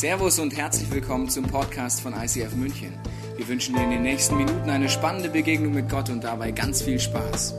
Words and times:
Servus 0.00 0.38
und 0.38 0.56
herzlich 0.56 0.90
willkommen 0.90 1.28
zum 1.28 1.44
Podcast 1.46 2.00
von 2.00 2.14
ICF 2.14 2.54
München. 2.54 2.98
Wir 3.36 3.46
wünschen 3.46 3.74
dir 3.74 3.82
in 3.82 3.90
den 3.90 4.00
nächsten 4.00 4.34
Minuten 4.34 4.70
eine 4.70 4.88
spannende 4.88 5.28
Begegnung 5.28 5.74
mit 5.74 5.90
Gott 5.90 6.08
und 6.08 6.24
dabei 6.24 6.52
ganz 6.52 6.80
viel 6.80 6.98
Spaß. 6.98 7.52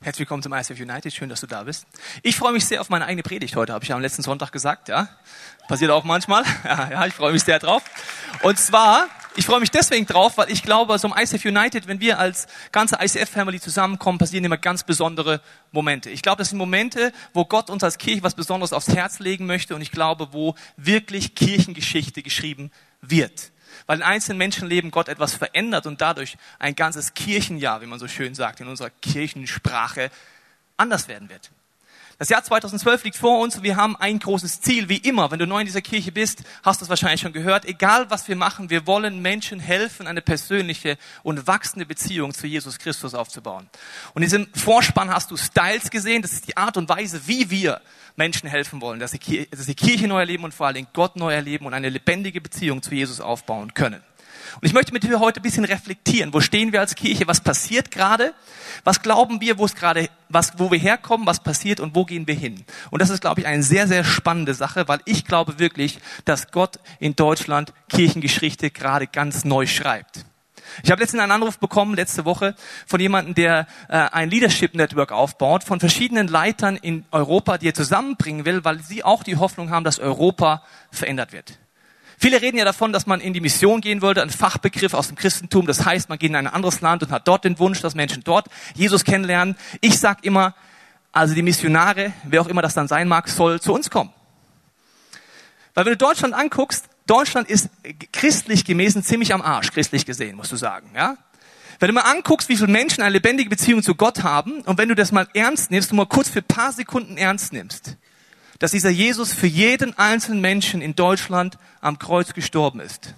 Herzlich 0.00 0.20
willkommen 0.20 0.42
zum 0.42 0.54
ICF 0.54 0.80
United. 0.80 1.12
Schön, 1.12 1.28
dass 1.28 1.42
du 1.42 1.46
da 1.46 1.64
bist. 1.64 1.84
Ich 2.22 2.36
freue 2.36 2.54
mich 2.54 2.64
sehr 2.64 2.80
auf 2.80 2.88
meine 2.88 3.04
eigene 3.04 3.22
Predigt 3.22 3.56
heute, 3.56 3.74
habe 3.74 3.84
ich 3.84 3.90
ja 3.90 3.96
am 3.96 4.00
letzten 4.00 4.22
Sonntag 4.22 4.52
gesagt, 4.52 4.88
ja. 4.88 5.10
Passiert 5.68 5.90
auch 5.90 6.04
manchmal. 6.04 6.44
Ja, 6.64 6.90
ja, 6.90 7.06
ich 7.06 7.12
freue 7.12 7.34
mich 7.34 7.44
sehr 7.44 7.58
drauf. 7.58 7.82
Und 8.42 8.58
zwar, 8.58 9.06
ich 9.36 9.46
freue 9.46 9.60
mich 9.60 9.70
deswegen 9.70 10.06
drauf, 10.06 10.38
weil 10.38 10.50
ich 10.50 10.62
glaube, 10.62 10.96
so 10.98 11.08
im 11.08 11.14
ICF 11.16 11.44
United, 11.44 11.88
wenn 11.88 12.00
wir 12.00 12.18
als 12.18 12.46
ganze 12.72 12.96
ICF-Family 13.00 13.60
zusammenkommen, 13.60 14.18
passieren 14.18 14.44
immer 14.44 14.58
ganz 14.58 14.84
besondere 14.84 15.40
Momente. 15.72 16.10
Ich 16.10 16.22
glaube, 16.22 16.38
das 16.38 16.50
sind 16.50 16.58
Momente, 16.58 17.12
wo 17.32 17.44
Gott 17.44 17.70
uns 17.70 17.82
als 17.82 17.98
Kirche 17.98 18.22
was 18.22 18.34
Besonderes 18.34 18.72
aufs 18.72 18.88
Herz 18.88 19.18
legen 19.18 19.46
möchte 19.46 19.74
und 19.74 19.80
ich 19.80 19.90
glaube, 19.90 20.28
wo 20.32 20.54
wirklich 20.76 21.34
Kirchengeschichte 21.34 22.22
geschrieben 22.22 22.70
wird 23.00 23.50
weil 23.86 23.98
in 23.98 24.02
einzelnen 24.02 24.38
Menschenleben 24.38 24.90
Gott 24.90 25.08
etwas 25.08 25.34
verändert 25.34 25.86
und 25.86 26.00
dadurch 26.00 26.36
ein 26.58 26.74
ganzes 26.74 27.14
Kirchenjahr, 27.14 27.82
wie 27.82 27.86
man 27.86 27.98
so 27.98 28.08
schön 28.08 28.34
sagt, 28.34 28.60
in 28.60 28.68
unserer 28.68 28.90
Kirchensprache 28.90 30.10
anders 30.76 31.08
werden 31.08 31.28
wird. 31.28 31.50
Das 32.24 32.30
Jahr 32.30 32.42
2012 32.42 33.04
liegt 33.04 33.16
vor 33.18 33.38
uns 33.38 33.56
und 33.56 33.64
wir 33.64 33.76
haben 33.76 33.96
ein 33.96 34.18
großes 34.18 34.62
Ziel. 34.62 34.88
Wie 34.88 34.96
immer, 34.96 35.30
wenn 35.30 35.38
du 35.38 35.46
neu 35.46 35.60
in 35.60 35.66
dieser 35.66 35.82
Kirche 35.82 36.10
bist, 36.10 36.42
hast 36.62 36.80
du 36.80 36.86
es 36.86 36.88
wahrscheinlich 36.88 37.20
schon 37.20 37.34
gehört. 37.34 37.66
Egal 37.66 38.08
was 38.08 38.28
wir 38.28 38.34
machen, 38.34 38.70
wir 38.70 38.86
wollen 38.86 39.20
Menschen 39.20 39.60
helfen, 39.60 40.06
eine 40.06 40.22
persönliche 40.22 40.96
und 41.22 41.46
wachsende 41.46 41.84
Beziehung 41.84 42.32
zu 42.32 42.46
Jesus 42.46 42.78
Christus 42.78 43.12
aufzubauen. 43.12 43.68
Und 44.14 44.22
in 44.22 44.30
diesem 44.30 44.46
Vorspann 44.54 45.10
hast 45.10 45.32
du 45.32 45.36
Styles 45.36 45.90
gesehen. 45.90 46.22
Das 46.22 46.32
ist 46.32 46.48
die 46.48 46.56
Art 46.56 46.78
und 46.78 46.88
Weise, 46.88 47.20
wie 47.26 47.50
wir 47.50 47.82
Menschen 48.16 48.48
helfen 48.48 48.80
wollen, 48.80 49.00
dass 49.00 49.10
sie, 49.10 49.46
dass 49.50 49.66
Kirche 49.76 50.08
neu 50.08 50.20
erleben 50.20 50.44
und 50.44 50.54
vor 50.54 50.64
allen 50.64 50.76
Dingen 50.76 50.88
Gott 50.94 51.16
neu 51.16 51.34
erleben 51.34 51.66
und 51.66 51.74
eine 51.74 51.90
lebendige 51.90 52.40
Beziehung 52.40 52.80
zu 52.80 52.94
Jesus 52.94 53.20
aufbauen 53.20 53.74
können. 53.74 54.02
Und 54.60 54.66
ich 54.66 54.72
möchte 54.72 54.92
mit 54.92 55.02
dir 55.02 55.20
heute 55.20 55.40
ein 55.40 55.42
bisschen 55.42 55.64
reflektieren. 55.64 56.32
Wo 56.32 56.40
stehen 56.40 56.72
wir 56.72 56.80
als 56.80 56.94
Kirche? 56.94 57.26
Was 57.26 57.40
passiert 57.40 57.90
gerade? 57.90 58.34
Was 58.84 59.02
glauben 59.02 59.40
wir, 59.40 59.58
wo 59.58 59.64
es 59.64 59.74
gerade, 59.74 60.08
was, 60.28 60.58
wo 60.58 60.70
wir 60.70 60.78
herkommen? 60.78 61.26
Was 61.26 61.40
passiert 61.40 61.80
und 61.80 61.94
wo 61.94 62.04
gehen 62.04 62.26
wir 62.26 62.34
hin? 62.34 62.64
Und 62.90 63.00
das 63.00 63.10
ist, 63.10 63.20
glaube 63.20 63.40
ich, 63.40 63.46
eine 63.46 63.62
sehr, 63.62 63.86
sehr 63.86 64.04
spannende 64.04 64.54
Sache, 64.54 64.88
weil 64.88 65.00
ich 65.04 65.24
glaube 65.24 65.58
wirklich, 65.58 65.98
dass 66.24 66.50
Gott 66.50 66.78
in 66.98 67.16
Deutschland 67.16 67.72
Kirchengeschichte 67.88 68.70
gerade 68.70 69.06
ganz 69.06 69.44
neu 69.44 69.66
schreibt. 69.66 70.24
Ich 70.82 70.90
habe 70.90 71.00
letztens 71.00 71.22
einen 71.22 71.32
Anruf 71.32 71.58
bekommen, 71.58 71.94
letzte 71.94 72.24
Woche, 72.24 72.54
von 72.86 72.98
jemandem, 72.98 73.34
der 73.34 73.66
äh, 73.88 73.96
ein 73.96 74.30
Leadership 74.30 74.74
Network 74.74 75.12
aufbaut, 75.12 75.62
von 75.62 75.78
verschiedenen 75.78 76.26
Leitern 76.26 76.76
in 76.76 77.04
Europa, 77.10 77.58
die 77.58 77.68
er 77.68 77.74
zusammenbringen 77.74 78.44
will, 78.44 78.64
weil 78.64 78.80
sie 78.80 79.04
auch 79.04 79.22
die 79.22 79.36
Hoffnung 79.36 79.70
haben, 79.70 79.84
dass 79.84 79.98
Europa 79.98 80.62
verändert 80.90 81.32
wird. 81.32 81.58
Viele 82.18 82.40
reden 82.40 82.56
ja 82.56 82.64
davon, 82.64 82.92
dass 82.92 83.06
man 83.06 83.20
in 83.20 83.32
die 83.32 83.40
Mission 83.40 83.80
gehen 83.80 84.02
wollte, 84.02 84.22
ein 84.22 84.30
Fachbegriff 84.30 84.94
aus 84.94 85.08
dem 85.08 85.16
Christentum. 85.16 85.66
Das 85.66 85.84
heißt, 85.84 86.08
man 86.08 86.18
geht 86.18 86.30
in 86.30 86.36
ein 86.36 86.46
anderes 86.46 86.80
Land 86.80 87.02
und 87.02 87.10
hat 87.10 87.26
dort 87.28 87.44
den 87.44 87.58
Wunsch, 87.58 87.80
dass 87.80 87.94
Menschen 87.94 88.22
dort 88.24 88.46
Jesus 88.74 89.04
kennenlernen. 89.04 89.56
Ich 89.80 89.98
sag 89.98 90.24
immer, 90.24 90.54
also 91.12 91.34
die 91.34 91.42
Missionare, 91.42 92.12
wer 92.24 92.40
auch 92.40 92.48
immer 92.48 92.62
das 92.62 92.74
dann 92.74 92.88
sein 92.88 93.08
mag, 93.08 93.28
soll 93.28 93.60
zu 93.60 93.72
uns 93.72 93.90
kommen. 93.90 94.12
Weil 95.74 95.86
wenn 95.86 95.92
du 95.92 95.98
Deutschland 95.98 96.34
anguckst, 96.34 96.86
Deutschland 97.06 97.48
ist 97.50 97.68
christlich 98.12 98.64
gemäß 98.64 99.00
ziemlich 99.02 99.34
am 99.34 99.42
Arsch, 99.42 99.72
christlich 99.72 100.06
gesehen, 100.06 100.36
musst 100.36 100.52
du 100.52 100.56
sagen, 100.56 100.90
ja? 100.94 101.16
Wenn 101.80 101.88
du 101.88 101.94
mal 101.94 102.02
anguckst, 102.02 102.48
wie 102.48 102.56
viele 102.56 102.68
Menschen 102.68 103.02
eine 103.02 103.12
lebendige 103.12 103.50
Beziehung 103.50 103.82
zu 103.82 103.94
Gott 103.94 104.22
haben, 104.22 104.60
und 104.62 104.78
wenn 104.78 104.88
du 104.88 104.94
das 104.94 105.10
mal 105.10 105.26
ernst 105.34 105.70
nimmst, 105.70 105.90
du 105.90 105.96
mal 105.96 106.06
kurz 106.06 106.28
für 106.28 106.40
paar 106.40 106.72
Sekunden 106.72 107.16
ernst 107.16 107.52
nimmst, 107.52 107.96
dass 108.58 108.72
dieser 108.72 108.90
Jesus 108.90 109.32
für 109.32 109.46
jeden 109.46 109.96
einzelnen 109.98 110.40
Menschen 110.40 110.80
in 110.80 110.94
Deutschland 110.94 111.58
am 111.80 111.98
Kreuz 111.98 112.34
gestorben 112.34 112.80
ist. 112.80 113.14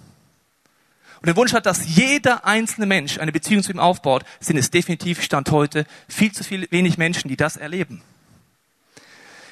Und 1.19 1.27
den 1.27 1.35
Wunsch 1.35 1.53
hat, 1.53 1.65
dass 1.65 1.95
jeder 1.95 2.45
einzelne 2.45 2.85
Mensch 2.85 3.17
eine 3.17 3.31
Beziehung 3.31 3.63
zu 3.63 3.71
ihm 3.71 3.79
aufbaut, 3.79 4.23
sind 4.39 4.57
es 4.57 4.69
definitiv 4.69 5.21
Stand 5.21 5.51
heute 5.51 5.85
viel 6.07 6.31
zu 6.31 6.43
viel, 6.43 6.67
wenig 6.69 6.97
Menschen, 6.97 7.27
die 7.27 7.37
das 7.37 7.57
erleben. 7.57 8.01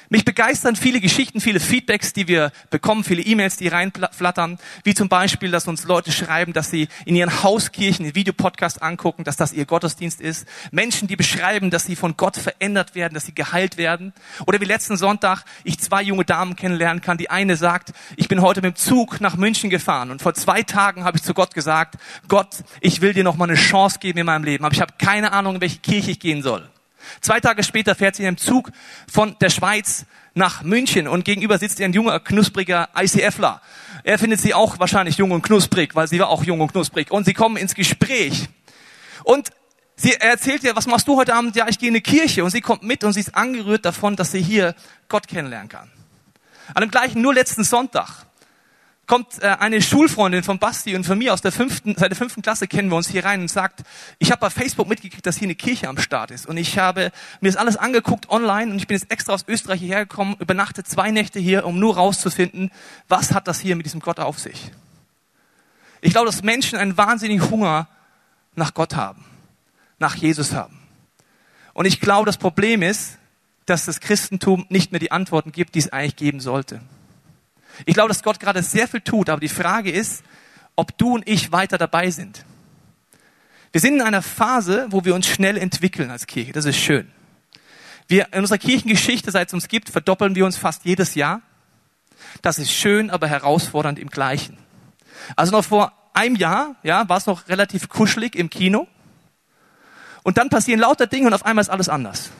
Mich 0.08 0.24
begeistern 0.24 0.76
viele 0.76 1.00
Geschichten, 1.00 1.40
viele 1.40 1.58
Feedbacks, 1.58 2.12
die 2.12 2.28
wir 2.28 2.52
bekommen, 2.70 3.02
viele 3.02 3.22
E-Mails, 3.22 3.56
die 3.56 3.68
reinflattern, 3.68 4.58
wie 4.84 4.94
zum 4.94 5.08
Beispiel, 5.08 5.50
dass 5.50 5.66
uns 5.66 5.84
Leute 5.84 6.12
schreiben, 6.12 6.52
dass 6.52 6.70
sie 6.70 6.88
in 7.04 7.16
ihren 7.16 7.42
Hauskirchen 7.42 8.04
den 8.04 8.14
Videopodcast 8.14 8.82
angucken, 8.82 9.24
dass 9.24 9.36
das 9.36 9.52
ihr 9.52 9.64
Gottesdienst 9.64 10.20
ist. 10.20 10.46
Menschen, 10.70 11.08
die 11.08 11.16
beschreiben, 11.16 11.70
dass 11.70 11.84
sie 11.84 11.96
von 11.96 12.16
Gott 12.16 12.36
verändert 12.36 12.94
werden, 12.94 13.14
dass 13.14 13.26
sie 13.26 13.34
geheilt 13.34 13.76
werden. 13.78 14.12
Oder 14.46 14.60
wie 14.60 14.64
letzten 14.64 14.96
Sonntag 14.96 15.44
ich 15.64 15.80
zwei 15.80 16.02
junge 16.02 16.24
Damen 16.24 16.54
kennenlernen 16.54 17.02
kann. 17.02 17.18
Die 17.18 17.30
eine 17.30 17.56
sagt, 17.56 17.92
ich 18.16 18.28
bin 18.28 18.42
heute 18.42 18.62
mit 18.62 18.76
dem 18.76 18.76
Zug 18.76 19.20
nach 19.20 19.36
München 19.36 19.70
gefahren 19.70 20.10
und 20.10 20.22
vor 20.22 20.34
zwei 20.34 20.62
Tagen 20.62 21.04
habe 21.04 21.16
ich 21.16 21.24
zu 21.24 21.34
Gott 21.34 21.54
gesagt, 21.54 21.96
Gott, 22.28 22.64
ich 22.80 23.00
will 23.00 23.12
dir 23.12 23.24
noch 23.24 23.36
mal 23.36 23.48
eine 23.48 23.56
Chance 23.56 23.98
geben 23.98 24.20
in 24.20 24.26
meinem 24.26 24.44
Leben, 24.44 24.64
aber 24.64 24.74
ich 24.74 24.80
habe 24.80 24.94
keine 24.98 25.32
Ahnung, 25.32 25.56
in 25.56 25.60
welche 25.60 25.78
Kirche 25.78 26.12
ich 26.12 26.20
gehen 26.20 26.42
soll. 26.42 26.68
Zwei 27.20 27.40
Tage 27.40 27.62
später 27.62 27.94
fährt 27.94 28.16
sie 28.16 28.22
in 28.22 28.28
einem 28.28 28.36
Zug 28.38 28.70
von 29.10 29.36
der 29.40 29.50
Schweiz 29.50 30.06
nach 30.34 30.62
München 30.62 31.08
und 31.08 31.24
gegenüber 31.24 31.58
sitzt 31.58 31.80
ihr 31.80 31.86
ein 31.86 31.92
junger, 31.92 32.20
knuspriger 32.20 32.90
ICFler. 32.96 33.62
Er 34.04 34.18
findet 34.18 34.40
sie 34.40 34.54
auch 34.54 34.78
wahrscheinlich 34.78 35.16
jung 35.16 35.30
und 35.30 35.42
knusprig, 35.42 35.94
weil 35.94 36.08
sie 36.08 36.18
war 36.20 36.28
auch 36.28 36.44
jung 36.44 36.60
und 36.60 36.72
knusprig. 36.72 37.10
Und 37.10 37.24
sie 37.24 37.32
kommen 37.32 37.56
ins 37.56 37.74
Gespräch. 37.74 38.48
Und 39.24 39.50
sie 39.96 40.12
erzählt 40.12 40.62
ihr, 40.62 40.76
was 40.76 40.86
machst 40.86 41.08
du 41.08 41.16
heute 41.16 41.34
Abend? 41.34 41.56
Ja, 41.56 41.66
ich 41.68 41.78
gehe 41.78 41.88
in 41.88 41.94
eine 41.94 42.02
Kirche. 42.02 42.44
Und 42.44 42.50
sie 42.50 42.60
kommt 42.60 42.82
mit 42.82 43.02
und 43.02 43.14
sie 43.14 43.20
ist 43.20 43.34
angerührt 43.34 43.84
davon, 43.84 44.14
dass 44.14 44.30
sie 44.30 44.42
hier 44.42 44.74
Gott 45.08 45.26
kennenlernen 45.26 45.68
kann. 45.68 45.90
An 46.74 46.82
dem 46.82 46.90
gleichen, 46.90 47.22
nur 47.22 47.32
letzten 47.32 47.64
Sonntag, 47.64 48.26
kommt 49.06 49.42
äh, 49.42 49.46
eine 49.46 49.80
Schulfreundin 49.80 50.42
von 50.42 50.58
Basti 50.58 50.96
und 50.96 51.04
von 51.04 51.18
mir 51.18 51.32
aus 51.32 51.40
der 51.40 51.52
fünften, 51.52 51.94
seit 51.96 52.10
der 52.10 52.16
fünften 52.16 52.42
Klasse 52.42 52.66
kennen 52.66 52.90
wir 52.90 52.96
uns 52.96 53.08
hier 53.08 53.24
rein 53.24 53.40
und 53.40 53.48
sagt, 53.48 53.82
ich 54.18 54.30
habe 54.30 54.40
bei 54.40 54.50
Facebook 54.50 54.88
mitgekriegt, 54.88 55.24
dass 55.24 55.36
hier 55.36 55.46
eine 55.46 55.54
Kirche 55.54 55.88
am 55.88 55.98
Start 55.98 56.30
ist 56.30 56.46
und 56.46 56.56
ich 56.56 56.78
habe 56.78 57.12
mir 57.40 57.48
das 57.48 57.56
alles 57.56 57.76
angeguckt 57.76 58.30
online 58.30 58.72
und 58.72 58.78
ich 58.78 58.86
bin 58.86 58.96
jetzt 58.96 59.10
extra 59.10 59.32
aus 59.32 59.44
Österreich 59.46 59.80
hierher 59.80 60.06
gekommen, 60.06 60.36
übernachte 60.38 60.82
zwei 60.82 61.10
Nächte 61.10 61.38
hier, 61.38 61.66
um 61.66 61.78
nur 61.78 61.96
rauszufinden, 61.96 62.70
was 63.08 63.32
hat 63.32 63.46
das 63.48 63.60
hier 63.60 63.76
mit 63.76 63.86
diesem 63.86 64.00
Gott 64.00 64.18
auf 64.18 64.38
sich. 64.38 64.70
Ich 66.00 66.12
glaube, 66.12 66.26
dass 66.26 66.42
Menschen 66.42 66.78
einen 66.78 66.96
wahnsinnigen 66.96 67.50
Hunger 67.50 67.88
nach 68.54 68.74
Gott 68.74 68.96
haben, 68.96 69.24
nach 69.98 70.16
Jesus 70.16 70.52
haben. 70.52 70.78
Und 71.74 71.84
ich 71.84 72.00
glaube, 72.00 72.26
das 72.26 72.38
Problem 72.38 72.82
ist, 72.82 73.18
dass 73.66 73.84
das 73.84 74.00
Christentum 74.00 74.66
nicht 74.68 74.92
mehr 74.92 75.00
die 75.00 75.12
Antworten 75.12 75.52
gibt, 75.52 75.74
die 75.74 75.80
es 75.80 75.92
eigentlich 75.92 76.16
geben 76.16 76.40
sollte. 76.40 76.80
Ich 77.84 77.94
glaube, 77.94 78.08
dass 78.08 78.22
Gott 78.22 78.40
gerade 78.40 78.62
sehr 78.62 78.88
viel 78.88 79.00
tut, 79.00 79.28
aber 79.28 79.40
die 79.40 79.48
Frage 79.48 79.90
ist, 79.90 80.22
ob 80.76 80.96
du 80.98 81.14
und 81.14 81.28
ich 81.28 81.52
weiter 81.52 81.78
dabei 81.78 82.10
sind. 82.10 82.44
Wir 83.72 83.80
sind 83.80 83.94
in 83.94 84.02
einer 84.02 84.22
Phase, 84.22 84.86
wo 84.90 85.04
wir 85.04 85.14
uns 85.14 85.26
schnell 85.26 85.56
entwickeln 85.56 86.10
als 86.10 86.26
Kirche. 86.26 86.52
Das 86.52 86.64
ist 86.64 86.76
schön. 86.76 87.10
Wir, 88.08 88.32
in 88.32 88.40
unserer 88.40 88.58
Kirchengeschichte, 88.58 89.30
seit 89.30 89.48
es 89.48 89.54
uns 89.54 89.68
gibt, 89.68 89.90
verdoppeln 89.90 90.34
wir 90.34 90.46
uns 90.46 90.56
fast 90.56 90.84
jedes 90.84 91.14
Jahr. 91.14 91.42
Das 92.42 92.58
ist 92.58 92.70
schön, 92.70 93.10
aber 93.10 93.26
herausfordernd 93.26 93.98
im 93.98 94.08
Gleichen. 94.08 94.58
Also 95.34 95.52
noch 95.52 95.64
vor 95.64 95.92
einem 96.14 96.36
Jahr, 96.36 96.76
ja, 96.82 97.08
war 97.08 97.18
es 97.18 97.26
noch 97.26 97.48
relativ 97.48 97.88
kuschelig 97.88 98.36
im 98.36 98.48
Kino. 98.48 98.86
Und 100.22 100.38
dann 100.38 100.48
passieren 100.48 100.80
lauter 100.80 101.06
Dinge 101.06 101.26
und 101.26 101.34
auf 101.34 101.44
einmal 101.44 101.62
ist 101.62 101.68
alles 101.68 101.88
anders. 101.88 102.30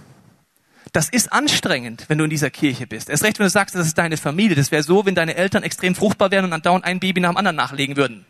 Das 0.92 1.08
ist 1.08 1.32
anstrengend, 1.32 2.04
wenn 2.08 2.18
du 2.18 2.24
in 2.24 2.30
dieser 2.30 2.50
Kirche 2.50 2.86
bist. 2.86 3.10
Erst 3.10 3.24
recht, 3.24 3.38
wenn 3.38 3.46
du 3.46 3.50
sagst, 3.50 3.74
das 3.74 3.86
ist 3.86 3.98
deine 3.98 4.16
Familie. 4.16 4.56
Das 4.56 4.70
wäre 4.70 4.82
so, 4.82 5.04
wenn 5.04 5.14
deine 5.14 5.34
Eltern 5.34 5.62
extrem 5.62 5.94
fruchtbar 5.94 6.30
wären 6.30 6.44
und 6.44 6.50
dann 6.52 6.62
dauernd 6.62 6.84
ein 6.84 7.00
Baby 7.00 7.20
nach 7.20 7.30
dem 7.30 7.36
anderen 7.36 7.56
nachlegen 7.56 7.96
würden. 7.96 8.24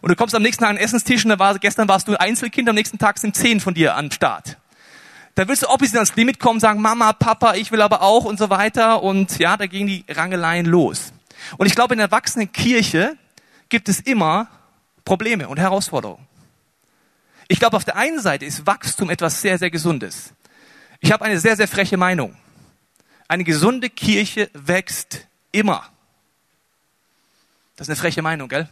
Und 0.00 0.10
du 0.10 0.16
kommst 0.16 0.34
am 0.34 0.42
nächsten 0.42 0.62
Tag 0.62 0.70
an 0.70 0.76
den 0.76 0.84
Essenstisch 0.84 1.24
und 1.24 1.38
war, 1.38 1.58
gestern 1.58 1.88
warst 1.88 2.06
du 2.06 2.18
Einzelkind, 2.18 2.68
am 2.68 2.74
nächsten 2.74 2.98
Tag 2.98 3.18
sind 3.18 3.34
zehn 3.34 3.60
von 3.60 3.74
dir 3.74 3.96
am 3.96 4.10
Start. 4.10 4.56
Da 5.34 5.46
willst 5.46 5.62
du 5.62 5.68
ob 5.68 5.84
sie 5.84 5.94
ans 5.96 6.14
Limit 6.16 6.40
kommen, 6.40 6.60
sagen, 6.60 6.80
Mama, 6.80 7.12
Papa, 7.12 7.54
ich 7.54 7.70
will 7.70 7.82
aber 7.82 8.02
auch 8.02 8.24
und 8.24 8.38
so 8.38 8.50
weiter. 8.50 9.02
Und 9.02 9.38
ja, 9.38 9.56
da 9.56 9.66
gehen 9.66 9.86
die 9.86 10.04
Rangeleien 10.08 10.66
los. 10.66 11.12
Und 11.56 11.66
ich 11.66 11.74
glaube, 11.74 11.94
in 11.94 11.98
der 11.98 12.06
erwachsenen 12.06 12.50
Kirche 12.50 13.16
gibt 13.68 13.88
es 13.88 14.00
immer 14.00 14.48
Probleme 15.04 15.48
und 15.48 15.58
Herausforderungen. 15.58 16.26
Ich 17.46 17.58
glaube, 17.58 17.76
auf 17.76 17.84
der 17.84 17.96
einen 17.96 18.20
Seite 18.20 18.44
ist 18.44 18.66
Wachstum 18.66 19.10
etwas 19.10 19.40
sehr, 19.40 19.58
sehr 19.58 19.70
Gesundes. 19.70 20.32
Ich 21.00 21.12
habe 21.12 21.24
eine 21.24 21.38
sehr, 21.38 21.56
sehr 21.56 21.68
freche 21.68 21.96
Meinung. 21.96 22.36
Eine 23.28 23.44
gesunde 23.44 23.90
Kirche 23.90 24.50
wächst 24.54 25.26
immer. 25.52 25.88
Das 27.76 27.86
ist 27.86 27.90
eine 27.90 27.96
freche 27.96 28.22
Meinung, 28.22 28.48
gell? 28.48 28.68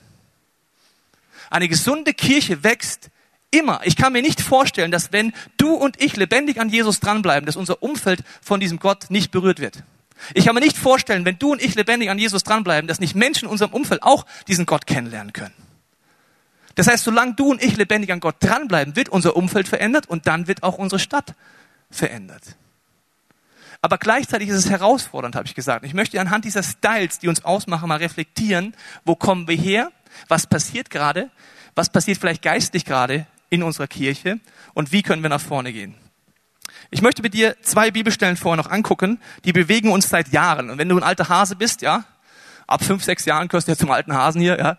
Eine 1.51 1.69
gesunde 1.69 2.13
Kirche 2.15 2.65
wächst 2.65 3.11
immer. 3.51 3.81
Ich 3.85 3.97
kann 3.97 4.13
mir 4.13 4.23
nicht 4.23 4.41
vorstellen, 4.41 4.91
dass 4.91 5.13
wenn 5.13 5.33
du 5.57 5.75
und 5.75 6.01
ich 6.03 6.17
lebendig 6.17 6.61
an 6.61 6.69
Jesus 6.69 7.01
dranbleiben, 7.01 7.47
dass 7.47 7.57
unser 7.57 7.83
Umfeld 7.83 8.25
von 8.43 8.59
diesem 8.59 8.79
Gott 8.79 9.11
nicht 9.11 9.31
berührt 9.31 9.61
wird. 9.61 9.85
Ich 10.35 10.47
kann 10.47 10.55
mir 10.55 10.61
nicht 10.61 10.77
vorstellen, 10.77 11.25
wenn 11.25 11.39
du 11.39 11.53
und 11.53 11.63
ich 11.63 11.75
lebendig 11.75 12.11
an 12.11 12.19
Jesus 12.19 12.43
dranbleiben, 12.43 12.89
dass 12.89 13.01
nicht 13.01 13.15
Menschen 13.15 13.45
in 13.45 13.51
unserem 13.51 13.73
Umfeld 13.73 14.03
auch 14.03 14.27
diesen 14.49 14.67
Gott 14.67 14.87
kennenlernen 14.87 15.33
können. 15.33 15.55
Das 16.75 16.89
heißt, 16.89 17.05
solange 17.05 17.35
du 17.35 17.51
und 17.51 17.63
ich 17.63 17.77
lebendig 17.77 18.13
an 18.13 18.21
Gott 18.21 18.37
dranbleiben, 18.41 18.97
wird 18.97 19.09
unser 19.09 19.37
Umfeld 19.37 19.69
verändert 19.69 20.09
und 20.09 20.27
dann 20.27 20.47
wird 20.49 20.63
auch 20.63 20.79
unsere 20.79 20.99
Stadt 20.99 21.35
verändert. 21.97 22.57
Aber 23.83 23.99
gleichzeitig 23.99 24.49
ist 24.49 24.57
es 24.57 24.71
herausfordernd, 24.71 25.37
habe 25.37 25.47
ich 25.47 25.55
gesagt. 25.55 25.85
Ich 25.85 25.95
möchte 25.95 26.21
anhand 26.21 26.45
dieser 26.45 26.63
Styles, 26.63 27.19
die 27.19 27.29
uns 27.29 27.45
ausmachen, 27.45 27.89
mal 27.89 27.99
reflektieren, 27.99 28.75
wo 29.05 29.15
kommen 29.15 29.47
wir 29.49 29.57
her, 29.57 29.93
was 30.29 30.47
passiert 30.47 30.91
gerade, 30.91 31.31
was 31.75 31.91
passiert 31.91 32.19
vielleicht 32.19 32.43
geistlich 32.43 32.85
gerade 32.85 33.27
in 33.51 33.63
unserer 33.63 33.87
Kirche 33.87 34.41
und 34.75 34.93
wie 34.93 35.03
können 35.03 35.23
wir 35.23 35.31
nach 35.31 35.41
vorne 35.41 35.73
gehen. 35.73 35.95
Ich 36.91 37.03
möchte 37.03 37.23
mit 37.23 37.35
dir 37.35 37.57
zwei 37.63 37.91
Bibelstellen 37.91 38.37
vorher 38.37 38.63
noch 38.63 38.71
angucken, 38.71 39.21
die 39.45 39.53
bewegen 39.53 39.91
uns 39.91 40.09
seit 40.09 40.29
Jahren. 40.29 40.71
Und 40.71 40.79
wenn 40.79 40.89
du 40.89 40.97
ein 40.97 41.03
alter 41.03 41.29
Hase 41.29 41.57
bist, 41.57 41.83
ja, 41.83 42.05
ab 42.67 42.83
fünf, 42.83 43.05
sechs 43.05 43.25
Jahren 43.25 43.49
gehörst 43.49 43.69
du 43.69 43.73
ja 43.73 43.79
zum 43.79 43.91
alten 43.91 44.15
Hasen 44.15 44.41
hier, 44.41 44.59
ja, 44.59 44.79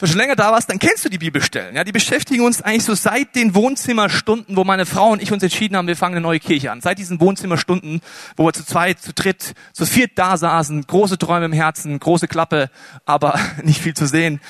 wenn 0.00 0.06
du 0.06 0.12
schon 0.12 0.20
länger 0.20 0.36
da 0.36 0.50
warst, 0.50 0.70
dann 0.70 0.78
kennst 0.78 1.04
du 1.04 1.10
die 1.10 1.18
Bibelstellen. 1.18 1.76
Ja, 1.76 1.84
die 1.84 1.92
beschäftigen 1.92 2.42
uns 2.42 2.62
eigentlich 2.62 2.84
so 2.84 2.94
seit 2.94 3.34
den 3.34 3.54
Wohnzimmerstunden, 3.54 4.56
wo 4.56 4.64
meine 4.64 4.86
Frau 4.86 5.10
und 5.10 5.20
ich 5.20 5.30
uns 5.30 5.42
entschieden 5.42 5.76
haben, 5.76 5.86
wir 5.88 5.96
fangen 5.96 6.14
eine 6.14 6.22
neue 6.22 6.40
Kirche 6.40 6.72
an. 6.72 6.80
Seit 6.80 6.98
diesen 6.98 7.20
Wohnzimmerstunden, 7.20 8.00
wo 8.34 8.46
wir 8.46 8.54
zu 8.54 8.64
zweit, 8.64 8.98
zu 8.98 9.12
dritt, 9.12 9.52
zu 9.74 9.84
viert 9.84 10.12
da 10.14 10.38
saßen, 10.38 10.86
große 10.86 11.18
Träume 11.18 11.44
im 11.44 11.52
Herzen, 11.52 12.00
große 12.00 12.28
Klappe, 12.28 12.70
aber 13.04 13.38
nicht 13.62 13.82
viel 13.82 13.92
zu 13.92 14.06
sehen. 14.06 14.40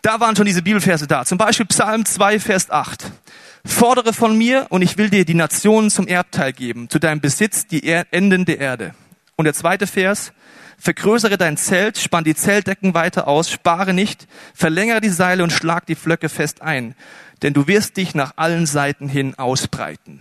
Da 0.00 0.20
waren 0.20 0.36
schon 0.36 0.46
diese 0.46 0.62
Bibelverse 0.62 1.06
da. 1.06 1.26
Zum 1.26 1.36
Beispiel 1.36 1.66
Psalm 1.66 2.06
2, 2.06 2.40
Vers 2.40 2.70
8. 2.70 3.12
Fordere 3.66 4.14
von 4.14 4.38
mir 4.38 4.66
und 4.70 4.80
ich 4.80 4.96
will 4.96 5.10
dir 5.10 5.26
die 5.26 5.34
Nationen 5.34 5.90
zum 5.90 6.06
Erbteil 6.06 6.54
geben, 6.54 6.88
zu 6.88 6.98
deinem 6.98 7.20
Besitz 7.20 7.66
die 7.66 7.86
Enden 8.10 8.46
der 8.46 8.58
Erde. 8.58 8.94
Und 9.36 9.44
der 9.44 9.54
zweite 9.54 9.86
Vers, 9.86 10.32
Vergrößere 10.78 11.38
dein 11.38 11.56
Zelt, 11.56 11.98
spann 11.98 12.24
die 12.24 12.34
Zeltdecken 12.34 12.94
weiter 12.94 13.28
aus, 13.28 13.50
spare 13.50 13.94
nicht, 13.94 14.26
verlängere 14.54 15.00
die 15.00 15.08
Seile 15.08 15.42
und 15.42 15.52
schlag 15.52 15.86
die 15.86 15.94
Flöcke 15.94 16.28
fest 16.28 16.62
ein, 16.62 16.94
denn 17.42 17.54
du 17.54 17.66
wirst 17.66 17.96
dich 17.96 18.14
nach 18.14 18.34
allen 18.36 18.66
Seiten 18.66 19.08
hin 19.08 19.38
ausbreiten. 19.38 20.20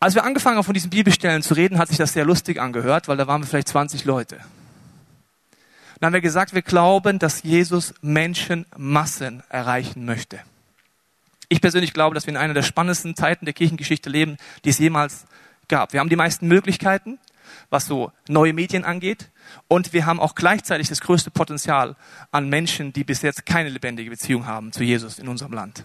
Als 0.00 0.14
wir 0.14 0.24
angefangen 0.24 0.56
haben, 0.56 0.64
von 0.64 0.74
diesen 0.74 0.90
Bibelstellen 0.90 1.42
zu 1.42 1.54
reden, 1.54 1.78
hat 1.78 1.88
sich 1.88 1.96
das 1.96 2.12
sehr 2.12 2.24
lustig 2.24 2.60
angehört, 2.60 3.08
weil 3.08 3.16
da 3.16 3.26
waren 3.26 3.42
wir 3.42 3.46
vielleicht 3.46 3.68
20 3.68 4.04
Leute. 4.04 4.38
Dann 5.98 6.08
haben 6.08 6.14
wir 6.14 6.20
gesagt, 6.20 6.54
wir 6.54 6.62
glauben, 6.62 7.18
dass 7.18 7.42
Jesus 7.42 7.94
Menschenmassen 8.02 9.42
erreichen 9.48 10.04
möchte. 10.04 10.40
Ich 11.48 11.60
persönlich 11.60 11.94
glaube, 11.94 12.14
dass 12.14 12.26
wir 12.26 12.32
in 12.32 12.36
einer 12.36 12.52
der 12.52 12.62
spannendsten 12.62 13.16
Zeiten 13.16 13.44
der 13.44 13.54
Kirchengeschichte 13.54 14.10
leben, 14.10 14.36
die 14.64 14.70
es 14.70 14.78
jemals 14.78 15.24
gab. 15.68 15.92
Wir 15.92 16.00
haben 16.00 16.08
die 16.08 16.16
meisten 16.16 16.48
Möglichkeiten 16.48 17.18
was 17.74 17.86
so 17.86 18.12
neue 18.28 18.54
Medien 18.54 18.84
angeht. 18.84 19.30
Und 19.68 19.92
wir 19.92 20.06
haben 20.06 20.20
auch 20.20 20.34
gleichzeitig 20.34 20.88
das 20.88 21.00
größte 21.00 21.30
Potenzial 21.30 21.96
an 22.30 22.48
Menschen, 22.48 22.92
die 22.92 23.04
bis 23.04 23.20
jetzt 23.20 23.44
keine 23.44 23.68
lebendige 23.68 24.08
Beziehung 24.08 24.46
haben 24.46 24.72
zu 24.72 24.84
Jesus 24.84 25.18
in 25.18 25.28
unserem 25.28 25.52
Land. 25.52 25.84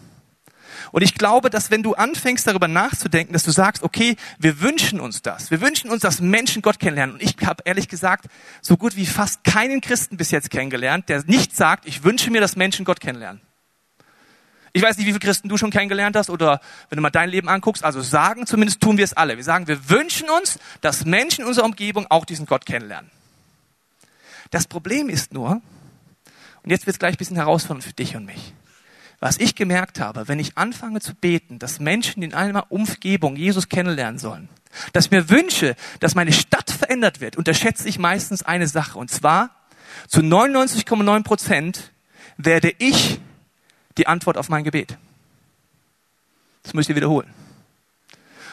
Und 0.92 1.02
ich 1.02 1.16
glaube, 1.16 1.50
dass 1.50 1.72
wenn 1.72 1.82
du 1.82 1.96
anfängst 1.96 2.46
darüber 2.48 2.68
nachzudenken, 2.68 3.34
dass 3.34 3.44
du 3.44 3.50
sagst, 3.52 3.82
okay, 3.82 4.16
wir 4.38 4.62
wünschen 4.62 5.00
uns 5.00 5.24
das. 5.24 5.50
Wir 5.50 5.62
wünschen 5.62 5.90
uns, 5.90 6.04
dass 6.04 6.22
Menschen 6.22 6.62
Gott 6.62 6.80
kennenlernen. 6.80 7.16
Und 7.16 7.24
ich 7.24 7.36
habe 7.44 7.64
ehrlich 7.66 7.88
gesagt 7.88 8.28
so 8.62 8.78
gut 8.78 8.96
wie 8.96 9.08
fast 9.08 9.44
keinen 9.44 9.82
Christen 9.82 10.16
bis 10.16 10.30
jetzt 10.30 10.52
kennengelernt, 10.52 11.10
der 11.10 11.24
nicht 11.26 11.56
sagt, 11.56 11.88
ich 11.88 12.04
wünsche 12.04 12.30
mir, 12.30 12.40
dass 12.40 12.56
Menschen 12.56 12.86
Gott 12.86 13.00
kennenlernen. 13.00 13.42
Ich 14.74 14.82
weiß 14.82 14.98
nicht, 14.98 15.08
wie 15.08 15.12
viele 15.12 15.20
Christen 15.20 15.50
du 15.50 15.58
schon 15.58 15.72
kennengelernt 15.72 16.16
hast 16.16 16.30
oder 16.30 16.62
wenn 16.90 16.98
du 16.98 17.02
mal 17.02 17.10
dein 17.10 17.30
Leben 17.30 17.50
anguckst. 17.50 17.84
Also 17.84 18.02
sagen, 18.02 18.46
zumindest 18.46 18.82
tun 18.82 18.98
wir 18.98 19.04
es 19.04 19.14
alle. 19.14 19.38
Wir 19.38 19.44
sagen, 19.44 19.68
wir 19.68 19.90
wünschen 19.90 20.30
uns, 20.30 20.60
dass 20.82 21.06
Menschen 21.06 21.42
in 21.42 21.48
unserer 21.48 21.66
Umgebung 21.66 22.06
auch 22.10 22.26
diesen 22.26 22.46
Gott 22.46 22.66
kennenlernen. 22.66 23.10
Das 24.52 24.68
Problem 24.68 25.10
ist 25.10 25.34
nur, 25.34 25.62
und 26.64 26.70
jetzt 26.70 26.86
wird 26.86 26.96
es 26.96 27.00
gleich 27.00 27.16
ein 27.16 27.18
bisschen 27.18 27.38
herausfordernd 27.38 27.84
für 27.84 27.94
dich 27.94 28.16
und 28.16 28.26
mich. 28.26 28.54
Was 29.20 29.38
ich 29.38 29.56
gemerkt 29.56 30.00
habe, 30.00 30.28
wenn 30.28 30.40
ich 30.40 30.58
anfange 30.58 31.02
zu 31.02 31.14
beten, 31.14 31.60
dass 31.60 31.80
Menschen 31.80 32.24
in 32.24 32.34
einer 32.34 32.72
Umgebung 32.72 33.36
Jesus 33.36 33.68
kennenlernen 33.68 34.18
sollen, 34.18 34.50
dass 34.94 35.06
ich 35.06 35.12
mir 35.12 35.30
wünsche, 35.30 35.76
dass 36.00 36.16
meine 36.16 36.32
Stadt 36.32 36.72
verändert 36.72 37.20
wird, 37.20 37.36
unterschätze 37.36 37.88
ich 37.88 38.00
meistens 38.00 38.44
eine 38.44 38.68
Sache. 38.68 38.98
Und 38.98 39.12
zwar, 39.12 39.50
zu 40.08 40.22
99,9 40.22 41.24
Prozent 41.24 41.92
werde 42.38 42.72
ich 42.78 43.20
die 44.00 44.08
Antwort 44.08 44.38
auf 44.38 44.50
mein 44.50 44.64
Gebet. 44.64 44.98
Das 46.64 46.74
müsst 46.74 46.90
ihr 46.90 46.96
wiederholen. 46.96 47.30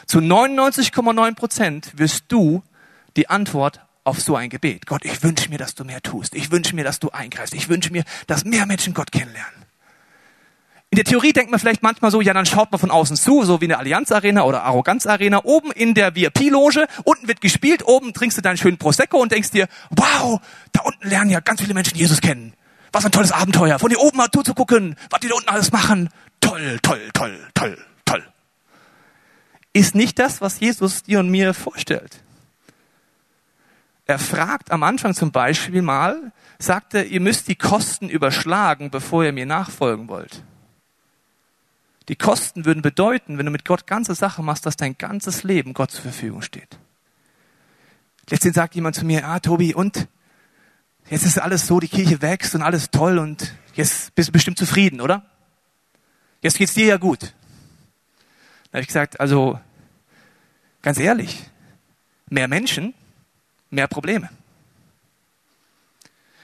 Zu 0.05 0.19
99,9 0.19 1.35
Prozent 1.35 1.91
wirst 1.97 2.25
du 2.27 2.63
die 3.15 3.29
Antwort 3.29 3.81
auf 4.03 4.21
so 4.21 4.35
ein 4.35 4.49
Gebet. 4.49 4.85
Gott, 4.85 5.03
ich 5.03 5.21
wünsche 5.23 5.49
mir, 5.49 5.57
dass 5.57 5.75
du 5.75 5.83
mehr 5.83 6.01
tust. 6.01 6.33
Ich 6.33 6.51
wünsche 6.51 6.75
mir, 6.75 6.85
dass 6.85 6.99
du 6.99 7.09
eingreifst. 7.09 7.53
Ich 7.53 7.67
wünsche 7.67 7.91
mir, 7.91 8.03
dass 8.25 8.45
mehr 8.45 8.65
Menschen 8.65 8.93
Gott 8.93 9.11
kennenlernen. 9.11 9.65
In 10.89 10.95
der 10.95 11.03
Theorie 11.03 11.33
denkt 11.33 11.51
man 11.51 11.59
vielleicht 11.59 11.83
manchmal 11.83 12.11
so, 12.11 12.21
ja, 12.21 12.33
dann 12.33 12.45
schaut 12.45 12.71
man 12.71 12.79
von 12.79 12.91
außen 12.91 13.17
zu, 13.17 13.43
so 13.43 13.59
wie 13.59 13.65
in 13.65 13.69
der 13.69 13.79
Allianz 13.79 14.13
Arena 14.13 14.43
oder 14.43 14.63
Arroganz 14.63 15.05
Arena, 15.05 15.43
oben 15.43 15.71
in 15.73 15.93
der 15.93 16.15
VIP-Loge, 16.15 16.87
unten 17.03 17.27
wird 17.27 17.41
gespielt, 17.41 17.85
oben 17.85 18.13
trinkst 18.13 18.37
du 18.37 18.41
deinen 18.41 18.55
schönen 18.55 18.77
Prosecco 18.77 19.17
und 19.17 19.33
denkst 19.33 19.51
dir, 19.51 19.67
wow, 19.89 20.39
da 20.71 20.81
unten 20.83 21.09
lernen 21.09 21.29
ja 21.29 21.41
ganz 21.41 21.59
viele 21.59 21.73
Menschen 21.73 21.97
Jesus 21.97 22.21
kennen. 22.21 22.53
Was 22.91 23.05
ein 23.05 23.11
tolles 23.11 23.31
Abenteuer. 23.31 23.79
Von 23.79 23.89
hier 23.89 23.99
oben 23.99 24.17
mal 24.17 24.29
zuzugucken, 24.31 24.95
was 25.09 25.19
die 25.19 25.27
da 25.27 25.35
unten 25.35 25.49
alles 25.49 25.71
machen. 25.71 26.09
Toll, 26.39 26.79
toll, 26.81 27.09
toll, 27.13 27.47
toll, 27.53 27.77
toll. 28.05 28.23
Ist 29.73 29.95
nicht 29.95 30.19
das, 30.19 30.41
was 30.41 30.59
Jesus 30.59 31.03
dir 31.03 31.19
und 31.19 31.29
mir 31.29 31.53
vorstellt. 31.53 32.21
Er 34.05 34.19
fragt 34.19 34.71
am 34.71 34.83
Anfang 34.83 35.13
zum 35.13 35.31
Beispiel 35.31 35.81
mal, 35.81 36.31
sagt 36.59 36.93
er, 36.93 37.05
ihr 37.05 37.19
müsst 37.19 37.49
die 37.49 37.55
Kosten 37.55 38.07
überschlagen, 38.07 38.89
bevor 38.89 39.25
ihr 39.25 39.33
mir 39.33 39.45
nachfolgen 39.45 40.07
wollt. 40.07 40.43
Die 42.07 42.15
Kosten 42.15 42.63
würden 42.63 42.81
bedeuten, 42.81 43.37
wenn 43.37 43.45
du 43.45 43.51
mit 43.51 43.65
Gott 43.65 43.85
ganze 43.85 44.15
Sache 44.15 44.41
machst, 44.41 44.65
dass 44.65 44.77
dein 44.77 44.97
ganzes 44.97 45.43
Leben 45.43 45.73
Gott 45.73 45.91
zur 45.91 46.03
Verfügung 46.03 46.41
steht. 46.41 46.79
Letztens 48.29 48.55
sagt 48.55 48.75
jemand 48.75 48.95
zu 48.95 49.05
mir, 49.05 49.27
ah, 49.27 49.39
Tobi, 49.39 49.73
und? 49.73 50.07
Jetzt 51.09 51.25
ist 51.25 51.39
alles 51.39 51.67
so, 51.67 51.79
die 51.79 51.87
Kirche 51.87 52.21
wächst 52.21 52.53
und 52.53 52.61
alles 52.61 52.91
toll 52.91 53.17
und 53.17 53.55
jetzt 53.75 54.13
bist 54.15 54.27
du 54.27 54.33
bestimmt 54.33 54.57
zufrieden, 54.57 54.99
oder? 54.99 55.25
Jetzt 56.41 56.57
geht's 56.57 56.73
dir 56.73 56.85
ja 56.85 56.97
gut. 56.97 57.33
Da 58.65 58.73
habe 58.73 58.81
ich 58.81 58.87
gesagt, 58.87 59.19
also 59.19 59.59
ganz 60.81 60.99
ehrlich, 60.99 61.49
mehr 62.29 62.49
Menschen, 62.49 62.93
mehr 63.69 63.87
Probleme. 63.87 64.29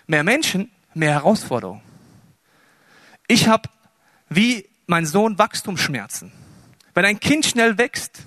Mehr 0.07 0.23
Menschen, 0.23 0.71
mehr 0.93 1.11
Herausforderungen. 1.11 1.81
Ich 3.27 3.49
habe 3.49 3.69
wie 4.29 4.69
mein 4.87 5.05
Sohn 5.05 5.37
Wachstumsschmerzen. 5.37 6.31
Wenn 6.93 7.05
ein 7.05 7.19
Kind 7.19 7.45
schnell 7.45 7.77
wächst, 7.77 8.23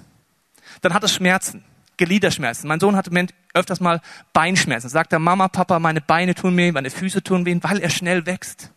dann 0.83 0.93
hat 0.93 1.05
es 1.05 1.15
Schmerzen. 1.15 1.65
Gliederschmerzen. 1.97 2.69
Mein 2.69 2.81
Sohn 2.81 2.97
hatte 2.97 3.11
öfters 3.55 3.81
mal 3.81 4.01
Beinschmerzen. 4.33 4.89
Sagt 4.89 5.13
er, 5.13 5.19
Mama, 5.19 5.49
Papa, 5.49 5.79
meine 5.79 6.01
Beine 6.01 6.35
tun 6.35 6.57
weh, 6.57 6.73
meine 6.73 6.91
Füße 6.91 7.23
tun 7.23 7.47
weh, 7.47 7.59
weil 7.63 7.81
er 7.81 7.91
schnell 7.91 8.27
wächst. 8.27 8.71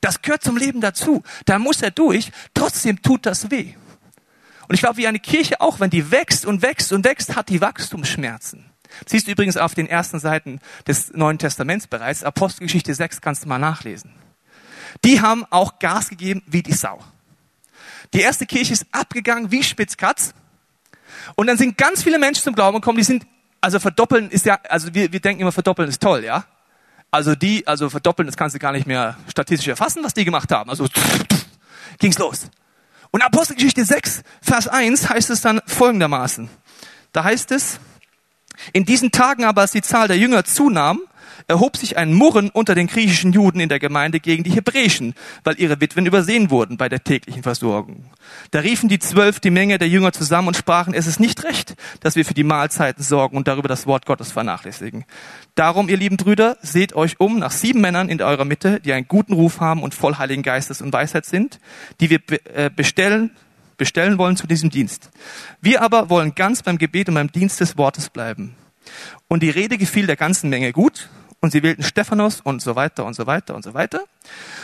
Das 0.00 0.22
gehört 0.22 0.42
zum 0.42 0.56
Leben 0.56 0.80
dazu. 0.80 1.22
Da 1.44 1.58
muss 1.58 1.82
er 1.82 1.90
durch. 1.90 2.30
Trotzdem 2.54 3.02
tut 3.02 3.26
das 3.26 3.50
weh. 3.50 3.74
Und 4.68 4.74
ich 4.74 4.80
glaube, 4.80 4.96
wie 4.96 5.06
eine 5.06 5.18
Kirche 5.18 5.60
auch, 5.60 5.80
wenn 5.80 5.90
die 5.90 6.10
wächst 6.10 6.46
und 6.46 6.62
wächst 6.62 6.92
und 6.92 7.04
wächst, 7.04 7.36
hat 7.36 7.48
die 7.48 7.60
Wachstumsschmerzen. 7.60 8.64
Das 9.04 9.12
siehst 9.12 9.26
du 9.26 9.32
übrigens 9.32 9.56
auf 9.56 9.74
den 9.74 9.86
ersten 9.86 10.18
Seiten 10.18 10.60
des 10.86 11.12
Neuen 11.12 11.38
Testaments 11.38 11.86
bereits. 11.86 12.24
Apostelgeschichte 12.24 12.94
6 12.94 13.20
kannst 13.20 13.44
du 13.44 13.48
mal 13.48 13.58
nachlesen. 13.58 14.12
Die 15.04 15.20
haben 15.20 15.44
auch 15.50 15.78
Gas 15.78 16.10
gegeben 16.10 16.42
wie 16.46 16.62
die 16.62 16.74
Sau. 16.74 17.02
Die 18.14 18.20
erste 18.20 18.46
Kirche 18.46 18.74
ist 18.74 18.86
abgegangen 18.92 19.50
wie 19.50 19.62
Spitzkatz. 19.62 20.34
Und 21.34 21.46
dann 21.46 21.56
sind 21.56 21.78
ganz 21.78 22.02
viele 22.02 22.18
Menschen 22.18 22.42
zum 22.42 22.54
Glauben 22.54 22.80
gekommen, 22.80 22.98
die 22.98 23.04
sind, 23.04 23.26
also 23.60 23.78
verdoppeln 23.78 24.30
ist 24.30 24.46
ja, 24.46 24.58
also 24.68 24.94
wir, 24.94 25.12
wir 25.12 25.20
denken 25.20 25.42
immer, 25.42 25.52
verdoppeln 25.52 25.88
ist 25.88 26.02
toll, 26.02 26.24
ja? 26.24 26.44
Also 27.10 27.34
die, 27.34 27.66
also 27.66 27.90
verdoppeln, 27.90 28.26
das 28.26 28.36
kannst 28.36 28.54
du 28.54 28.58
gar 28.58 28.72
nicht 28.72 28.86
mehr 28.86 29.16
statistisch 29.28 29.68
erfassen, 29.68 30.02
was 30.02 30.14
die 30.14 30.24
gemacht 30.24 30.50
haben. 30.50 30.70
Also 30.70 30.86
ging's 31.98 32.18
los. 32.18 32.48
Und 33.10 33.22
Apostelgeschichte 33.22 33.84
6, 33.84 34.22
Vers 34.40 34.68
1 34.68 35.10
heißt 35.10 35.28
es 35.30 35.42
dann 35.42 35.60
folgendermaßen. 35.66 36.48
Da 37.12 37.24
heißt 37.24 37.52
es, 37.52 37.78
in 38.72 38.86
diesen 38.86 39.12
Tagen 39.12 39.44
aber, 39.44 39.62
als 39.62 39.72
die 39.72 39.82
Zahl 39.82 40.08
der 40.08 40.16
Jünger 40.16 40.44
zunahm, 40.44 41.02
erhob 41.48 41.76
sich 41.76 41.96
ein 41.96 42.12
Murren 42.12 42.50
unter 42.50 42.74
den 42.74 42.86
griechischen 42.86 43.32
Juden 43.32 43.60
in 43.60 43.68
der 43.68 43.78
Gemeinde 43.78 44.20
gegen 44.20 44.44
die 44.44 44.52
Hebräischen, 44.52 45.14
weil 45.44 45.58
ihre 45.58 45.80
Witwen 45.80 46.06
übersehen 46.06 46.50
wurden 46.50 46.76
bei 46.76 46.88
der 46.88 47.04
täglichen 47.04 47.42
Versorgung. 47.42 48.04
Da 48.50 48.60
riefen 48.60 48.88
die 48.88 48.98
Zwölf 48.98 49.40
die 49.40 49.50
Menge 49.50 49.78
der 49.78 49.88
Jünger 49.88 50.12
zusammen 50.12 50.48
und 50.48 50.56
sprachen, 50.56 50.94
es 50.94 51.06
ist 51.06 51.20
nicht 51.20 51.44
recht, 51.44 51.74
dass 52.00 52.16
wir 52.16 52.24
für 52.24 52.34
die 52.34 52.44
Mahlzeiten 52.44 53.02
sorgen 53.02 53.36
und 53.36 53.48
darüber 53.48 53.68
das 53.68 53.86
Wort 53.86 54.06
Gottes 54.06 54.32
vernachlässigen. 54.32 55.04
Darum, 55.54 55.88
ihr 55.88 55.96
lieben 55.96 56.16
Brüder, 56.16 56.56
seht 56.62 56.94
euch 56.94 57.20
um 57.20 57.38
nach 57.38 57.50
sieben 57.50 57.80
Männern 57.80 58.08
in 58.08 58.20
eurer 58.22 58.44
Mitte, 58.44 58.80
die 58.80 58.92
einen 58.92 59.08
guten 59.08 59.32
Ruf 59.32 59.60
haben 59.60 59.82
und 59.82 59.94
voll 59.94 60.16
Heiligen 60.16 60.42
Geistes 60.42 60.80
und 60.80 60.92
Weisheit 60.92 61.26
sind, 61.26 61.58
die 62.00 62.10
wir 62.10 62.20
äh, 62.54 62.70
bestellen, 62.74 63.30
bestellen 63.76 64.18
wollen 64.18 64.36
zu 64.36 64.46
diesem 64.46 64.70
Dienst. 64.70 65.10
Wir 65.60 65.82
aber 65.82 66.08
wollen 66.08 66.34
ganz 66.34 66.62
beim 66.62 66.78
Gebet 66.78 67.08
und 67.08 67.14
beim 67.14 67.32
Dienst 67.32 67.60
des 67.60 67.76
Wortes 67.76 68.10
bleiben. 68.10 68.54
Und 69.28 69.42
die 69.42 69.50
Rede 69.50 69.78
gefiel 69.78 70.06
der 70.06 70.16
ganzen 70.16 70.50
Menge 70.50 70.72
gut 70.72 71.08
und 71.42 71.50
sie 71.50 71.62
wählten 71.64 71.82
Stephanus 71.82 72.40
und 72.40 72.62
so 72.62 72.76
weiter 72.76 73.04
und 73.04 73.14
so 73.14 73.26
weiter 73.26 73.56
und 73.56 73.64
so 73.64 73.74
weiter. 73.74 74.04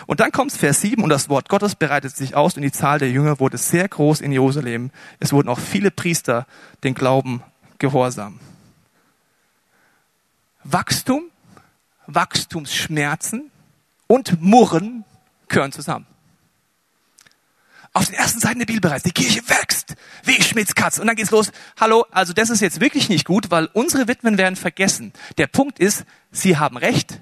Und 0.06 0.20
dann 0.20 0.30
kommt 0.30 0.52
Vers 0.52 0.80
7 0.80 1.02
und 1.02 1.11
das 1.11 1.28
Wort 1.28 1.49
Gottes 1.49 1.75
bereitet 1.75 2.16
sich 2.16 2.37
aus 2.37 2.54
und 2.54 2.62
die 2.62 2.70
Zahl 2.70 3.00
der 3.00 3.11
Jünger 3.11 3.40
wurde 3.40 3.58
sehr 3.58 3.88
groß 3.88 4.20
in 4.20 4.30
Jerusalem. 4.30 4.92
Es 5.18 5.32
wurden 5.32 5.49
auch 5.49 5.58
viele 5.58 5.90
Priester 5.90 6.47
den 6.85 6.94
Glauben 6.94 7.42
gehorsam. 7.78 8.38
Wachstum, 10.62 11.25
Wachstumsschmerzen 12.06 13.50
und 14.06 14.40
Murren 14.40 15.04
gehören 15.49 15.73
zusammen. 15.73 16.06
Auf 17.99 18.07
den 18.07 18.14
ersten 18.14 18.38
Seiten 18.38 18.61
der 18.61 18.67
Bibel 18.67 18.81
bereits, 18.81 19.02
die 19.02 19.11
Kirche 19.11 19.40
wächst, 19.49 19.97
wie 20.23 20.40
Schmidts 20.40 20.76
Katz. 20.76 21.00
Und 21.00 21.09
dann 21.09 21.17
geht's 21.17 21.33
los. 21.33 21.50
Hallo, 21.81 22.07
also 22.12 22.33
das 22.33 22.49
ist 22.49 22.61
jetzt 22.61 22.81
wirklich 22.81 23.09
nicht 23.09 23.25
gut, 23.25 23.50
weil 23.50 23.69
unsere 23.73 24.07
Witwen 24.07 24.38
werden 24.38 24.55
vergessen. 24.55 25.12
Der 25.37 25.49
Punkt 25.49 25.81
ist, 25.81 26.05
sie 26.31 26.59
haben 26.59 26.76
recht. 26.76 27.21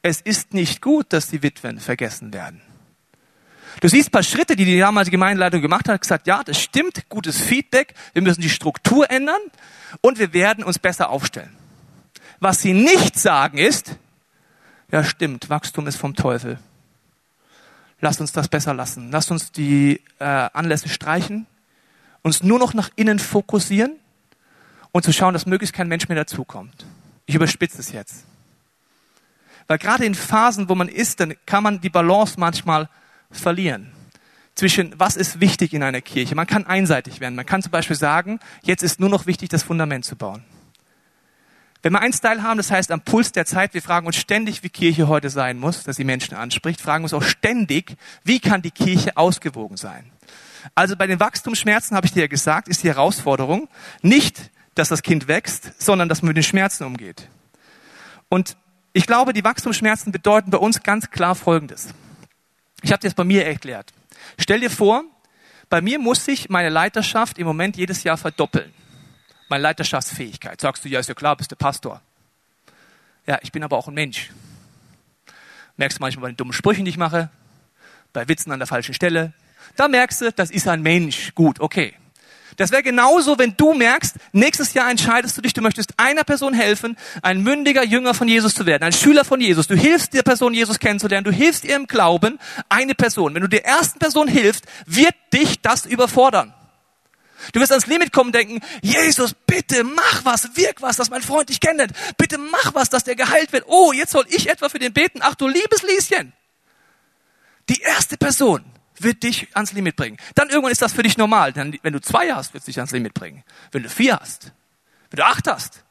Es 0.00 0.20
ist 0.20 0.54
nicht 0.54 0.80
gut, 0.80 1.12
dass 1.12 1.26
die 1.26 1.42
Witwen 1.42 1.80
vergessen 1.80 2.32
werden. 2.32 2.62
Du 3.80 3.88
siehst 3.88 4.10
ein 4.10 4.12
paar 4.12 4.22
Schritte, 4.22 4.54
die 4.54 4.64
die 4.64 4.78
damalige 4.78 5.10
Gemeindeleitung 5.10 5.60
gemacht 5.60 5.88
hat, 5.88 6.00
gesagt, 6.00 6.28
ja, 6.28 6.44
das 6.44 6.60
stimmt, 6.60 7.08
gutes 7.08 7.40
Feedback, 7.40 7.92
wir 8.12 8.22
müssen 8.22 8.42
die 8.42 8.48
Struktur 8.48 9.10
ändern 9.10 9.42
und 10.02 10.20
wir 10.20 10.32
werden 10.32 10.62
uns 10.62 10.78
besser 10.78 11.10
aufstellen. 11.10 11.50
Was 12.38 12.62
sie 12.62 12.74
nicht 12.74 13.18
sagen 13.18 13.58
ist, 13.58 13.96
ja 14.92 15.02
stimmt, 15.02 15.50
Wachstum 15.50 15.88
ist 15.88 15.96
vom 15.96 16.14
Teufel. 16.14 16.60
Lasst 18.02 18.20
uns 18.20 18.32
das 18.32 18.48
besser 18.48 18.74
lassen. 18.74 19.12
Lasst 19.12 19.30
uns 19.30 19.52
die 19.52 20.00
äh, 20.18 20.24
Anlässe 20.24 20.88
streichen, 20.88 21.46
uns 22.22 22.42
nur 22.42 22.58
noch 22.58 22.74
nach 22.74 22.90
innen 22.96 23.20
fokussieren 23.20 23.92
und 24.90 25.04
zu 25.04 25.12
schauen, 25.12 25.32
dass 25.32 25.46
möglichst 25.46 25.72
kein 25.72 25.86
Mensch 25.86 26.08
mehr 26.08 26.16
dazukommt. 26.16 26.84
Ich 27.26 27.36
überspitze 27.36 27.78
es 27.78 27.92
jetzt. 27.92 28.24
Weil 29.68 29.78
gerade 29.78 30.04
in 30.04 30.16
Phasen, 30.16 30.68
wo 30.68 30.74
man 30.74 30.88
ist, 30.88 31.20
dann 31.20 31.34
kann 31.46 31.62
man 31.62 31.80
die 31.80 31.90
Balance 31.90 32.34
manchmal 32.38 32.88
verlieren. 33.30 33.92
Zwischen 34.56 34.98
was 34.98 35.16
ist 35.16 35.38
wichtig 35.38 35.72
in 35.72 35.84
einer 35.84 36.00
Kirche. 36.00 36.34
Man 36.34 36.48
kann 36.48 36.66
einseitig 36.66 37.20
werden. 37.20 37.36
Man 37.36 37.46
kann 37.46 37.62
zum 37.62 37.70
Beispiel 37.70 37.96
sagen, 37.96 38.40
jetzt 38.62 38.82
ist 38.82 38.98
nur 38.98 39.10
noch 39.10 39.26
wichtig, 39.26 39.48
das 39.48 39.62
Fundament 39.62 40.04
zu 40.04 40.16
bauen. 40.16 40.42
Wenn 41.82 41.92
wir 41.92 42.00
einen 42.00 42.12
Style 42.12 42.44
haben, 42.44 42.58
das 42.58 42.70
heißt 42.70 42.92
am 42.92 43.00
Puls 43.00 43.32
der 43.32 43.44
Zeit, 43.44 43.74
wir 43.74 43.82
fragen 43.82 44.06
uns 44.06 44.16
ständig, 44.16 44.62
wie 44.62 44.68
Kirche 44.68 45.08
heute 45.08 45.30
sein 45.30 45.58
muss, 45.58 45.82
dass 45.82 45.96
sie 45.96 46.04
Menschen 46.04 46.36
anspricht, 46.36 46.80
fragen 46.80 47.02
uns 47.02 47.12
auch 47.12 47.24
ständig, 47.24 47.96
wie 48.22 48.38
kann 48.38 48.62
die 48.62 48.70
Kirche 48.70 49.16
ausgewogen 49.16 49.76
sein. 49.76 50.10
Also 50.76 50.94
bei 50.96 51.08
den 51.08 51.18
Wachstumsschmerzen, 51.18 51.96
habe 51.96 52.06
ich 52.06 52.12
dir 52.12 52.20
ja 52.20 52.26
gesagt, 52.28 52.68
ist 52.68 52.84
die 52.84 52.88
Herausforderung 52.88 53.68
nicht, 54.00 54.52
dass 54.76 54.88
das 54.90 55.02
Kind 55.02 55.26
wächst, 55.26 55.72
sondern 55.82 56.08
dass 56.08 56.22
man 56.22 56.28
mit 56.28 56.36
den 56.36 56.44
Schmerzen 56.44 56.84
umgeht. 56.84 57.28
Und 58.28 58.56
ich 58.92 59.06
glaube, 59.06 59.32
die 59.32 59.42
Wachstumsschmerzen 59.42 60.12
bedeuten 60.12 60.52
bei 60.52 60.58
uns 60.58 60.84
ganz 60.84 61.10
klar 61.10 61.34
Folgendes. 61.34 61.88
Ich 62.82 62.92
habe 62.92 63.02
das 63.02 63.14
bei 63.14 63.24
mir 63.24 63.44
erklärt. 63.44 63.92
Stell 64.38 64.60
dir 64.60 64.70
vor, 64.70 65.02
bei 65.68 65.80
mir 65.80 65.98
muss 65.98 66.24
sich 66.24 66.48
meine 66.48 66.68
Leiterschaft 66.68 67.38
im 67.38 67.46
Moment 67.46 67.76
jedes 67.76 68.04
Jahr 68.04 68.16
verdoppeln 68.16 68.72
meine 69.52 69.62
Leiterschaftsfähigkeit. 69.64 70.60
Sagst 70.62 70.82
du, 70.82 70.88
ja, 70.88 70.98
ist 70.98 71.10
ja 71.10 71.14
klar, 71.14 71.36
bist 71.36 71.52
du 71.52 71.56
Pastor. 71.56 72.00
Ja, 73.26 73.38
ich 73.42 73.52
bin 73.52 73.62
aber 73.62 73.76
auch 73.76 73.86
ein 73.86 73.92
Mensch. 73.92 74.30
Merkst 75.76 75.98
du 75.98 76.00
manchmal 76.00 76.22
bei 76.22 76.30
den 76.30 76.38
dummen 76.38 76.54
Sprüchen, 76.54 76.86
die 76.86 76.90
ich 76.90 76.96
mache, 76.96 77.28
bei 78.14 78.28
Witzen 78.28 78.50
an 78.50 78.60
der 78.60 78.66
falschen 78.66 78.94
Stelle. 78.94 79.34
Da 79.76 79.88
merkst 79.88 80.22
du, 80.22 80.32
das 80.32 80.50
ist 80.50 80.66
ein 80.68 80.80
Mensch. 80.80 81.34
Gut, 81.34 81.60
okay. 81.60 81.94
Das 82.56 82.70
wäre 82.70 82.82
genauso, 82.82 83.38
wenn 83.38 83.54
du 83.54 83.74
merkst, 83.74 84.16
nächstes 84.32 84.72
Jahr 84.72 84.90
entscheidest 84.90 85.36
du 85.36 85.42
dich, 85.42 85.52
du 85.52 85.60
möchtest 85.60 85.92
einer 85.98 86.24
Person 86.24 86.54
helfen, 86.54 86.96
ein 87.20 87.42
mündiger 87.42 87.84
Jünger 87.84 88.14
von 88.14 88.28
Jesus 88.28 88.54
zu 88.54 88.64
werden, 88.64 88.84
ein 88.84 88.92
Schüler 88.92 89.24
von 89.24 89.40
Jesus. 89.40 89.66
Du 89.66 89.74
hilfst 89.74 90.14
der 90.14 90.22
Person, 90.22 90.54
Jesus 90.54 90.78
kennenzulernen, 90.78 91.24
du 91.24 91.30
hilfst 91.30 91.66
ihr 91.66 91.76
im 91.76 91.86
Glauben, 91.86 92.38
eine 92.70 92.94
Person. 92.94 93.34
Wenn 93.34 93.42
du 93.42 93.48
der 93.48 93.66
ersten 93.66 93.98
Person 93.98 94.28
hilfst, 94.28 94.64
wird 94.86 95.14
dich 95.32 95.60
das 95.60 95.84
überfordern. 95.84 96.54
Du 97.52 97.60
wirst 97.60 97.72
ans 97.72 97.86
Limit 97.86 98.12
kommen 98.12 98.28
und 98.28 98.34
denken, 98.34 98.60
Jesus, 98.82 99.34
bitte 99.46 99.84
mach 99.84 100.24
was, 100.24 100.56
wirk 100.56 100.80
was, 100.80 100.96
dass 100.96 101.10
mein 101.10 101.22
Freund 101.22 101.48
dich 101.48 101.60
kennt. 101.60 101.92
Bitte 102.16 102.38
mach 102.38 102.74
was, 102.74 102.90
dass 102.90 103.04
der 103.04 103.16
geheilt 103.16 103.52
wird. 103.52 103.64
Oh, 103.66 103.92
jetzt 103.92 104.12
soll 104.12 104.24
ich 104.28 104.48
etwa 104.48 104.68
für 104.68 104.78
den 104.78 104.92
beten. 104.92 105.20
Ach 105.22 105.34
du 105.34 105.48
liebes 105.48 105.82
Lieschen. 105.82 106.32
Die 107.68 107.80
erste 107.80 108.16
Person 108.16 108.64
wird 108.98 109.22
dich 109.22 109.48
ans 109.54 109.72
Limit 109.72 109.96
bringen. 109.96 110.18
Dann 110.34 110.48
irgendwann 110.48 110.72
ist 110.72 110.82
das 110.82 110.92
für 110.92 111.02
dich 111.02 111.16
normal. 111.16 111.52
Dann, 111.52 111.76
wenn 111.82 111.92
du 111.92 112.00
zwei 112.00 112.32
hast, 112.32 112.54
wird 112.54 112.62
es 112.62 112.66
dich 112.66 112.78
ans 112.78 112.92
Limit 112.92 113.14
bringen. 113.14 113.42
Wenn 113.70 113.82
du 113.82 113.88
vier 113.88 114.18
hast, 114.18 114.52
wenn 115.10 115.18
du 115.18 115.26
acht 115.26 115.46
hast. 115.48 115.84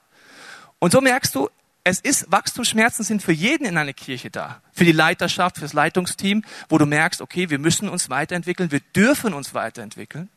Und 0.80 0.92
so 0.92 1.02
merkst 1.02 1.36
du, 1.36 1.50
es 1.84 2.00
ist, 2.00 2.32
Wachstumsschmerzen 2.32 3.04
sind 3.04 3.24
für 3.24 3.32
jeden 3.32 3.66
in 3.66 3.78
einer 3.78 3.94
Kirche 3.94 4.30
da. 4.30 4.62
Für 4.72 4.86
die 4.86 4.92
Leiterschaft, 4.92 5.58
fürs 5.58 5.74
Leitungsteam, 5.74 6.44
wo 6.70 6.78
du 6.78 6.86
merkst, 6.86 7.22
okay, 7.22 7.50
wir 7.50 7.60
müssen 7.60 7.90
uns 7.90 8.10
weiterentwickeln, 8.10 8.72
wir 8.72 8.82
dürfen 8.96 9.34
uns 9.34 9.54
weiterentwickeln. 9.54 10.30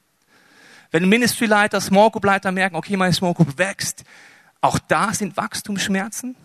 Wenn 0.94 1.08
Ministry-Leiter, 1.08 1.80
Small 1.80 2.08
Group-Leiter 2.12 2.52
merken, 2.52 2.76
okay, 2.76 2.96
meine 2.96 3.12
Small 3.12 3.34
Group 3.34 3.58
wächst, 3.58 4.04
auch 4.60 4.78
da 4.78 5.12
sind 5.12 5.36
Wachstumsschmerzen. 5.36 6.36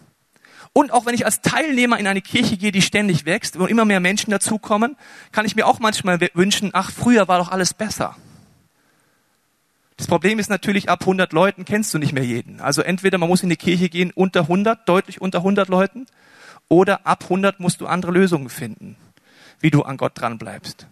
Und 0.74 0.92
auch 0.92 1.06
wenn 1.06 1.14
ich 1.14 1.24
als 1.24 1.42
Teilnehmer 1.42 2.00
in 2.00 2.08
eine 2.08 2.22
Kirche 2.24 2.58
gehe, 2.58 2.72
die 2.72 2.82
ständig 2.82 3.28
wächst, 3.28 3.60
wo 3.60 3.68
immer 3.68 3.86
mehr 3.86 4.00
Menschen 4.00 4.32
dazukommen, 4.32 4.98
kann 5.32 5.46
ich 5.46 5.56
mir 5.56 5.68
auch 5.68 5.78
manchmal 5.78 6.20
wünschen, 6.34 6.72
ach, 6.74 6.90
früher 6.90 7.28
war 7.28 7.38
doch 7.38 7.50
alles 7.50 7.76
besser. 7.76 8.16
Das 9.98 10.08
Problem 10.08 10.40
ist 10.40 10.50
natürlich, 10.50 10.90
ab 10.90 11.02
100 11.02 11.32
Leuten 11.32 11.64
kennst 11.64 11.94
du 11.94 12.00
nicht 12.00 12.14
mehr 12.14 12.26
jeden. 12.26 12.60
Also 12.60 12.82
entweder 12.82 13.20
man 13.20 13.30
muss 13.30 13.44
in 13.44 13.50
die 13.50 13.56
Kirche 13.56 13.88
gehen 13.88 14.12
unter 14.16 14.42
100, 14.42 14.90
deutlich 14.90 15.22
unter 15.22 15.38
100 15.40 15.70
Leuten, 15.70 16.08
oder 16.70 17.06
ab 17.06 17.26
100 17.26 17.60
musst 17.60 17.82
du 17.82 17.86
andere 17.86 18.14
Lösungen 18.14 18.50
finden, 18.50 18.96
wie 19.60 19.70
du 19.70 19.84
an 19.84 19.98
Gott 19.98 20.14
dran 20.20 20.40
bleibst. 20.40 20.88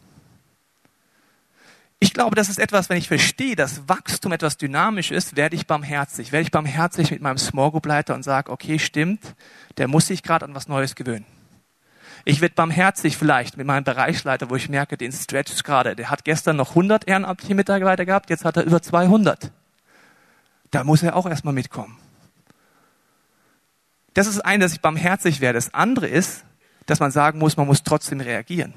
Ich 2.00 2.13
glaube, 2.13 2.36
das 2.36 2.50
ist 2.50 2.60
etwas, 2.60 2.89
wenn 2.89 2.98
ich 2.98 3.08
verstehe, 3.08 3.56
dass 3.56 3.89
Wachstum 3.89 4.32
etwas 4.32 4.58
dynamisch 4.58 5.10
ist, 5.10 5.36
werde 5.36 5.56
ich 5.56 5.66
barmherzig. 5.66 6.32
Werde 6.32 6.44
ich 6.44 6.51
barmherzig 6.51 7.10
mit 7.10 7.22
meinem 7.22 7.39
Small 7.39 7.72
Group 7.72 7.88
Leiter 7.88 8.13
und 8.13 8.24
sage, 8.24 8.51
okay, 8.51 8.77
stimmt, 8.77 9.36
der 9.77 9.88
muss 9.88 10.08
sich 10.08 10.22
gerade 10.22 10.46
an 10.46 10.54
was 10.54 10.68
Neues 10.68 10.94
gewöhnen. 10.94 11.25
Ich 12.24 12.42
werde 12.42 12.56
barmherzig 12.56 13.18
vielleicht 13.18 13.58
mit 13.58 13.66
meinem 13.66 13.84
Bereichsleiter, 13.84 14.50
wo 14.50 14.56
ich 14.56 14.70
merke, 14.70 14.98
den 14.98 15.12
stretcht 15.12 15.63
gerade. 15.63 15.96
Der 15.96 16.10
hat 16.12 16.24
gestern 16.24 16.58
noch 16.58 16.70
100 16.70 17.08
ehrenamtliche 17.08 17.56
Mitarbeiter 17.56 18.06
gehabt, 18.06 18.30
jetzt 18.30 18.46
hat 18.46 18.58
er 18.58 18.63
über 18.63 18.82
200. 18.82 19.51
Da 20.70 20.84
muss 20.84 21.01
er 21.01 21.16
auch 21.16 21.25
erstmal 21.25 21.54
mitkommen. 21.54 21.98
Das 24.13 24.27
ist 24.27 24.42
ein, 24.42 24.60
dass 24.60 24.74
ich 24.74 24.82
barmherzig 24.82 25.42
werde. 25.42 25.58
Das 25.58 25.74
andere 25.74 26.08
ist, 26.08 26.44
dass 26.86 27.00
man 27.00 27.12
sagen 27.12 27.39
muss, 27.39 27.56
man 27.58 27.66
muss 27.66 27.84
trotzdem 27.84 28.20
reagieren. 28.20 28.74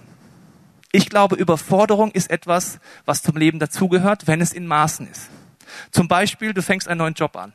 Ich 0.92 1.08
glaube, 1.08 1.36
Überforderung 1.36 2.10
ist 2.10 2.30
etwas, 2.30 2.80
was 3.04 3.22
zum 3.22 3.36
Leben 3.36 3.58
dazugehört, 3.58 4.26
wenn 4.26 4.40
es 4.40 4.52
in 4.52 4.66
Maßen 4.66 5.08
ist. 5.08 5.28
Zum 5.92 6.08
Beispiel, 6.08 6.52
du 6.52 6.62
fängst 6.62 6.88
einen 6.88 6.98
neuen 6.98 7.14
Job 7.14 7.36
an. 7.36 7.52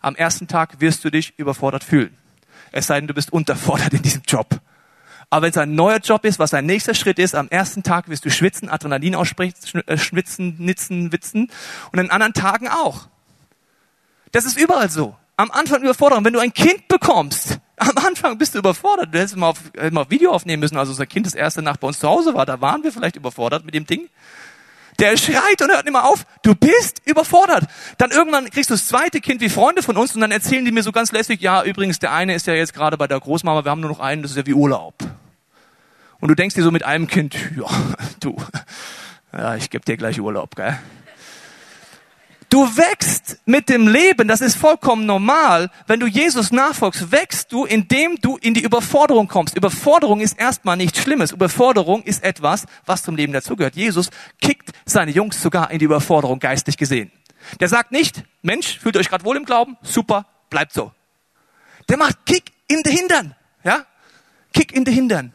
Am 0.00 0.14
ersten 0.14 0.46
Tag 0.46 0.80
wirst 0.80 1.04
du 1.04 1.10
dich 1.10 1.36
überfordert 1.38 1.82
fühlen. 1.82 2.16
Es 2.70 2.86
sei 2.86 3.00
denn, 3.00 3.08
du 3.08 3.14
bist 3.14 3.32
unterfordert 3.32 3.94
in 3.94 4.02
diesem 4.02 4.22
Job. 4.26 4.60
Aber 5.30 5.42
wenn 5.42 5.50
es 5.50 5.56
ein 5.56 5.74
neuer 5.74 5.98
Job 5.98 6.24
ist, 6.24 6.38
was 6.38 6.54
ein 6.54 6.66
nächster 6.66 6.94
Schritt 6.94 7.18
ist, 7.18 7.34
am 7.34 7.48
ersten 7.48 7.82
Tag 7.82 8.08
wirst 8.08 8.24
du 8.24 8.30
schwitzen, 8.30 8.68
Adrenalin 8.68 9.16
aussprechen, 9.16 9.82
äh, 9.86 9.96
schwitzen, 9.96 10.56
nitzen, 10.58 11.10
witzen 11.10 11.50
und 11.90 11.98
an 11.98 12.10
anderen 12.10 12.34
Tagen 12.34 12.68
auch. 12.68 13.08
Das 14.30 14.44
ist 14.44 14.56
überall 14.56 14.90
so. 14.90 15.16
Am 15.36 15.50
Anfang 15.50 15.82
Überforderung. 15.82 16.24
Wenn 16.24 16.32
du 16.32 16.38
ein 16.38 16.54
Kind 16.54 16.86
bekommst, 16.88 17.58
am 17.76 17.96
Anfang 17.96 18.38
bist 18.38 18.54
du 18.54 18.58
überfordert. 18.58 19.12
Du 19.12 19.18
hättest 19.18 19.36
mal 19.36 19.48
auf, 19.48 19.58
mal 19.90 20.02
auf 20.02 20.10
Video 20.10 20.30
aufnehmen 20.30 20.60
müssen, 20.60 20.76
als 20.76 20.88
unser 20.88 21.06
Kind 21.06 21.26
das 21.26 21.34
erste 21.34 21.60
Nacht 21.60 21.80
bei 21.80 21.88
uns 21.88 21.98
zu 21.98 22.08
Hause 22.08 22.34
war. 22.34 22.46
Da 22.46 22.60
waren 22.60 22.84
wir 22.84 22.92
vielleicht 22.92 23.16
überfordert 23.16 23.64
mit 23.64 23.74
dem 23.74 23.86
Ding. 23.86 24.08
Der 25.00 25.16
schreit 25.16 25.60
und 25.60 25.70
hört 25.70 25.84
nicht 25.84 25.92
mehr 25.92 26.04
auf. 26.04 26.24
Du 26.42 26.54
bist 26.54 27.02
überfordert. 27.04 27.64
Dann 27.98 28.12
irgendwann 28.12 28.48
kriegst 28.48 28.70
du 28.70 28.74
das 28.74 28.86
zweite 28.86 29.20
Kind 29.20 29.40
wie 29.40 29.48
Freunde 29.48 29.82
von 29.82 29.96
uns 29.96 30.14
und 30.14 30.20
dann 30.20 30.30
erzählen 30.30 30.64
die 30.64 30.70
mir 30.70 30.84
so 30.84 30.92
ganz 30.92 31.10
lässig, 31.10 31.40
ja, 31.40 31.64
übrigens, 31.64 31.98
der 31.98 32.12
eine 32.12 32.34
ist 32.34 32.46
ja 32.46 32.54
jetzt 32.54 32.74
gerade 32.74 32.96
bei 32.96 33.08
der 33.08 33.18
Großmama, 33.18 33.64
wir 33.64 33.72
haben 33.72 33.80
nur 33.80 33.90
noch 33.90 33.98
einen, 33.98 34.22
das 34.22 34.30
ist 34.30 34.36
ja 34.36 34.46
wie 34.46 34.54
Urlaub. 34.54 34.94
Und 36.20 36.28
du 36.28 36.36
denkst 36.36 36.54
dir 36.54 36.62
so 36.62 36.70
mit 36.70 36.84
einem 36.84 37.08
Kind, 37.08 37.34
ja, 37.56 37.66
du, 38.20 38.36
ja, 39.32 39.56
ich 39.56 39.68
geb 39.68 39.84
dir 39.84 39.96
gleich 39.96 40.20
Urlaub, 40.20 40.54
gell? 40.54 40.78
Du 42.54 42.68
wächst 42.76 43.40
mit 43.46 43.68
dem 43.68 43.88
Leben, 43.88 44.28
das 44.28 44.40
ist 44.40 44.54
vollkommen 44.54 45.06
normal. 45.06 45.72
Wenn 45.88 45.98
du 45.98 46.06
Jesus 46.06 46.52
nachfolgst, 46.52 47.10
wächst 47.10 47.50
du, 47.50 47.64
indem 47.64 48.14
du 48.20 48.36
in 48.36 48.54
die 48.54 48.62
Überforderung 48.62 49.26
kommst. 49.26 49.56
Überforderung 49.56 50.20
ist 50.20 50.38
erstmal 50.38 50.76
nichts 50.76 51.00
Schlimmes. 51.00 51.32
Überforderung 51.32 52.04
ist 52.04 52.22
etwas, 52.22 52.66
was 52.86 53.02
zum 53.02 53.16
Leben 53.16 53.32
dazugehört. 53.32 53.74
Jesus 53.74 54.08
kickt 54.40 54.70
seine 54.84 55.10
Jungs 55.10 55.42
sogar 55.42 55.72
in 55.72 55.80
die 55.80 55.84
Überforderung, 55.86 56.38
geistig 56.38 56.76
gesehen. 56.76 57.10
Der 57.58 57.66
sagt 57.66 57.90
nicht, 57.90 58.22
Mensch, 58.42 58.78
fühlt 58.78 58.96
euch 58.96 59.08
gerade 59.08 59.24
wohl 59.24 59.36
im 59.36 59.46
Glauben? 59.46 59.76
Super, 59.82 60.24
bleibt 60.48 60.72
so. 60.74 60.92
Der 61.88 61.96
macht 61.96 62.24
Kick 62.24 62.52
in 62.68 62.84
die 62.84 62.92
Hintern. 62.92 63.34
Ja? 63.64 63.84
Kick 64.52 64.70
in 64.70 64.84
die 64.84 64.92
Hintern. 64.92 65.32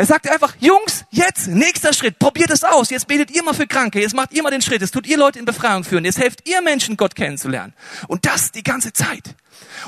Er 0.00 0.06
sagte 0.06 0.32
einfach, 0.32 0.54
Jungs, 0.60 1.04
jetzt, 1.10 1.48
nächster 1.48 1.92
Schritt, 1.92 2.18
probiert 2.18 2.48
es 2.48 2.64
aus. 2.64 2.88
Jetzt 2.88 3.06
betet 3.06 3.32
ihr 3.32 3.42
mal 3.42 3.52
für 3.52 3.66
Kranke, 3.66 4.00
jetzt 4.00 4.14
macht 4.14 4.32
ihr 4.32 4.42
mal 4.42 4.48
den 4.48 4.62
Schritt, 4.62 4.80
jetzt 4.80 4.92
tut 4.92 5.06
ihr 5.06 5.18
Leute 5.18 5.38
in 5.38 5.44
Befreiung 5.44 5.84
führen, 5.84 6.06
jetzt 6.06 6.16
helft 6.16 6.48
ihr 6.48 6.62
Menschen, 6.62 6.96
Gott 6.96 7.14
kennenzulernen. 7.14 7.74
Und 8.08 8.24
das 8.24 8.50
die 8.50 8.62
ganze 8.62 8.94
Zeit. 8.94 9.34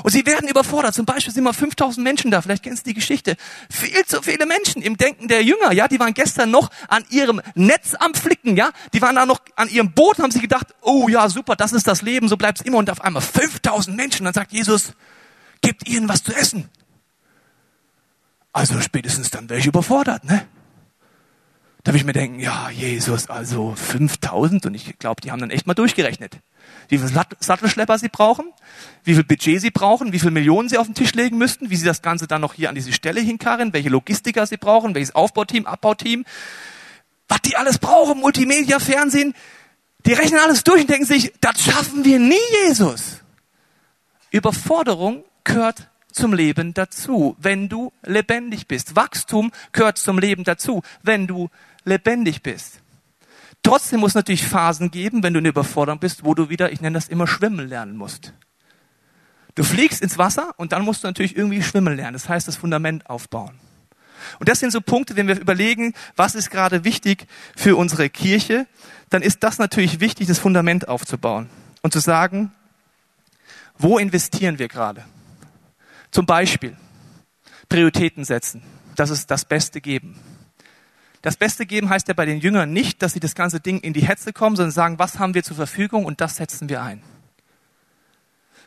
Und 0.03 0.11
sie 0.11 0.23
werden 0.27 0.47
überfordert. 0.47 0.93
Zum 0.93 1.07
Beispiel 1.07 1.33
sind 1.33 1.43
mal 1.43 1.51
5000 1.51 2.03
Menschen 2.03 2.29
da. 2.29 2.43
Vielleicht 2.43 2.61
kennst 2.61 2.85
du 2.85 2.91
die 2.91 2.93
Geschichte. 2.93 3.37
Viel 3.71 4.05
zu 4.05 4.21
viele 4.21 4.45
Menschen 4.45 4.83
im 4.83 4.97
Denken 4.97 5.29
der 5.29 5.41
Jünger. 5.41 5.71
Ja, 5.71 5.87
die 5.87 5.99
waren 5.99 6.13
gestern 6.13 6.51
noch 6.51 6.69
an 6.89 7.03
ihrem 7.09 7.41
Netz 7.55 7.95
am 7.95 8.13
Flicken. 8.13 8.55
Ja, 8.55 8.69
die 8.93 9.01
waren 9.01 9.15
da 9.15 9.25
noch 9.25 9.39
an 9.55 9.67
ihrem 9.67 9.93
Boot, 9.93 10.19
haben 10.19 10.29
sie 10.29 10.41
gedacht, 10.41 10.67
oh 10.81 11.07
ja, 11.09 11.27
super, 11.27 11.55
das 11.55 11.73
ist 11.73 11.87
das 11.87 12.03
Leben, 12.03 12.27
so 12.27 12.37
bleibt's 12.37 12.61
immer. 12.61 12.77
Und 12.77 12.91
auf 12.91 13.01
einmal 13.01 13.23
5000 13.23 13.97
Menschen. 13.97 14.25
Dann 14.25 14.35
sagt 14.35 14.51
Jesus, 14.51 14.93
gebt 15.61 15.89
ihnen 15.89 16.07
was 16.07 16.21
zu 16.21 16.35
essen. 16.35 16.69
Also 18.53 18.79
spätestens 18.79 19.31
dann 19.31 19.49
wäre 19.49 19.59
ich 19.59 19.65
überfordert, 19.65 20.23
ne? 20.23 20.45
Da 21.83 21.91
will 21.91 21.99
ich 21.99 22.05
mir 22.05 22.13
denken, 22.13 22.39
ja, 22.39 22.69
Jesus, 22.69 23.29
also 23.29 23.75
5000 23.75 24.67
und 24.67 24.73
ich 24.73 24.97
glaube, 24.99 25.19
die 25.19 25.31
haben 25.31 25.41
dann 25.41 25.49
echt 25.49 25.67
mal 25.67 25.73
durchgerechnet. 25.73 26.37
Wie 26.87 26.97
viel 26.97 27.09
Sattelschlepper 27.39 27.97
sie 27.97 28.07
brauchen, 28.07 28.53
wie 29.03 29.15
viel 29.15 29.25
Budget 29.25 29.59
sie 29.59 29.71
brauchen, 29.71 30.13
wie 30.13 30.19
viel 30.19 30.31
Millionen 30.31 30.69
sie 30.69 30.77
auf 30.77 30.85
den 30.85 30.95
Tisch 30.95 31.13
legen 31.13 31.37
müssten, 31.37 31.69
wie 31.69 31.75
sie 31.75 31.85
das 31.85 32.01
Ganze 32.01 32.25
dann 32.25 32.39
noch 32.39 32.53
hier 32.53 32.69
an 32.69 32.75
diese 32.75 32.93
Stelle 32.93 33.19
hinkarren, 33.19 33.73
welche 33.73 33.89
Logistiker 33.89 34.47
sie 34.47 34.55
brauchen, 34.55 34.95
welches 34.95 35.13
Aufbauteam, 35.13 35.65
Abbauteam, 35.65 36.23
was 37.27 37.41
die 37.41 37.57
alles 37.57 37.79
brauchen, 37.79 38.21
Multimedia, 38.21 38.79
Fernsehen, 38.79 39.33
die 40.05 40.13
rechnen 40.13 40.39
alles 40.39 40.63
durch 40.63 40.81
und 40.81 40.89
denken 40.89 41.05
sich, 41.05 41.33
das 41.41 41.61
schaffen 41.61 42.05
wir 42.05 42.19
nie, 42.19 42.35
Jesus. 42.65 43.17
Überforderung 44.31 45.25
gehört 45.43 45.89
zum 46.15 46.33
Leben 46.33 46.73
dazu, 46.73 47.35
wenn 47.39 47.69
du 47.69 47.91
lebendig 48.03 48.67
bist. 48.67 48.95
Wachstum 48.95 49.51
gehört 49.71 49.97
zum 49.97 50.19
Leben 50.19 50.43
dazu, 50.43 50.81
wenn 51.01 51.27
du 51.27 51.49
lebendig 51.85 52.43
bist. 52.43 52.79
Trotzdem 53.63 54.01
muss 54.01 54.11
es 54.11 54.15
natürlich 54.15 54.45
Phasen 54.45 54.91
geben, 54.91 55.23
wenn 55.23 55.33
du 55.33 55.39
in 55.39 55.45
Überforderung 55.45 55.99
bist, 55.99 56.25
wo 56.25 56.33
du 56.33 56.49
wieder, 56.49 56.71
ich 56.71 56.81
nenne 56.81 56.95
das 56.95 57.07
immer, 57.07 57.27
schwimmen 57.27 57.67
lernen 57.67 57.95
musst. 57.95 58.33
Du 59.55 59.63
fliegst 59.63 60.01
ins 60.01 60.17
Wasser 60.17 60.53
und 60.57 60.71
dann 60.71 60.83
musst 60.83 61.03
du 61.03 61.07
natürlich 61.07 61.37
irgendwie 61.37 61.61
schwimmen 61.61 61.95
lernen. 61.95 62.13
Das 62.13 62.27
heißt, 62.27 62.47
das 62.47 62.57
Fundament 62.57 63.09
aufbauen. 63.09 63.59
Und 64.39 64.49
das 64.49 64.59
sind 64.59 64.71
so 64.71 64.81
Punkte, 64.81 65.15
wenn 65.15 65.27
wir 65.27 65.39
überlegen, 65.39 65.93
was 66.15 66.35
ist 66.35 66.49
gerade 66.49 66.83
wichtig 66.83 67.27
für 67.55 67.75
unsere 67.75 68.09
Kirche, 68.09 68.67
dann 69.09 69.21
ist 69.21 69.43
das 69.43 69.59
natürlich 69.59 69.99
wichtig, 69.99 70.27
das 70.27 70.39
Fundament 70.39 70.87
aufzubauen 70.87 71.49
und 71.81 71.93
zu 71.93 71.99
sagen, 71.99 72.51
wo 73.77 73.97
investieren 73.97 74.59
wir 74.59 74.67
gerade? 74.67 75.03
Zum 76.13 76.27
Beispiel 76.27 76.77
Prioritäten 77.69 78.23
setzen. 78.23 78.61
Das 78.95 79.09
ist 79.09 79.31
das 79.31 79.45
Beste 79.45 79.81
geben. 79.81 80.19
Das 81.23 81.37
Beste 81.37 81.65
geben 81.65 81.89
heißt 81.89 82.07
ja 82.07 82.13
bei 82.13 82.25
den 82.25 82.39
Jüngern 82.39 82.71
nicht, 82.71 83.01
dass 83.01 83.13
sie 83.13 83.19
das 83.19 83.33
ganze 83.33 83.59
Ding 83.59 83.79
in 83.79 83.93
die 83.93 84.05
Hetze 84.05 84.31
kommen, 84.31 84.55
sondern 84.55 84.71
sagen, 84.71 84.99
was 84.99 85.17
haben 85.17 85.33
wir 85.33 85.43
zur 85.43 85.55
Verfügung 85.55 86.05
und 86.05 86.21
das 86.21 86.35
setzen 86.35 86.69
wir 86.69 86.83
ein. 86.83 87.01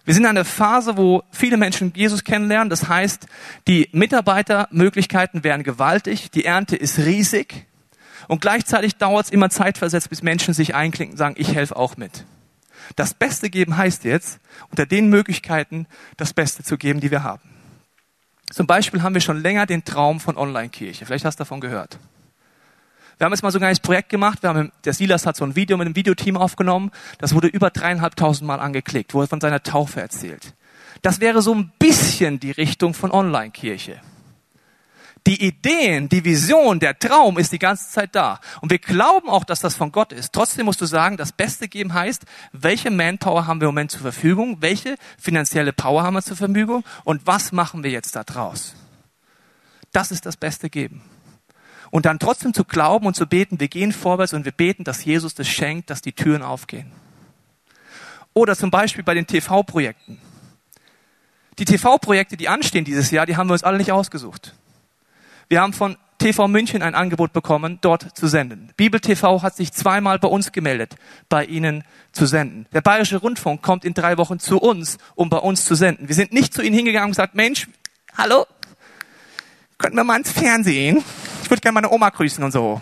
Wir 0.05 0.15
sind 0.15 0.25
in 0.25 0.31
einer 0.31 0.45
Phase, 0.45 0.97
wo 0.97 1.23
viele 1.31 1.57
Menschen 1.57 1.93
Jesus 1.95 2.25
kennenlernen. 2.25 2.69
Das 2.69 2.89
heißt, 2.89 3.27
die 3.69 3.91
Mitarbeitermöglichkeiten 3.93 5.45
werden 5.45 5.63
gewaltig, 5.63 6.33
die 6.33 6.45
Ernte 6.45 6.75
ist 6.75 6.99
riesig 6.99 7.67
und 8.27 8.41
gleichzeitig 8.41 8.97
dauert 8.97 9.27
es 9.27 9.31
immer 9.31 9.51
zeitversetzt, 9.51 10.11
bis 10.11 10.25
Menschen 10.25 10.53
sich 10.53 10.75
einklinken 10.75 11.15
und 11.15 11.19
sagen, 11.19 11.37
ich 11.39 11.55
helfe 11.55 11.77
auch 11.77 11.97
mit. 11.97 12.25
Das 12.95 13.15
Beste 13.15 13.51
geben 13.51 13.77
heißt 13.77 14.05
jetzt, 14.05 14.39
unter 14.71 14.87
den 14.87 15.09
Möglichkeiten 15.09 15.87
das 16.17 16.33
Beste 16.33 16.63
zu 16.63 16.79
geben, 16.79 17.01
die 17.01 17.11
wir 17.11 17.23
haben. 17.23 17.43
Zum 18.51 18.67
Beispiel 18.67 19.03
haben 19.03 19.15
wir 19.15 19.21
schon 19.21 19.43
länger 19.43 19.67
den 19.67 19.85
Traum 19.85 20.21
von 20.21 20.37
Online-Kirche. 20.37 21.05
Vielleicht 21.05 21.25
hast 21.25 21.37
du 21.37 21.43
davon 21.43 21.61
gehört. 21.61 21.99
Wir 23.19 23.25
haben 23.25 23.33
jetzt 23.33 23.43
mal 23.43 23.51
so 23.51 23.59
ein 23.59 23.63
kleines 23.63 23.81
Projekt 23.81 24.11
gemacht. 24.11 24.43
Wir 24.43 24.51
haben, 24.51 24.73
der 24.85 24.93
Silas 24.93 25.27
hat 25.27 25.37
so 25.37 25.45
ein 25.45 25.57
Video 25.57 25.77
mit 25.77 25.87
einem 25.87 25.97
Videoteam 25.97 26.37
aufgenommen. 26.37 26.91
Das 27.19 27.35
wurde 27.35 27.49
über 27.49 27.71
dreieinhalbtausend 27.71 28.47
Mal 28.47 28.61
angeklickt, 28.61 29.15
wo 29.15 29.23
er 29.23 29.27
von 29.27 29.41
seiner 29.41 29.63
Taufe 29.63 30.01
erzählt. 30.01 30.55
Das 31.03 31.21
wäre 31.21 31.43
so 31.43 31.55
ein 31.55 31.73
bisschen 31.79 32.41
die 32.41 32.51
Richtung 32.51 32.95
von 32.95 33.11
Online-Kirche. 33.11 34.01
Die 35.27 35.45
Ideen, 35.45 36.09
die 36.09 36.25
Vision, 36.25 36.79
der 36.79 36.97
Traum 36.97 37.37
ist 37.37 37.51
die 37.51 37.59
ganze 37.59 37.91
Zeit 37.91 38.15
da. 38.15 38.41
Und 38.61 38.71
wir 38.71 38.79
glauben 38.79 39.29
auch, 39.29 39.43
dass 39.43 39.59
das 39.59 39.75
von 39.75 39.91
Gott 39.91 40.13
ist. 40.13 40.33
Trotzdem 40.33 40.67
musst 40.67 40.81
du 40.81 40.87
sagen, 40.87 41.17
das 41.17 41.33
Beste 41.33 41.67
geben 41.67 41.95
heißt, 41.95 42.25
welche 42.53 42.93
Manpower 42.93 43.49
haben 43.49 43.61
wir 43.61 43.67
im 43.67 43.75
Moment 43.75 43.91
zur 43.91 44.03
Verfügung? 44.03 44.59
Welche 44.61 44.97
finanzielle 45.19 45.73
Power 45.73 46.05
haben 46.05 46.15
wir 46.15 46.23
zur 46.23 46.37
Verfügung? 46.37 46.85
Und 47.03 47.27
was 47.27 47.51
machen 47.51 47.83
wir 47.83 47.91
jetzt 47.91 48.15
da 48.15 48.23
draus? 48.23 48.77
Das 49.91 50.13
ist 50.13 50.27
das 50.27 50.37
Beste 50.37 50.71
geben. 50.71 51.03
Und 51.91 52.07
dann 52.07 52.21
trotzdem 52.21 52.55
zu 52.55 52.65
glauben 52.65 53.07
und 53.07 53.17
zu 53.17 53.27
beten, 53.27 53.59
wir 53.59 53.69
gehen 53.69 53.93
vorwärts 53.93 54.33
und 54.33 54.45
wir 54.45 54.53
beten, 54.53 54.85
dass 54.85 55.05
Jesus 55.05 55.35
das 55.35 55.49
schenkt, 55.49 55.91
dass 55.91 56.03
die 56.03 56.13
Türen 56.13 56.43
aufgehen. 56.43 56.93
Oder 58.33 58.55
zum 58.55 58.71
Beispiel 58.71 59.03
bei 59.03 59.15
den 59.15 59.27
TV-Projekten. 59.27 60.21
Die 61.59 61.65
TV-Projekte, 61.65 62.37
die 62.37 62.49
anstehen 62.49 62.85
dieses 62.85 63.11
Jahr, 63.11 63.27
die 63.27 63.37
haben 63.37 63.49
wir 63.49 63.55
uns 63.55 63.65
alle 63.65 63.79
nicht 63.79 63.91
ausgesucht. 63.91 64.55
Wir 65.49 65.61
haben 65.61 65.73
von 65.73 65.97
TV 66.19 66.49
München 66.49 66.83
ein 66.83 66.95
Angebot 66.95 67.33
bekommen, 67.33 67.79
dort 67.83 68.17
zu 68.17 68.27
senden. 68.27 68.73
Bibel 68.77 68.99
TV 69.01 69.43
hat 69.43 69.55
sich 69.55 69.73
zweimal 69.73 70.19
bei 70.19 70.27
uns 70.29 70.51
gemeldet, 70.51 70.97
bei 71.29 71.45
Ihnen 71.45 71.85
zu 72.11 72.27
senden. 72.27 72.67
Der 72.73 72.81
Bayerische 72.81 73.19
Rundfunk 73.19 73.63
kommt 73.63 73.85
in 73.85 73.95
drei 73.95 74.19
Wochen 74.19 74.41
zu 74.41 74.59
uns, 74.59 74.99
um 75.15 75.31
bei 75.31 75.39
uns 75.39 75.65
zu 75.65 75.75
senden. 75.75 76.09
Wir 76.09 76.17
sind 76.17 76.33
nicht 76.33 76.53
zu 76.53 76.63
Ihnen 76.63 76.75
hingegangen 76.75 77.07
und 77.07 77.13
gesagt, 77.13 77.37
Mensch, 77.37 77.69
hallo, 78.17 78.47
könnten 79.79 79.97
wir 79.97 80.05
mal 80.05 80.17
ins 80.17 80.33
Fernsehen? 80.33 81.05
Ich 81.43 81.51
würde 81.51 81.61
gerne 81.61 81.75
meine 81.75 81.91
Oma 81.91 82.09
grüßen 82.09 82.43
und 82.43 82.51
so. 82.51 82.81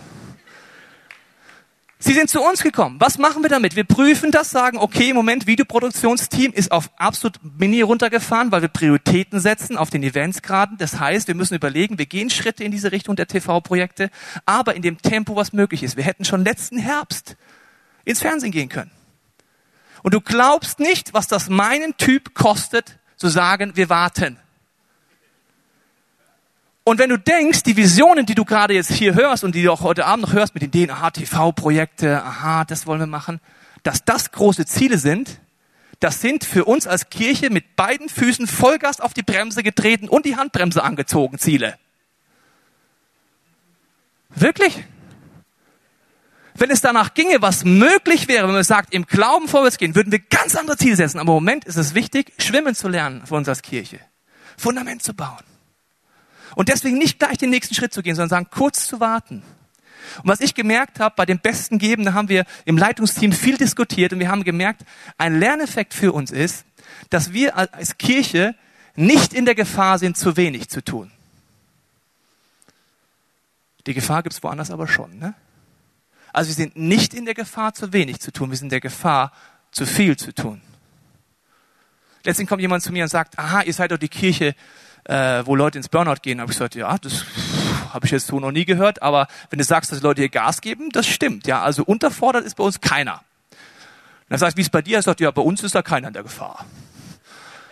Sie 1.98 2.12
sind 2.12 2.28
zu 2.28 2.42
uns 2.42 2.62
gekommen. 2.62 2.96
Was 3.00 3.18
machen 3.18 3.42
wir 3.42 3.48
damit? 3.48 3.76
Wir 3.76 3.84
prüfen 3.84 4.30
das, 4.30 4.50
sagen, 4.50 4.78
okay, 4.78 5.10
im 5.10 5.16
Moment, 5.16 5.46
Videoproduktionsteam 5.46 6.52
ist 6.52 6.70
auf 6.70 6.90
absolut 6.96 7.38
mini 7.42 7.80
runtergefahren, 7.82 8.52
weil 8.52 8.62
wir 8.62 8.68
Prioritäten 8.68 9.40
setzen 9.40 9.76
auf 9.76 9.90
den 9.90 10.02
Eventsgraden. 10.02 10.76
Das 10.76 10.98
heißt, 11.00 11.28
wir 11.28 11.34
müssen 11.34 11.54
überlegen, 11.54 11.98
wir 11.98 12.06
gehen 12.06 12.30
Schritte 12.30 12.64
in 12.64 12.72
diese 12.72 12.92
Richtung 12.92 13.16
der 13.16 13.26
TV-Projekte, 13.26 14.10
aber 14.44 14.74
in 14.74 14.82
dem 14.82 15.00
Tempo, 15.00 15.36
was 15.36 15.52
möglich 15.52 15.82
ist. 15.82 15.96
Wir 15.96 16.04
hätten 16.04 16.24
schon 16.24 16.44
letzten 16.44 16.78
Herbst 16.78 17.36
ins 18.04 18.20
Fernsehen 18.20 18.52
gehen 18.52 18.68
können. 18.68 18.90
Und 20.02 20.12
du 20.12 20.20
glaubst 20.20 20.80
nicht, 20.80 21.14
was 21.14 21.28
das 21.28 21.48
meinen 21.48 21.96
Typ 21.96 22.34
kostet, 22.34 22.98
zu 23.16 23.28
sagen, 23.28 23.72
wir 23.76 23.88
warten. 23.88 24.38
Und 26.86 26.98
wenn 26.98 27.08
du 27.08 27.18
denkst, 27.18 27.62
die 27.62 27.76
Visionen, 27.78 28.26
die 28.26 28.34
du 28.34 28.44
gerade 28.44 28.74
jetzt 28.74 28.92
hier 28.92 29.14
hörst 29.14 29.42
und 29.42 29.54
die 29.54 29.62
du 29.62 29.72
auch 29.72 29.80
heute 29.80 30.04
Abend 30.04 30.26
noch 30.26 30.34
hörst 30.34 30.54
mit 30.54 30.62
den 30.62 30.68
Ideen, 30.68 30.90
aha, 30.90 31.10
TV-Projekte, 31.10 32.22
aha, 32.22 32.64
das 32.66 32.86
wollen 32.86 33.00
wir 33.00 33.06
machen, 33.06 33.40
dass 33.82 34.04
das 34.04 34.32
große 34.32 34.66
Ziele 34.66 34.98
sind, 34.98 35.40
das 36.00 36.20
sind 36.20 36.44
für 36.44 36.66
uns 36.66 36.86
als 36.86 37.08
Kirche 37.08 37.48
mit 37.48 37.76
beiden 37.76 38.10
Füßen 38.10 38.46
Vollgas 38.46 39.00
auf 39.00 39.14
die 39.14 39.22
Bremse 39.22 39.62
getreten 39.62 40.10
und 40.10 40.26
die 40.26 40.36
Handbremse 40.36 40.82
angezogen 40.82 41.38
Ziele. 41.38 41.78
Wirklich? 44.28 44.84
Wenn 46.56 46.70
es 46.70 46.82
danach 46.82 47.14
ginge, 47.14 47.40
was 47.40 47.64
möglich 47.64 48.28
wäre, 48.28 48.46
wenn 48.46 48.54
man 48.54 48.62
sagt, 48.62 48.92
im 48.92 49.06
Glauben 49.06 49.48
vorwärts 49.48 49.78
gehen, 49.78 49.94
würden 49.94 50.12
wir 50.12 50.18
ganz 50.18 50.54
andere 50.54 50.76
Ziele 50.76 50.96
setzen. 50.96 51.18
Aber 51.18 51.30
im 51.30 51.36
Moment 51.36 51.64
ist 51.64 51.76
es 51.76 51.94
wichtig, 51.94 52.32
schwimmen 52.38 52.74
zu 52.74 52.88
lernen 52.88 53.26
für 53.26 53.36
uns 53.36 53.48
als 53.48 53.62
Kirche. 53.62 54.00
Fundament 54.58 55.02
zu 55.02 55.14
bauen. 55.14 55.53
Und 56.54 56.68
deswegen 56.68 56.98
nicht 56.98 57.18
gleich 57.18 57.38
den 57.38 57.50
nächsten 57.50 57.74
Schritt 57.74 57.92
zu 57.92 58.02
gehen, 58.02 58.14
sondern 58.14 58.30
sagen, 58.30 58.48
kurz 58.50 58.86
zu 58.86 59.00
warten. 59.00 59.42
Und 60.18 60.28
was 60.28 60.40
ich 60.40 60.54
gemerkt 60.54 61.00
habe, 61.00 61.14
bei 61.16 61.26
dem 61.26 61.38
besten 61.38 61.78
Geben, 61.78 62.04
da 62.04 62.14
haben 62.14 62.28
wir 62.28 62.44
im 62.64 62.78
Leitungsteam 62.78 63.32
viel 63.32 63.56
diskutiert 63.56 64.12
und 64.12 64.20
wir 64.20 64.28
haben 64.28 64.44
gemerkt, 64.44 64.82
ein 65.18 65.38
Lerneffekt 65.38 65.94
für 65.94 66.12
uns 66.12 66.30
ist, 66.30 66.64
dass 67.10 67.32
wir 67.32 67.56
als 67.56 67.98
Kirche 67.98 68.54
nicht 68.96 69.32
in 69.32 69.44
der 69.44 69.54
Gefahr 69.54 69.98
sind, 69.98 70.16
zu 70.16 70.36
wenig 70.36 70.68
zu 70.68 70.82
tun. 70.82 71.10
Die 73.86 73.94
Gefahr 73.94 74.22
gibt 74.22 74.34
es 74.34 74.42
woanders 74.42 74.70
aber 74.70 74.88
schon. 74.88 75.18
Ne? 75.18 75.34
Also 76.32 76.48
wir 76.48 76.54
sind 76.54 76.76
nicht 76.76 77.14
in 77.14 77.24
der 77.24 77.34
Gefahr, 77.34 77.74
zu 77.74 77.92
wenig 77.92 78.20
zu 78.20 78.32
tun, 78.32 78.50
wir 78.50 78.56
sind 78.56 78.66
in 78.66 78.70
der 78.70 78.80
Gefahr, 78.80 79.32
zu 79.72 79.86
viel 79.86 80.16
zu 80.16 80.32
tun. 80.32 80.60
Letztens 82.24 82.48
kommt 82.48 82.62
jemand 82.62 82.82
zu 82.82 82.92
mir 82.92 83.02
und 83.02 83.10
sagt, 83.10 83.38
aha, 83.38 83.62
ihr 83.62 83.74
seid 83.74 83.90
doch 83.90 83.98
die 83.98 84.08
Kirche, 84.08 84.54
äh, 85.04 85.42
wo 85.44 85.54
Leute 85.54 85.78
ins 85.78 85.88
Burnout 85.88 86.16
gehen, 86.22 86.40
habe 86.40 86.50
ich 86.50 86.58
gesagt, 86.58 86.74
ja, 86.74 86.96
das 86.98 87.24
habe 87.92 88.06
ich 88.06 88.12
jetzt 88.12 88.26
so 88.26 88.40
noch 88.40 88.50
nie 88.50 88.64
gehört, 88.64 89.02
aber 89.02 89.28
wenn 89.50 89.58
du 89.58 89.64
sagst, 89.64 89.92
dass 89.92 90.02
Leute 90.02 90.22
hier 90.22 90.28
Gas 90.28 90.60
geben, 90.60 90.90
das 90.90 91.06
stimmt. 91.06 91.46
Ja, 91.46 91.62
also 91.62 91.84
unterfordert 91.84 92.44
ist 92.44 92.56
bei 92.56 92.64
uns 92.64 92.80
keiner. 92.80 93.14
Und 93.14 94.30
dann 94.30 94.38
sagst 94.38 94.56
du, 94.56 94.58
wie 94.58 94.62
es 94.62 94.70
bei 94.70 94.82
dir 94.82 94.98
ist, 94.98 95.04
sagt 95.04 95.20
ja, 95.20 95.30
bei 95.30 95.42
uns 95.42 95.62
ist 95.62 95.74
da 95.74 95.82
keiner 95.82 96.08
in 96.08 96.14
der 96.14 96.22
Gefahr. 96.22 96.64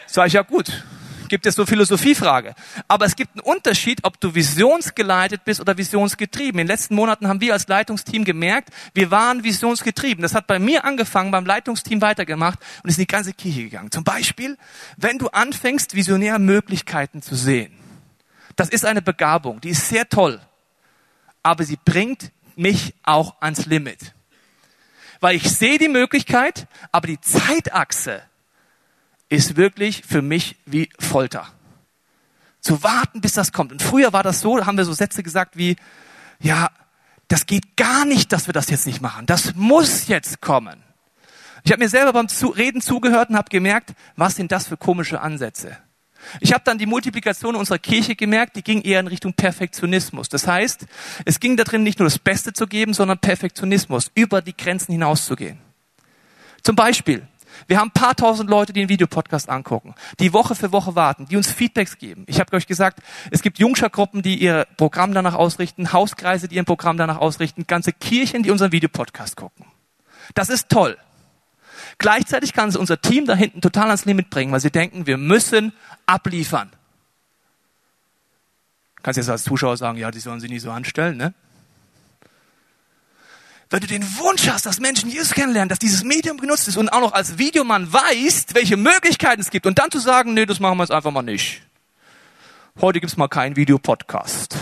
Sag 0.06 0.26
ich, 0.26 0.34
ja 0.34 0.42
gut, 0.42 0.84
gibt 1.32 1.46
es 1.46 1.54
so 1.54 1.64
Philosophiefrage. 1.64 2.54
Aber 2.88 3.06
es 3.06 3.16
gibt 3.16 3.32
einen 3.32 3.40
Unterschied, 3.40 4.04
ob 4.04 4.20
du 4.20 4.34
visionsgeleitet 4.34 5.46
bist 5.46 5.62
oder 5.62 5.78
visionsgetrieben. 5.78 6.60
In 6.60 6.66
den 6.66 6.66
letzten 6.66 6.94
Monaten 6.94 7.26
haben 7.26 7.40
wir 7.40 7.54
als 7.54 7.68
Leitungsteam 7.68 8.26
gemerkt, 8.26 8.68
wir 8.92 9.10
waren 9.10 9.42
visionsgetrieben. 9.42 10.20
Das 10.20 10.34
hat 10.34 10.46
bei 10.46 10.58
mir 10.58 10.84
angefangen, 10.84 11.30
beim 11.30 11.46
Leitungsteam 11.46 12.02
weitergemacht 12.02 12.58
und 12.82 12.90
ist 12.90 12.98
in 12.98 13.04
die 13.04 13.06
ganze 13.06 13.32
Kirche 13.32 13.62
gegangen. 13.62 13.90
Zum 13.90 14.04
Beispiel, 14.04 14.58
wenn 14.98 15.16
du 15.16 15.28
anfängst, 15.28 15.94
visionär 15.94 16.38
Möglichkeiten 16.38 17.22
zu 17.22 17.34
sehen. 17.34 17.72
Das 18.54 18.68
ist 18.68 18.84
eine 18.84 19.00
Begabung, 19.00 19.62
die 19.62 19.70
ist 19.70 19.88
sehr 19.88 20.06
toll. 20.10 20.38
aber 21.42 21.64
sie 21.64 21.78
bringt 21.82 22.30
mich 22.56 22.94
auch 23.04 23.40
ans 23.40 23.64
Limit. 23.64 24.14
Weil 25.20 25.36
ich 25.36 25.50
sehe 25.50 25.78
die 25.78 25.88
Möglichkeit, 25.88 26.66
aber 26.92 27.06
die 27.06 27.20
Zeitachse 27.20 28.22
ist 29.32 29.56
wirklich 29.56 30.02
für 30.06 30.20
mich 30.20 30.56
wie 30.66 30.90
Folter. 30.98 31.48
Zu 32.60 32.82
warten, 32.82 33.22
bis 33.22 33.32
das 33.32 33.52
kommt. 33.52 33.72
Und 33.72 33.82
früher 33.82 34.12
war 34.12 34.22
das 34.22 34.40
so, 34.40 34.64
haben 34.64 34.76
wir 34.76 34.84
so 34.84 34.92
Sätze 34.92 35.22
gesagt 35.22 35.56
wie, 35.56 35.76
ja, 36.38 36.70
das 37.28 37.46
geht 37.46 37.76
gar 37.76 38.04
nicht, 38.04 38.30
dass 38.32 38.46
wir 38.46 38.52
das 38.52 38.68
jetzt 38.68 38.86
nicht 38.86 39.00
machen. 39.00 39.24
Das 39.24 39.54
muss 39.54 40.06
jetzt 40.06 40.42
kommen. 40.42 40.82
Ich 41.64 41.72
habe 41.72 41.82
mir 41.82 41.88
selber 41.88 42.12
beim 42.12 42.26
Reden 42.56 42.82
zugehört 42.82 43.30
und 43.30 43.36
habe 43.36 43.48
gemerkt, 43.48 43.94
was 44.16 44.36
sind 44.36 44.52
das 44.52 44.68
für 44.68 44.76
komische 44.76 45.20
Ansätze. 45.20 45.78
Ich 46.40 46.52
habe 46.52 46.62
dann 46.64 46.76
die 46.76 46.86
Multiplikation 46.86 47.56
unserer 47.56 47.78
Kirche 47.78 48.14
gemerkt, 48.14 48.56
die 48.56 48.62
ging 48.62 48.82
eher 48.82 49.00
in 49.00 49.06
Richtung 49.06 49.32
Perfektionismus. 49.32 50.28
Das 50.28 50.46
heißt, 50.46 50.86
es 51.24 51.40
ging 51.40 51.56
darin 51.56 51.82
nicht 51.82 51.98
nur 51.98 52.06
das 52.06 52.18
Beste 52.18 52.52
zu 52.52 52.66
geben, 52.66 52.92
sondern 52.92 53.18
Perfektionismus, 53.18 54.10
über 54.14 54.42
die 54.42 54.56
Grenzen 54.56 54.92
hinauszugehen. 54.92 55.58
Zum 56.62 56.76
Beispiel, 56.76 57.26
wir 57.66 57.79
haben 57.79 57.88
ein 57.88 57.92
paar 57.92 58.14
tausend 58.14 58.51
Leute, 58.51 58.72
die 58.72 58.81
einen 58.81 58.88
Videopodcast 58.88 59.48
angucken, 59.48 59.94
die 60.20 60.33
Woche 60.33 60.55
für 60.55 60.72
Woche 60.72 60.94
warten, 60.94 61.27
die 61.27 61.37
uns 61.37 61.51
Feedbacks 61.51 61.98
geben. 61.98 62.25
Ich 62.27 62.40
habe 62.40 62.57
euch 62.57 62.66
gesagt, 62.66 63.01
es 63.31 63.42
gibt 63.42 63.59
Jungschergruppen, 63.59 64.22
die 64.22 64.37
ihr 64.37 64.66
Programm 64.77 65.14
danach 65.14 65.35
ausrichten, 65.35 65.92
Hauskreise, 65.92 66.48
die 66.48 66.57
ihr 66.57 66.64
Programm 66.64 66.96
danach 66.96 67.18
ausrichten, 67.18 67.66
ganze 67.66 67.92
Kirchen, 67.92 68.42
die 68.42 68.51
unseren 68.51 68.72
Videopodcast 68.72 69.37
gucken. 69.37 69.66
Das 70.35 70.48
ist 70.48 70.68
toll. 70.68 70.96
Gleichzeitig 71.98 72.53
kann 72.53 72.68
es 72.68 72.77
unser 72.77 73.01
Team 73.01 73.27
da 73.27 73.35
hinten 73.35 73.61
total 73.61 73.87
ans 73.87 74.05
Limit 74.05 74.31
bringen, 74.31 74.53
weil 74.53 74.61
sie 74.61 74.70
denken, 74.70 75.07
wir 75.07 75.18
müssen 75.18 75.72
abliefern. 76.07 76.70
Kannst 79.03 79.18
jetzt 79.18 79.31
als 79.31 79.44
Zuschauer 79.44 79.77
sagen, 79.77 79.98
ja, 79.98 80.11
die 80.11 80.20
sollen 80.20 80.40
sich 80.40 80.51
nicht 80.51 80.62
so 80.62 80.70
anstellen, 80.70 81.16
ne? 81.16 81.35
Wenn 83.72 83.80
du 83.80 83.87
den 83.87 84.02
Wunsch 84.18 84.48
hast, 84.48 84.66
dass 84.66 84.80
Menschen 84.80 85.08
Jesus 85.08 85.32
kennenlernen, 85.32 85.70
dass 85.70 85.78
dieses 85.78 86.04
Medium 86.04 86.37
genutzt 86.37 86.68
ist 86.68 86.76
und 86.76 86.90
auch 86.90 87.00
noch 87.00 87.14
als 87.14 87.38
Videomann 87.38 87.90
weißt, 87.90 88.54
welche 88.54 88.76
Möglichkeiten 88.76 89.40
es 89.40 89.48
gibt 89.48 89.64
und 89.64 89.78
dann 89.78 89.90
zu 89.90 89.98
sagen, 89.98 90.35
nee, 90.35 90.44
das 90.44 90.61
machen 90.61 90.76
wir 90.76 90.82
jetzt 90.82 90.90
einfach 90.90 91.11
mal 91.11 91.22
nicht. 91.22 91.62
Heute 92.82 93.00
gibt's 93.00 93.16
mal 93.16 93.28
keinen 93.28 93.56
Videopodcast. 93.56 94.58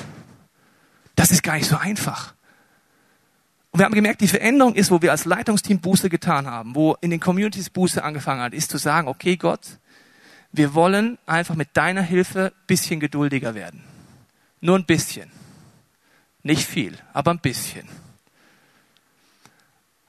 Das 1.17 1.33
ist 1.33 1.43
gar 1.43 1.57
nicht 1.57 1.67
so 1.67 1.77
einfach. 1.77 2.35
Und 3.73 3.81
wir 3.81 3.85
haben 3.85 3.95
gemerkt, 3.95 4.21
die 4.21 4.29
Veränderung 4.29 4.77
ist, 4.77 4.93
wo 4.93 5.03
wir 5.03 5.11
als 5.11 5.25
Leitungsteam 5.25 5.81
Buße 5.81 6.09
getan 6.09 6.47
haben, 6.47 6.77
wo 6.77 6.97
in 7.01 7.11
den 7.11 7.19
Communities 7.19 7.69
Buße 7.69 8.05
angefangen 8.05 8.43
hat, 8.43 8.53
ist 8.53 8.71
zu 8.71 8.79
sagen, 8.79 9.09
okay 9.09 9.37
Gott, 9.37 9.81
wir 10.53 10.73
wollen 10.75 11.19
einfach 11.27 11.57
mit 11.57 11.71
deiner 11.77 12.03
Hilfe 12.03 12.53
bisschen 12.69 13.01
geduldiger 13.01 13.57
werden. 13.57 13.83
Nur 14.61 14.79
ein 14.79 14.87
bisschen. 14.87 15.33
Nicht 16.45 16.65
viel, 16.65 16.97
aber 17.13 17.33
ein 17.33 17.41
bisschen. 17.41 17.89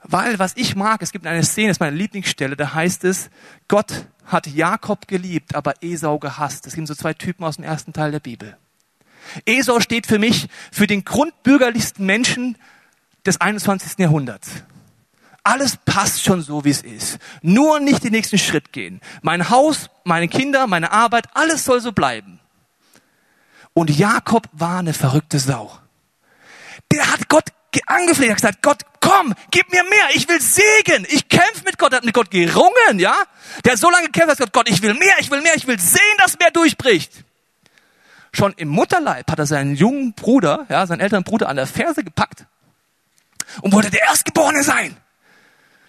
Weil, 0.04 0.38
was 0.38 0.56
ich 0.56 0.74
mag, 0.74 1.02
es 1.02 1.12
gibt 1.12 1.26
eine 1.26 1.44
Szene, 1.44 1.68
das 1.68 1.76
ist 1.76 1.80
meine 1.80 1.96
Lieblingsstelle, 1.96 2.56
da 2.56 2.74
heißt 2.74 3.04
es, 3.04 3.30
Gott 3.68 4.06
hat 4.24 4.46
Jakob 4.46 5.06
geliebt, 5.08 5.54
aber 5.54 5.74
Esau 5.82 6.18
gehasst. 6.18 6.66
Das 6.66 6.72
sind 6.72 6.86
so 6.86 6.94
zwei 6.94 7.14
Typen 7.14 7.44
aus 7.44 7.56
dem 7.56 7.64
ersten 7.64 7.92
Teil 7.92 8.10
der 8.10 8.20
Bibel. 8.20 8.56
Esau 9.44 9.80
steht 9.80 10.06
für 10.06 10.18
mich 10.18 10.48
für 10.72 10.86
den 10.86 11.04
grundbürgerlichsten 11.04 12.04
Menschen, 12.04 12.56
des 13.26 13.40
21. 13.40 13.98
Jahrhunderts. 13.98 14.50
Alles 15.44 15.76
passt 15.76 16.22
schon 16.22 16.40
so, 16.42 16.64
wie 16.64 16.70
es 16.70 16.82
ist. 16.82 17.18
Nur 17.42 17.80
nicht 17.80 18.04
den 18.04 18.12
nächsten 18.12 18.38
Schritt 18.38 18.72
gehen. 18.72 19.00
Mein 19.22 19.50
Haus, 19.50 19.90
meine 20.04 20.28
Kinder, 20.28 20.66
meine 20.66 20.92
Arbeit, 20.92 21.26
alles 21.34 21.64
soll 21.64 21.80
so 21.80 21.92
bleiben. 21.92 22.38
Und 23.74 23.90
Jakob 23.90 24.48
war 24.52 24.78
eine 24.78 24.94
verrückte 24.94 25.38
Sau. 25.38 25.76
Der 26.92 27.10
hat 27.10 27.28
Gott 27.28 27.46
angefleht, 27.86 28.30
hat 28.30 28.36
gesagt, 28.36 28.62
Gott, 28.62 28.82
komm, 29.12 29.34
gib 29.50 29.70
mir 29.72 29.82
mehr, 29.84 30.08
ich 30.14 30.28
will 30.28 30.40
Segen. 30.40 31.06
Ich 31.10 31.28
kämpfe 31.28 31.62
mit 31.64 31.78
Gott, 31.78 31.94
hat 31.94 32.04
mit 32.04 32.14
Gott 32.14 32.30
gerungen, 32.30 32.98
ja? 32.98 33.14
Der 33.64 33.76
so 33.76 33.90
lange 33.90 34.06
gekämpft, 34.06 34.40
hat 34.40 34.52
Gott, 34.52 34.68
ich 34.68 34.82
will 34.82 34.94
mehr, 34.94 35.14
ich 35.18 35.30
will 35.30 35.40
mehr, 35.40 35.54
ich 35.54 35.66
will 35.66 35.78
sehen, 35.78 36.00
dass 36.18 36.38
mehr 36.38 36.50
durchbricht. 36.50 37.12
Schon 38.32 38.52
im 38.54 38.68
Mutterleib 38.68 39.30
hat 39.30 39.38
er 39.38 39.46
seinen 39.46 39.76
jungen 39.76 40.14
Bruder, 40.14 40.66
ja, 40.68 40.86
seinen 40.86 41.00
älteren 41.00 41.24
Bruder 41.24 41.48
an 41.48 41.56
der 41.56 41.66
Ferse 41.66 42.02
gepackt 42.02 42.46
und 43.60 43.72
wollte 43.72 43.90
der 43.90 44.02
Erstgeborene 44.02 44.62
sein. 44.62 44.96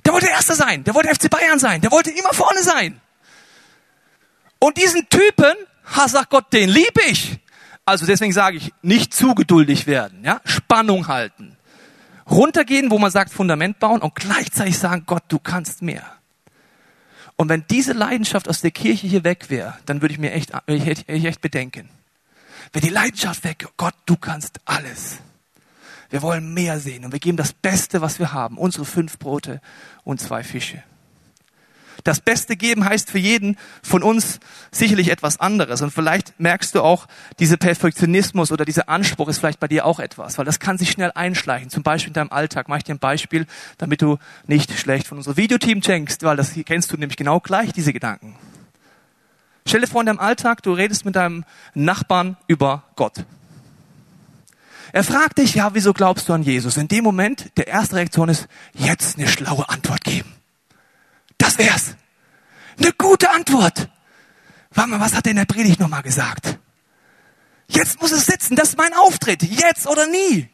Der 0.05 0.11
wollte 0.11 0.25
der 0.25 0.35
Erste 0.35 0.53
sein. 0.53 0.83
Der 0.83 0.93
wollte 0.93 1.13
FC 1.13 1.29
Bayern 1.29 1.59
sein. 1.59 1.79
Der 1.79 1.91
wollte 1.91 2.11
immer 2.11 2.33
vorne 2.33 2.61
sein. 2.61 2.99
Und 4.59 4.77
diesen 4.77 5.07
Typen, 5.07 5.55
sagt 6.07 6.29
Gott, 6.29 6.51
den 6.51 6.69
liebe 6.69 7.01
ich. 7.07 7.39
Also 7.85 8.05
deswegen 8.05 8.33
sage 8.33 8.57
ich, 8.57 8.73
nicht 8.81 9.13
zu 9.13 9.33
geduldig 9.33 9.87
werden, 9.87 10.23
ja? 10.23 10.41
Spannung 10.43 11.07
halten. 11.07 11.57
Runtergehen, 12.29 12.91
wo 12.91 12.99
man 12.99 13.11
sagt, 13.11 13.31
Fundament 13.31 13.79
bauen 13.79 14.01
und 14.01 14.15
gleichzeitig 14.15 14.77
sagen, 14.77 15.03
Gott, 15.05 15.23
du 15.27 15.39
kannst 15.39 15.81
mehr. 15.81 16.03
Und 17.35 17.49
wenn 17.49 17.65
diese 17.69 17.93
Leidenschaft 17.93 18.47
aus 18.47 18.61
der 18.61 18.71
Kirche 18.71 19.07
hier 19.07 19.23
weg 19.23 19.49
wäre, 19.49 19.77
dann 19.85 20.01
würde 20.01 20.13
ich 20.13 20.19
mir 20.19 20.31
echt, 20.31 20.51
ich 20.67 21.25
echt 21.25 21.41
bedenken. 21.41 21.89
Wenn 22.71 22.81
die 22.81 22.89
Leidenschaft 22.89 23.43
weg, 23.43 23.67
Gott, 23.77 23.95
du 24.05 24.15
kannst 24.15 24.59
alles. 24.65 25.17
Wir 26.09 26.21
wollen 26.21 26.53
mehr 26.53 26.79
sehen 26.79 27.05
und 27.05 27.11
wir 27.11 27.19
geben 27.19 27.37
das 27.37 27.53
Beste, 27.53 28.01
was 28.01 28.19
wir 28.19 28.33
haben. 28.33 28.57
Unsere 28.57 28.85
fünf 28.85 29.17
Brote 29.17 29.61
und 30.03 30.21
zwei 30.21 30.43
Fische. 30.43 30.83
Das 32.03 32.19
Beste 32.19 32.57
geben 32.57 32.83
heißt 32.83 33.09
für 33.09 33.17
jeden 33.17 33.57
von 33.81 34.03
uns 34.03 34.39
sicherlich 34.71 35.09
etwas 35.09 35.39
anderes. 35.39 35.81
Und 35.81 35.91
vielleicht 35.91 36.37
merkst 36.39 36.75
du 36.75 36.81
auch, 36.81 37.07
dieser 37.39 37.55
Perfektionismus 37.55 38.51
oder 38.51 38.65
dieser 38.65 38.89
Anspruch 38.89 39.29
ist 39.29 39.37
vielleicht 39.37 39.61
bei 39.61 39.69
dir 39.69 39.85
auch 39.85 39.99
etwas, 39.99 40.37
weil 40.37 40.45
das 40.45 40.59
kann 40.59 40.77
sich 40.77 40.91
schnell 40.91 41.11
einschleichen. 41.15 41.69
Zum 41.69 41.83
Beispiel 41.83 42.09
in 42.09 42.15
deinem 42.15 42.31
Alltag. 42.31 42.67
Mach 42.67 42.77
ich 42.77 42.83
dir 42.83 42.95
ein 42.95 42.99
Beispiel, 42.99 43.45
damit 43.77 44.01
du 44.01 44.17
nicht 44.47 44.77
schlecht 44.77 45.07
von 45.07 45.17
unserem 45.17 45.37
Videoteam 45.37 45.79
denkst, 45.79 46.17
weil 46.21 46.35
das 46.35 46.53
kennst 46.65 46.91
du 46.91 46.97
nämlich 46.97 47.17
genau 47.17 47.39
gleich, 47.39 47.71
diese 47.71 47.93
Gedanken. 47.93 48.35
Stell 49.65 49.79
dir 49.79 49.87
vor, 49.87 50.01
in 50.01 50.07
deinem 50.07 50.19
Alltag, 50.19 50.61
du 50.61 50.73
redest 50.73 51.05
mit 51.05 51.15
deinem 51.15 51.45
Nachbarn 51.73 52.35
über 52.47 52.83
Gott. 52.97 53.25
Er 54.91 55.05
fragt 55.05 55.37
dich, 55.37 55.55
ja, 55.55 55.73
wieso 55.73 55.93
glaubst 55.93 56.27
du 56.27 56.33
an 56.33 56.43
Jesus? 56.43 56.75
In 56.77 56.89
dem 56.89 57.03
Moment, 57.03 57.57
der 57.57 57.67
erste 57.67 57.95
Reaktion 57.95 58.29
ist, 58.29 58.47
jetzt 58.73 59.17
eine 59.17 59.27
schlaue 59.27 59.67
Antwort 59.69 60.03
geben. 60.03 60.31
Das 61.37 61.57
wär's. 61.57 61.95
Eine 62.77 62.93
gute 62.93 63.29
Antwort. 63.29 63.89
Warte 64.71 64.89
mal, 64.89 64.99
was 64.99 65.13
hat 65.13 65.27
er 65.27 65.31
in 65.31 65.37
der 65.37 65.45
Predigt 65.45 65.79
nochmal 65.79 66.03
gesagt? 66.03 66.57
Jetzt 67.67 68.01
muss 68.01 68.11
es 68.11 68.25
sitzen, 68.25 68.55
das 68.55 68.69
ist 68.69 68.77
mein 68.77 68.93
Auftritt. 68.93 69.43
Jetzt 69.43 69.87
oder 69.87 70.07
nie. 70.07 70.49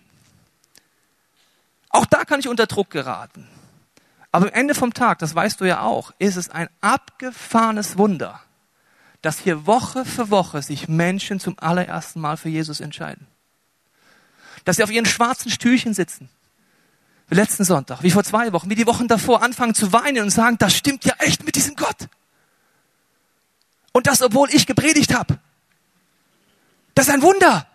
Auch 1.90 2.06
da 2.06 2.26
kann 2.26 2.40
ich 2.40 2.48
unter 2.48 2.68
Druck 2.68 2.90
geraten. 2.90 3.48
Aber 4.32 4.48
am 4.48 4.54
Ende 4.54 4.76
vom 4.76 4.94
Tag, 4.94 5.20
das 5.20 5.34
weißt 5.34 5.60
du 5.60 5.66
ja 5.66 5.82
auch, 5.82 6.12
ist 6.20 6.36
es 6.36 6.50
ein 6.50 6.70
abgefahrenes 6.82 7.98
Wunder, 7.98 8.40
dass 9.22 9.40
hier 9.40 9.66
Woche 9.66 10.06
für 10.06 10.30
Woche 10.30 10.62
sich 10.62 10.88
Menschen 10.88 11.40
zum 11.40 11.58
allerersten 11.58 12.20
Mal 12.20 12.38
für 12.38 12.50
Jesus 12.50 12.80
entscheiden 12.80 13.28
dass 14.66 14.78
sie 14.78 14.84
auf 14.84 14.92
ihren 14.92 15.06
schwarzen 15.06 15.52
Stühlchen 15.52 15.94
sitzen. 15.94 16.30
Letzten 17.30 17.64
Sonntag, 17.64 18.02
wie 18.02 18.10
vor 18.10 18.24
zwei 18.24 18.52
Wochen, 18.54 18.70
wie 18.70 18.76
die 18.76 18.88
Wochen 18.88 19.08
davor 19.08 19.44
anfangen 19.44 19.76
zu 19.76 19.94
weinen 19.94 20.24
und 20.24 20.32
sagen, 20.32 20.58
das 20.58 20.76
stimmt 20.76 21.06
ja 21.06 21.14
echt 21.20 21.46
mit 21.46 21.56
diesem 21.56 21.76
Gott. 21.76 22.08
Und 23.92 24.08
das, 24.08 24.22
obwohl 24.22 24.50
ich 24.52 24.66
gepredigt 24.66 25.14
habe. 25.14 25.38
Das 26.96 27.08
ist 27.08 27.14
ein 27.14 27.22
Wunder. 27.22 27.68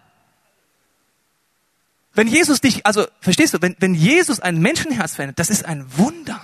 Wenn 2.14 2.28
Jesus 2.28 2.60
dich, 2.60 2.84
also 2.86 3.06
verstehst 3.20 3.54
du, 3.54 3.62
wenn, 3.62 3.76
wenn 3.78 3.94
Jesus 3.94 4.40
ein 4.40 4.58
Menschenherz 4.58 5.14
verändert, 5.14 5.38
das 5.38 5.50
ist 5.50 5.64
ein 5.64 5.86
Wunder. 5.96 6.40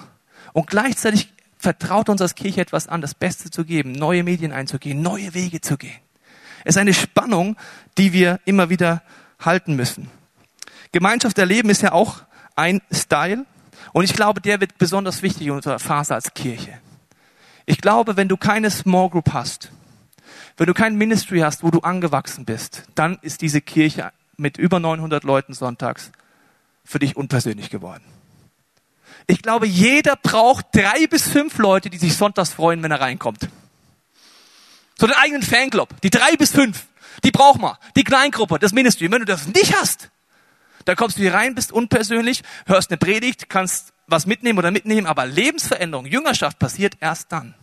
Und 0.52 0.66
gleichzeitig 0.66 1.32
vertraut 1.58 2.08
uns 2.08 2.20
als 2.20 2.34
Kirche 2.34 2.60
etwas 2.60 2.88
an, 2.88 3.00
das 3.00 3.14
Beste 3.14 3.50
zu 3.50 3.64
geben, 3.64 3.92
neue 3.92 4.24
Medien 4.24 4.52
einzugehen, 4.52 5.02
neue 5.02 5.34
Wege 5.34 5.60
zu 5.60 5.76
gehen. 5.76 5.98
Es 6.64 6.76
ist 6.76 6.80
eine 6.80 6.94
Spannung, 6.94 7.56
die 7.98 8.12
wir 8.12 8.40
immer 8.44 8.70
wieder 8.70 9.02
halten 9.38 9.76
müssen. 9.76 10.10
Gemeinschaft 10.92 11.38
erleben 11.38 11.70
ist 11.70 11.82
ja 11.82 11.92
auch 11.92 12.22
ein 12.60 12.82
Style. 12.92 13.46
Und 13.92 14.04
ich 14.04 14.12
glaube, 14.12 14.40
der 14.40 14.60
wird 14.60 14.78
besonders 14.78 15.22
wichtig 15.22 15.46
in 15.46 15.52
unserer 15.52 15.78
Phase 15.78 16.14
als 16.14 16.34
Kirche. 16.34 16.78
Ich 17.66 17.80
glaube, 17.80 18.16
wenn 18.16 18.28
du 18.28 18.36
keine 18.36 18.70
Small 18.70 19.08
Group 19.10 19.32
hast, 19.32 19.72
wenn 20.56 20.66
du 20.66 20.74
kein 20.74 20.96
Ministry 20.96 21.40
hast, 21.40 21.62
wo 21.62 21.70
du 21.70 21.80
angewachsen 21.80 22.44
bist, 22.44 22.84
dann 22.94 23.18
ist 23.22 23.40
diese 23.40 23.60
Kirche 23.60 24.12
mit 24.36 24.58
über 24.58 24.78
900 24.78 25.24
Leuten 25.24 25.54
sonntags 25.54 26.12
für 26.84 26.98
dich 26.98 27.16
unpersönlich 27.16 27.70
geworden. 27.70 28.04
Ich 29.26 29.42
glaube, 29.42 29.66
jeder 29.66 30.16
braucht 30.16 30.66
drei 30.72 31.06
bis 31.06 31.28
fünf 31.28 31.58
Leute, 31.58 31.88
die 31.88 31.98
sich 31.98 32.16
sonntags 32.16 32.52
freuen, 32.52 32.82
wenn 32.82 32.90
er 32.90 33.00
reinkommt. 33.00 33.48
So 34.98 35.06
den 35.06 35.16
eigenen 35.16 35.42
Fanclub, 35.42 35.88
die 36.02 36.10
drei 36.10 36.36
bis 36.36 36.50
fünf, 36.50 36.86
die 37.24 37.30
braucht 37.30 37.60
man. 37.60 37.76
Die 37.96 38.04
Kleingruppe, 38.04 38.58
das 38.58 38.72
Ministry. 38.72 39.10
Wenn 39.10 39.20
du 39.20 39.26
das 39.26 39.46
nicht 39.46 39.74
hast, 39.76 40.10
da 40.84 40.94
kommst 40.94 41.16
du 41.16 41.22
hier 41.22 41.34
rein, 41.34 41.54
bist 41.54 41.72
unpersönlich, 41.72 42.42
hörst 42.66 42.90
eine 42.90 42.98
Predigt, 42.98 43.48
kannst 43.48 43.92
was 44.06 44.26
mitnehmen 44.26 44.58
oder 44.58 44.70
mitnehmen, 44.70 45.06
aber 45.06 45.26
Lebensveränderung, 45.26 46.06
Jüngerschaft 46.06 46.58
passiert 46.58 46.94
erst 47.00 47.32
dann. 47.32 47.54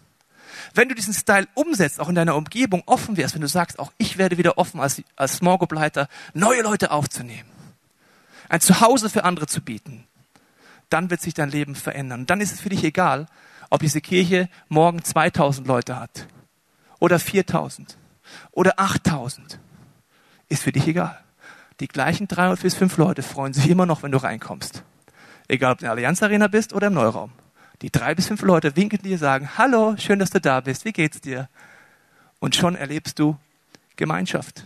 Wenn 0.73 0.89
du 0.89 0.95
diesen 0.95 1.13
Style 1.13 1.47
umsetzt, 1.53 1.99
auch 1.99 2.09
in 2.09 2.15
deiner 2.15 2.35
Umgebung 2.35 2.83
offen 2.85 3.17
wärst, 3.17 3.35
wenn 3.35 3.41
du 3.41 3.47
sagst, 3.47 3.79
auch 3.79 3.91
ich 3.97 4.17
werde 4.17 4.37
wieder 4.37 4.57
offen 4.57 4.79
als, 4.79 5.01
als 5.15 5.37
Small 5.37 5.57
Group 5.57 5.71
Leiter, 5.73 6.07
neue 6.33 6.61
Leute 6.61 6.91
aufzunehmen. 6.91 7.49
ein 8.49 8.61
Zuhause 8.61 9.09
für 9.09 9.23
andere 9.25 9.47
zu 9.47 9.61
bieten, 9.61 10.07
dann 10.89 11.09
wird 11.09 11.21
sich 11.21 11.33
dein 11.33 11.49
Leben 11.49 11.75
verändern. 11.75 12.25
Dann 12.25 12.39
ist 12.39 12.53
es 12.53 12.61
für 12.61 12.69
dich 12.69 12.83
egal, 12.83 13.27
ob 13.69 13.81
diese 13.81 13.99
Kirche 13.99 14.49
morgen 14.69 15.03
2000 15.03 15.67
Leute 15.67 15.99
hat 15.99 16.27
oder 16.99 17.19
4000 17.19 17.97
oder 18.51 18.79
8000. 18.79 19.59
Ist 20.47 20.63
für 20.63 20.71
dich 20.71 20.87
egal. 20.87 21.19
Die 21.79 21.87
gleichen 21.87 22.27
drei 22.27 22.53
bis 22.55 22.73
fünf 22.73 22.97
Leute 22.97 23.21
freuen 23.21 23.53
sich 23.53 23.69
immer 23.69 23.85
noch, 23.85 24.01
wenn 24.03 24.11
du 24.11 24.17
reinkommst. 24.17 24.83
Egal, 25.47 25.73
ob 25.73 25.77
du 25.77 25.83
in 25.83 25.85
der 25.85 25.91
Allianz 25.91 26.23
Arena 26.23 26.47
bist 26.47 26.73
oder 26.73 26.87
im 26.87 26.93
Neuraum. 26.93 27.31
Die 27.83 27.91
drei 27.91 28.15
bis 28.15 28.27
fünf 28.27 28.41
Leute 28.41 28.75
winken 28.75 29.01
dir, 29.03 29.19
sagen, 29.19 29.49
hallo, 29.57 29.95
schön, 29.97 30.17
dass 30.17 30.31
du 30.31 30.41
da 30.41 30.61
bist, 30.61 30.85
wie 30.85 30.91
geht's 30.91 31.21
dir? 31.21 31.47
Und 32.39 32.55
schon 32.55 32.75
erlebst 32.75 33.19
du 33.19 33.37
Gemeinschaft. 33.95 34.65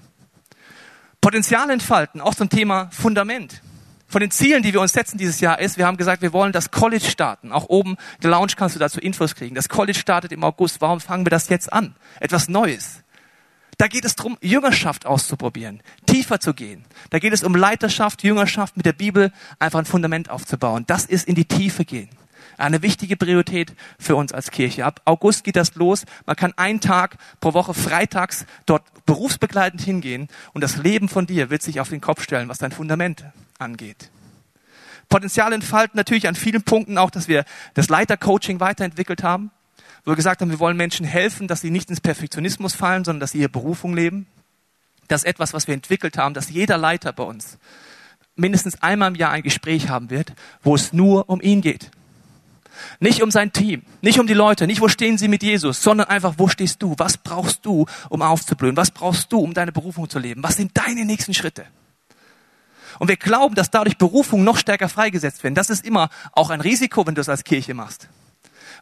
Potenzial 1.19 1.69
entfalten, 1.69 2.21
auch 2.21 2.33
zum 2.33 2.49
Thema 2.49 2.89
Fundament. 2.91 3.61
Von 4.07 4.21
den 4.21 4.31
Zielen, 4.31 4.63
die 4.63 4.73
wir 4.73 4.81
uns 4.81 4.93
setzen 4.93 5.17
dieses 5.17 5.39
Jahr 5.39 5.59
ist, 5.59 5.77
wir 5.77 5.85
haben 5.85 5.97
gesagt, 5.97 6.21
wir 6.21 6.33
wollen 6.33 6.51
das 6.51 6.71
College 6.71 7.05
starten. 7.05 7.51
Auch 7.51 7.69
oben 7.69 7.91
in 7.91 8.21
der 8.23 8.31
Lounge 8.31 8.53
kannst 8.57 8.75
du 8.75 8.79
dazu 8.79 8.99
Infos 8.99 9.35
kriegen. 9.35 9.55
Das 9.55 9.69
College 9.69 9.97
startet 9.97 10.31
im 10.31 10.43
August. 10.43 10.81
Warum 10.81 10.99
fangen 10.99 11.25
wir 11.25 11.29
das 11.29 11.47
jetzt 11.49 11.71
an? 11.71 11.95
Etwas 12.19 12.49
Neues. 12.49 13.03
Da 13.81 13.87
geht 13.87 14.05
es 14.05 14.15
darum, 14.15 14.37
Jüngerschaft 14.41 15.07
auszuprobieren, 15.07 15.81
tiefer 16.05 16.39
zu 16.39 16.53
gehen. 16.53 16.85
Da 17.09 17.17
geht 17.17 17.33
es 17.33 17.41
um 17.41 17.55
Leiterschaft, 17.55 18.21
Jüngerschaft 18.21 18.77
mit 18.77 18.85
der 18.85 18.93
Bibel, 18.93 19.31
einfach 19.57 19.79
ein 19.79 19.85
Fundament 19.85 20.29
aufzubauen. 20.29 20.83
Das 20.85 21.05
ist 21.05 21.27
in 21.27 21.33
die 21.33 21.45
Tiefe 21.45 21.83
gehen. 21.83 22.07
Eine 22.59 22.83
wichtige 22.83 23.17
Priorität 23.17 23.73
für 23.97 24.15
uns 24.15 24.33
als 24.33 24.51
Kirche. 24.51 24.85
Ab 24.85 25.01
August 25.05 25.43
geht 25.43 25.55
das 25.55 25.73
los. 25.73 26.05
Man 26.27 26.35
kann 26.35 26.53
einen 26.57 26.79
Tag 26.79 27.17
pro 27.39 27.55
Woche 27.55 27.73
freitags 27.73 28.45
dort 28.67 28.83
berufsbegleitend 29.07 29.81
hingehen 29.81 30.27
und 30.53 30.61
das 30.61 30.77
Leben 30.77 31.09
von 31.09 31.25
dir 31.25 31.49
wird 31.49 31.63
sich 31.63 31.79
auf 31.79 31.89
den 31.89 32.01
Kopf 32.01 32.21
stellen, 32.21 32.49
was 32.49 32.59
dein 32.59 32.71
Fundament 32.71 33.25
angeht. 33.57 34.11
Potenzial 35.09 35.53
entfalten 35.53 35.97
natürlich 35.97 36.27
an 36.27 36.35
vielen 36.35 36.61
Punkten 36.61 36.99
auch, 36.99 37.09
dass 37.09 37.27
wir 37.27 37.45
das 37.73 37.89
Leitercoaching 37.89 38.59
weiterentwickelt 38.59 39.23
haben, 39.23 39.49
wo 40.03 40.11
wir 40.11 40.15
gesagt 40.15 40.41
haben, 40.41 40.49
wir 40.49 40.59
wollen 40.59 40.77
Menschen 40.77 41.05
helfen, 41.05 41.47
dass 41.47 41.61
sie 41.61 41.71
nicht 41.71 41.89
ins 41.89 42.01
Perfektionismus 42.01 42.73
fallen, 42.73 43.03
sondern 43.03 43.19
dass 43.19 43.31
sie 43.31 43.39
ihre 43.39 43.49
Berufung 43.49 43.93
leben. 43.95 44.27
Das 45.07 45.23
ist 45.23 45.27
etwas, 45.27 45.53
was 45.53 45.67
wir 45.67 45.73
entwickelt 45.73 46.17
haben, 46.17 46.33
dass 46.33 46.49
jeder 46.49 46.77
Leiter 46.77 47.13
bei 47.13 47.23
uns 47.23 47.57
mindestens 48.35 48.81
einmal 48.81 49.09
im 49.09 49.15
Jahr 49.15 49.31
ein 49.31 49.43
Gespräch 49.43 49.89
haben 49.89 50.09
wird, 50.09 50.33
wo 50.63 50.75
es 50.75 50.93
nur 50.93 51.29
um 51.29 51.41
ihn 51.41 51.61
geht. 51.61 51.91
Nicht 52.99 53.21
um 53.21 53.29
sein 53.29 53.53
Team, 53.53 53.83
nicht 54.01 54.19
um 54.19 54.25
die 54.25 54.33
Leute, 54.33 54.65
nicht 54.65 54.81
wo 54.81 54.87
stehen 54.87 55.17
sie 55.17 55.27
mit 55.27 55.43
Jesus, 55.43 55.83
sondern 55.83 56.07
einfach, 56.07 56.35
wo 56.37 56.47
stehst 56.47 56.81
du? 56.81 56.95
Was 56.97 57.17
brauchst 57.17 57.65
du, 57.65 57.85
um 58.09 58.21
aufzublühen? 58.21 58.77
Was 58.77 58.89
brauchst 58.89 59.31
du, 59.31 59.39
um 59.39 59.53
deine 59.53 59.71
Berufung 59.71 60.09
zu 60.09 60.17
leben? 60.17 60.41
Was 60.41 60.55
sind 60.55 60.71
deine 60.75 61.05
nächsten 61.05 61.33
Schritte? 61.33 61.65
Und 62.97 63.07
wir 63.07 63.17
glauben, 63.17 63.55
dass 63.55 63.69
dadurch 63.69 63.97
Berufungen 63.97 64.45
noch 64.45 64.57
stärker 64.57 64.89
freigesetzt 64.89 65.43
werden. 65.43 65.55
Das 65.55 65.69
ist 65.69 65.85
immer 65.85 66.09
auch 66.33 66.49
ein 66.49 66.61
Risiko, 66.61 67.05
wenn 67.05 67.15
du 67.15 67.21
es 67.21 67.29
als 67.29 67.43
Kirche 67.43 67.73
machst. 67.73 68.07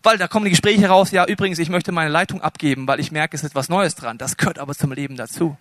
Weil 0.04 0.18
da 0.18 0.28
kommen 0.28 0.46
die 0.46 0.52
Gespräche 0.52 0.88
raus, 0.88 1.12
ja, 1.12 1.26
übrigens, 1.26 1.60
ich 1.60 1.70
möchte 1.70 1.92
meine 1.92 2.10
Leitung 2.10 2.42
abgeben, 2.42 2.88
weil 2.88 3.00
ich 3.00 3.12
merke, 3.12 3.36
es 3.36 3.44
ist 3.44 3.50
etwas 3.50 3.70
Neues 3.70 3.96
dran. 3.96 4.18
Das 4.18 4.38
gehört 4.38 4.60
aber 4.60 4.74
zum 4.74 4.92
Leben 4.92 5.18
dazu. 5.18 5.58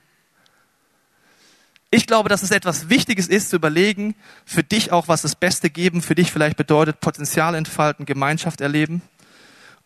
Ich 1.90 2.06
glaube, 2.06 2.28
dass 2.28 2.42
es 2.42 2.50
etwas 2.50 2.90
Wichtiges 2.90 3.28
ist, 3.28 3.50
zu 3.50 3.56
überlegen, 3.56 4.14
für 4.44 4.62
dich 4.62 4.92
auch, 4.92 5.08
was 5.08 5.22
das 5.22 5.34
Beste 5.34 5.70
geben 5.70 6.02
für 6.02 6.14
dich 6.14 6.30
vielleicht 6.30 6.58
bedeutet, 6.58 7.00
Potenzial 7.00 7.54
entfalten, 7.54 8.04
Gemeinschaft 8.04 8.60
erleben 8.60 9.00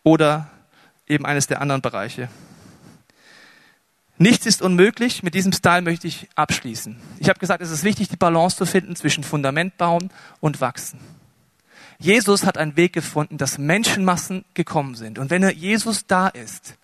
oder 0.03 0.49
eben 1.07 1.25
eines 1.25 1.47
der 1.47 1.61
anderen 1.61 1.81
Bereiche. 1.81 2.27
Nichts 4.17 4.45
ist 4.45 4.61
unmöglich. 4.61 5.23
Mit 5.23 5.33
diesem 5.33 5.53
Style 5.53 5.81
möchte 5.81 6.07
ich 6.07 6.29
abschließen. 6.35 6.97
Ich 7.19 7.29
habe 7.29 7.39
gesagt, 7.39 7.63
es 7.63 7.71
ist 7.71 7.83
wichtig, 7.83 8.09
die 8.09 8.17
Balance 8.17 8.57
zu 8.57 8.65
finden 8.65 8.95
zwischen 8.95 9.23
Fundament 9.23 9.77
bauen 9.77 10.11
und 10.39 10.61
wachsen. 10.61 10.99
Jesus 12.03 12.45
hat 12.45 12.57
einen 12.57 12.75
Weg 12.75 12.91
gefunden, 12.91 13.37
dass 13.37 13.57
Menschenmassen 13.57 14.43
gekommen 14.53 14.95
sind. 14.95 15.19
Und 15.19 15.29
wenn 15.29 15.41
Jesus 15.51 16.05
da 16.05 16.27
ist, 16.27 16.75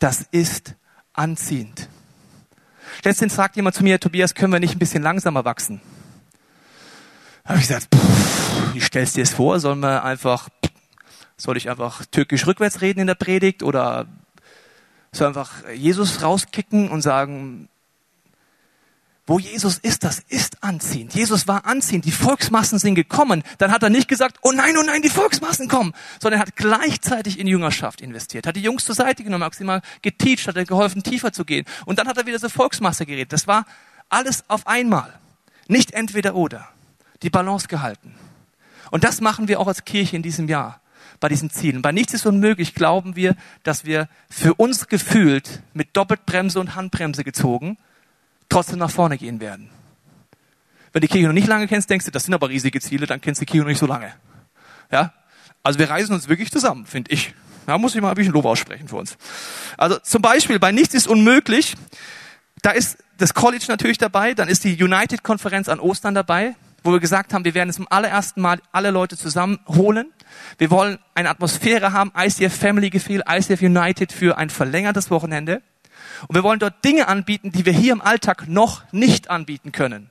das 0.00 0.26
ist 0.32 0.74
anziehend. 1.12 1.88
Letztens 3.04 3.36
sagt 3.36 3.54
jemand 3.54 3.76
zu 3.76 3.84
mir, 3.84 4.00
Tobias, 4.00 4.34
können 4.34 4.52
wir 4.52 4.58
nicht 4.58 4.74
ein 4.74 4.80
bisschen 4.80 5.04
langsamer 5.04 5.44
wachsen? 5.44 5.80
habe 7.44 7.58
ich 7.60 7.68
gesagt, 7.68 7.86
wie 8.72 8.80
stellst 8.80 9.14
du 9.14 9.18
dir 9.18 9.24
das 9.24 9.34
vor? 9.34 9.60
Sollen 9.60 9.78
wir 9.78 10.02
einfach, 10.02 10.48
soll 11.36 11.56
ich 11.56 11.70
einfach 11.70 12.04
türkisch 12.06 12.44
rückwärts 12.44 12.80
reden 12.80 12.98
in 13.00 13.06
der 13.06 13.14
Predigt 13.14 13.62
oder 13.62 14.06
soll 15.12 15.28
einfach 15.28 15.52
Jesus 15.72 16.22
rauskicken 16.22 16.88
und 16.88 17.00
sagen, 17.00 17.68
wo 19.26 19.38
Jesus 19.38 19.78
ist, 19.78 20.04
das 20.04 20.18
ist 20.28 20.62
anziehend. 20.62 21.14
Jesus 21.14 21.48
war 21.48 21.64
anziehend. 21.64 22.04
Die 22.04 22.12
Volksmassen 22.12 22.78
sind 22.78 22.94
gekommen. 22.94 23.42
Dann 23.56 23.70
hat 23.70 23.82
er 23.82 23.88
nicht 23.88 24.06
gesagt, 24.06 24.36
oh 24.42 24.52
nein, 24.52 24.76
oh 24.76 24.82
nein, 24.82 25.00
die 25.00 25.08
Volksmassen 25.08 25.66
kommen, 25.66 25.94
sondern 26.20 26.40
er 26.40 26.46
hat 26.46 26.56
gleichzeitig 26.56 27.38
in 27.38 27.46
Jüngerschaft 27.46 28.02
investiert. 28.02 28.46
Hat 28.46 28.56
die 28.56 28.60
Jungs 28.60 28.84
zur 28.84 28.94
Seite 28.94 29.24
genommen, 29.24 29.44
hat 29.44 29.54
sie 29.54 29.64
mal 29.64 29.80
geteacht, 30.02 30.46
hat 30.46 30.56
er 30.56 30.66
geholfen, 30.66 31.02
tiefer 31.02 31.32
zu 31.32 31.46
gehen. 31.46 31.64
Und 31.86 31.98
dann 31.98 32.06
hat 32.06 32.18
er 32.18 32.26
wieder 32.26 32.38
zur 32.38 32.50
Volksmasse 32.50 33.06
geredet. 33.06 33.32
Das 33.32 33.46
war 33.46 33.64
alles 34.10 34.44
auf 34.48 34.66
einmal. 34.66 35.12
Nicht 35.68 35.92
entweder 35.92 36.34
oder. 36.34 36.68
Die 37.22 37.30
Balance 37.30 37.68
gehalten. 37.68 38.14
Und 38.90 39.04
das 39.04 39.22
machen 39.22 39.48
wir 39.48 39.58
auch 39.58 39.68
als 39.68 39.86
Kirche 39.86 40.16
in 40.16 40.22
diesem 40.22 40.48
Jahr 40.48 40.82
bei 41.18 41.28
diesen 41.28 41.48
Zielen. 41.48 41.80
Bei 41.80 41.92
nichts 41.92 42.12
ist 42.12 42.26
unmöglich, 42.26 42.74
glauben 42.74 43.16
wir, 43.16 43.36
dass 43.62 43.86
wir 43.86 44.08
für 44.28 44.52
uns 44.54 44.88
gefühlt 44.88 45.62
mit 45.72 45.96
Doppelbremse 45.96 46.60
und 46.60 46.74
Handbremse 46.74 47.24
gezogen 47.24 47.78
trotzdem 48.48 48.78
nach 48.78 48.90
vorne 48.90 49.18
gehen 49.18 49.40
werden. 49.40 49.70
Wenn 50.92 51.00
du 51.00 51.08
die 51.08 51.12
Kirche 51.12 51.26
noch 51.26 51.34
nicht 51.34 51.48
lange 51.48 51.66
kennst, 51.66 51.90
denkst 51.90 52.04
du, 52.04 52.10
das 52.10 52.24
sind 52.24 52.34
aber 52.34 52.48
riesige 52.48 52.80
Ziele, 52.80 53.06
dann 53.06 53.20
kennst 53.20 53.40
du 53.40 53.44
die 53.44 53.50
Kirche 53.50 53.62
noch 53.62 53.68
nicht 53.68 53.80
so 53.80 53.86
lange. 53.86 54.12
Ja? 54.92 55.12
Also 55.62 55.78
wir 55.78 55.90
reisen 55.90 56.12
uns 56.14 56.28
wirklich 56.28 56.50
zusammen, 56.50 56.86
finde 56.86 57.10
ich. 57.10 57.34
Da 57.66 57.78
muss 57.78 57.94
ich 57.94 58.00
mal 58.00 58.10
ein 58.10 58.14
bisschen 58.14 58.32
Lob 58.32 58.44
aussprechen 58.44 58.88
für 58.88 58.96
uns. 58.96 59.16
Also 59.76 59.98
zum 59.98 60.22
Beispiel, 60.22 60.58
bei 60.58 60.72
Nichts 60.72 60.94
ist 60.94 61.08
unmöglich, 61.08 61.74
da 62.62 62.70
ist 62.70 62.98
das 63.18 63.34
College 63.34 63.64
natürlich 63.68 63.98
dabei, 63.98 64.34
dann 64.34 64.48
ist 64.48 64.64
die 64.64 64.82
United-Konferenz 64.82 65.68
an 65.68 65.80
Ostern 65.80 66.14
dabei, 66.14 66.54
wo 66.82 66.92
wir 66.92 67.00
gesagt 67.00 67.32
haben, 67.32 67.44
wir 67.44 67.54
werden 67.54 67.70
es 67.70 67.76
zum 67.76 67.88
allerersten 67.90 68.40
Mal 68.40 68.60
alle 68.70 68.90
Leute 68.90 69.16
zusammenholen. 69.16 70.12
Wir 70.58 70.70
wollen 70.70 70.98
eine 71.14 71.30
Atmosphäre 71.30 71.92
haben, 71.92 72.12
ICF 72.16 72.54
Family 72.54 72.90
Gefehl, 72.90 73.22
ICF 73.26 73.62
United 73.62 74.12
für 74.12 74.36
ein 74.36 74.50
verlängertes 74.50 75.10
Wochenende. 75.10 75.62
Und 76.26 76.34
wir 76.34 76.42
wollen 76.42 76.58
dort 76.58 76.84
Dinge 76.84 77.08
anbieten, 77.08 77.52
die 77.52 77.66
wir 77.66 77.72
hier 77.72 77.92
im 77.92 78.00
Alltag 78.00 78.48
noch 78.48 78.82
nicht 78.92 79.30
anbieten 79.30 79.72
können. 79.72 80.10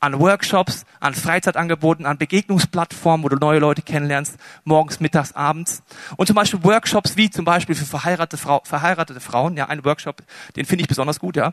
An 0.00 0.20
Workshops, 0.20 0.84
an 1.00 1.14
Freizeitangeboten, 1.14 2.06
an 2.06 2.18
Begegnungsplattformen, 2.18 3.24
wo 3.24 3.28
du 3.28 3.36
neue 3.36 3.58
Leute 3.58 3.82
kennenlernst, 3.82 4.36
morgens, 4.64 5.00
mittags, 5.00 5.32
abends. 5.32 5.82
Und 6.16 6.26
zum 6.26 6.36
Beispiel 6.36 6.62
Workshops 6.62 7.16
wie 7.16 7.30
zum 7.30 7.44
Beispiel 7.44 7.74
für 7.74 7.84
verheiratete, 7.84 8.36
Frau, 8.36 8.62
verheiratete 8.64 9.20
Frauen. 9.20 9.56
Ja, 9.56 9.66
ein 9.66 9.84
Workshop, 9.84 10.22
den 10.54 10.66
finde 10.66 10.82
ich 10.82 10.88
besonders 10.88 11.18
gut, 11.18 11.36
ja. 11.36 11.52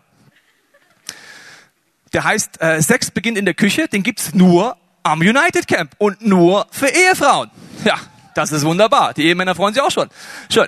Der 2.14 2.24
heißt 2.24 2.62
äh, 2.62 2.82
Sex 2.82 3.12
beginnt 3.12 3.38
in 3.38 3.46
der 3.46 3.56
Küche. 3.56 3.88
Den 3.88 4.04
gibt's 4.04 4.34
nur 4.34 4.78
am 5.04 5.20
United 5.20 5.68
Camp 5.68 5.94
und 5.98 6.26
nur 6.26 6.68
für 6.72 6.88
Ehefrauen. 6.88 7.52
Ja, 7.84 8.00
das 8.36 8.52
ist 8.52 8.64
wunderbar. 8.64 9.14
Die 9.14 9.24
Ehemänner 9.24 9.56
freuen 9.56 9.74
sich 9.74 9.84
auch 9.84 9.92
schon. 9.92 10.10
Schön. 10.50 10.68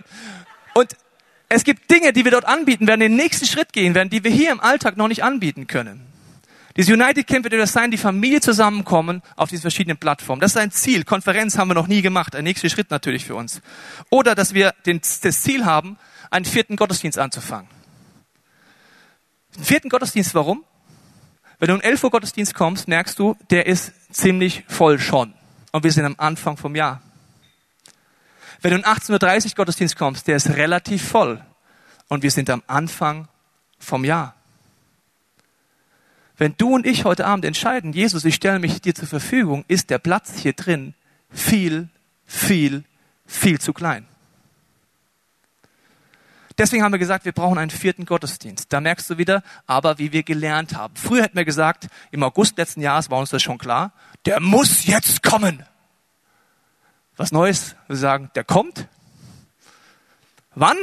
Und 0.74 0.96
es 1.50 1.64
gibt 1.64 1.90
Dinge, 1.90 2.14
die 2.14 2.26
wir 2.26 2.32
dort 2.32 2.46
anbieten 2.46 2.88
werden, 2.88 3.00
den 3.00 3.16
nächsten 3.16 3.46
Schritt 3.46 3.72
gehen 3.72 3.96
werden, 3.96 4.10
die 4.10 4.24
wir 4.24 4.32
hier 4.32 4.52
im 4.52 4.60
Alltag 4.60 4.98
noch 4.98 5.08
nicht 5.08 5.24
anbieten 5.24 5.68
können. 5.68 6.02
Dieses 6.76 6.94
United 6.94 7.26
Camp 7.26 7.44
wird 7.44 7.54
das 7.54 7.74
sein, 7.74 7.90
die 7.90 7.98
Familie 7.98 8.40
zusammenkommen 8.40 9.24
auf 9.36 9.50
diesen 9.50 9.64
verschiedenen 9.64 9.98
Plattformen. 9.98 10.40
Das 10.40 10.52
ist 10.52 10.58
ein 10.58 10.70
Ziel. 10.72 11.06
Konferenz 11.06 11.58
haben 11.58 11.70
wir 11.70 11.74
noch 11.74 11.88
nie 11.88 12.04
gemacht. 12.04 12.36
Ein 12.36 12.44
nächster 12.44 12.70
Schritt 12.70 12.92
natürlich 12.92 13.26
für 13.26 13.34
uns. 13.34 13.62
Oder, 14.12 14.36
dass 14.36 14.54
wir 14.54 14.76
den, 14.86 15.02
das 15.02 15.42
Ziel 15.42 15.66
haben, 15.66 15.98
einen 16.30 16.46
vierten 16.46 16.76
Gottesdienst 16.76 17.18
anzufangen. 17.18 17.68
Den 19.56 19.64
vierten 19.64 19.90
Gottesdienst, 19.90 20.36
warum? 20.36 20.64
Wenn 21.58 21.70
du 21.70 21.74
um 21.74 21.82
11 21.82 22.04
Uhr 22.04 22.12
Gottesdienst 22.12 22.54
kommst, 22.54 22.88
merkst 22.88 23.18
du, 23.18 23.36
der 23.50 23.66
ist 23.66 23.94
ziemlich 24.12 24.64
voll 24.68 25.00
schon. 25.00 25.34
Und 25.72 25.84
wir 25.84 25.92
sind 25.92 26.06
am 26.06 26.16
Anfang 26.20 26.58
vom 26.58 26.76
Jahr. 26.76 27.02
Wenn 28.62 28.72
du 28.72 28.78
um 28.78 28.84
18.30 28.84 29.46
Uhr 29.46 29.56
Gottesdienst 29.56 29.96
kommst, 29.96 30.28
der 30.28 30.36
ist 30.36 30.50
relativ 30.50 31.08
voll. 31.08 31.44
Und 32.08 32.24
wir 32.24 32.32
sind 32.32 32.50
am 32.50 32.64
Anfang 32.68 33.28
vom 33.80 34.06
Jahr. 34.06 34.36
Wenn 36.38 36.56
du 36.58 36.76
und 36.76 36.86
ich 36.86 37.04
heute 37.04 37.26
Abend 37.26 37.46
entscheiden, 37.46 37.94
Jesus, 37.94 38.24
ich 38.24 38.36
stelle 38.36 38.60
mich 38.60 38.82
dir 38.82 38.94
zur 38.94 39.08
Verfügung, 39.08 39.66
ist 39.68 39.90
der 39.90 39.98
Platz 39.98 40.34
hier 40.38 40.54
drin 40.54 40.94
viel, 41.32 41.90
viel, 42.26 42.84
viel 43.26 43.60
zu 43.60 43.74
klein. 43.74 44.06
Deswegen 46.58 46.84
haben 46.84 46.92
wir 46.92 47.00
gesagt, 47.00 47.26
wir 47.26 47.34
brauchen 47.34 47.60
einen 47.60 47.70
vierten 47.70 48.06
Gottesdienst. 48.06 48.74
Da 48.74 48.82
merkst 48.82 49.10
du 49.10 49.18
wieder, 49.20 49.44
aber 49.68 50.00
wie 50.00 50.12
wir 50.12 50.24
gelernt 50.24 50.76
haben. 50.76 50.96
Früher 50.96 51.24
hätten 51.24 51.38
wir 51.38 51.46
gesagt, 51.46 51.88
im 52.10 52.24
August 52.24 52.58
letzten 52.58 52.82
Jahres 52.82 53.12
war 53.12 53.20
uns 53.20 53.30
das 53.30 53.44
schon 53.44 53.60
klar, 53.60 53.92
der 54.26 54.40
muss 54.40 54.86
jetzt 54.86 55.22
kommen 55.22 55.64
was 57.18 57.32
Neues. 57.32 57.76
Wir 57.88 57.98
sagen, 57.98 58.30
der 58.36 58.44
kommt. 58.44 58.88
Wann? 60.56 60.78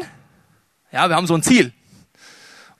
Ja, 0.92 1.08
wir 1.08 1.16
haben 1.16 1.26
so 1.26 1.34
ein 1.34 1.42
Ziel. 1.42 1.72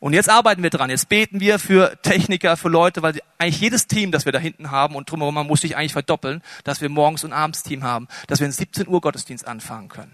Und 0.01 0.13
jetzt 0.13 0.29
arbeiten 0.29 0.63
wir 0.63 0.71
dran. 0.71 0.91
Jetzt 0.91 1.09
beten 1.09 1.41
wir 1.41 1.59
für 1.59 1.99
Techniker, 2.03 2.59
für 2.59 2.69
Leute, 2.69 3.01
weil 3.01 3.21
eigentlich 3.39 3.61
jedes 3.61 3.87
Team, 3.87 4.13
das 4.13 4.27
wir 4.27 4.33
da 4.33 4.39
hinten 4.39 4.71
haben 4.71 4.97
und 4.97 5.11
drumherum, 5.11 5.47
muss 5.47 5.63
sich 5.63 5.77
eigentlich 5.77 5.95
verdoppeln, 5.95 6.43
dass 6.63 6.83
wir 6.83 6.91
morgens 6.91 7.25
und 7.25 7.33
abends 7.33 7.63
Team 7.63 7.85
haben, 7.85 8.07
dass 8.27 8.41
wir 8.41 8.45
einen 8.45 8.53
17 8.53 8.87
Uhr 8.87 9.01
Gottesdienst 9.01 9.47
anfangen 9.47 9.89
können. 9.89 10.13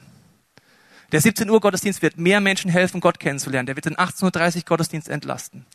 Der 1.11 1.21
17 1.21 1.51
Uhr 1.51 1.61
Gottesdienst 1.61 2.03
wird 2.03 2.19
mehr 2.19 2.41
Menschen 2.41 2.71
helfen, 2.71 3.01
Gott 3.01 3.19
kennenzulernen. 3.19 3.67
Der 3.67 3.75
wird 3.75 3.87
den 3.87 3.97
18.30 3.97 4.59
Uhr 4.59 4.63
Gottesdienst 4.65 5.09
entlasten. 5.09 5.67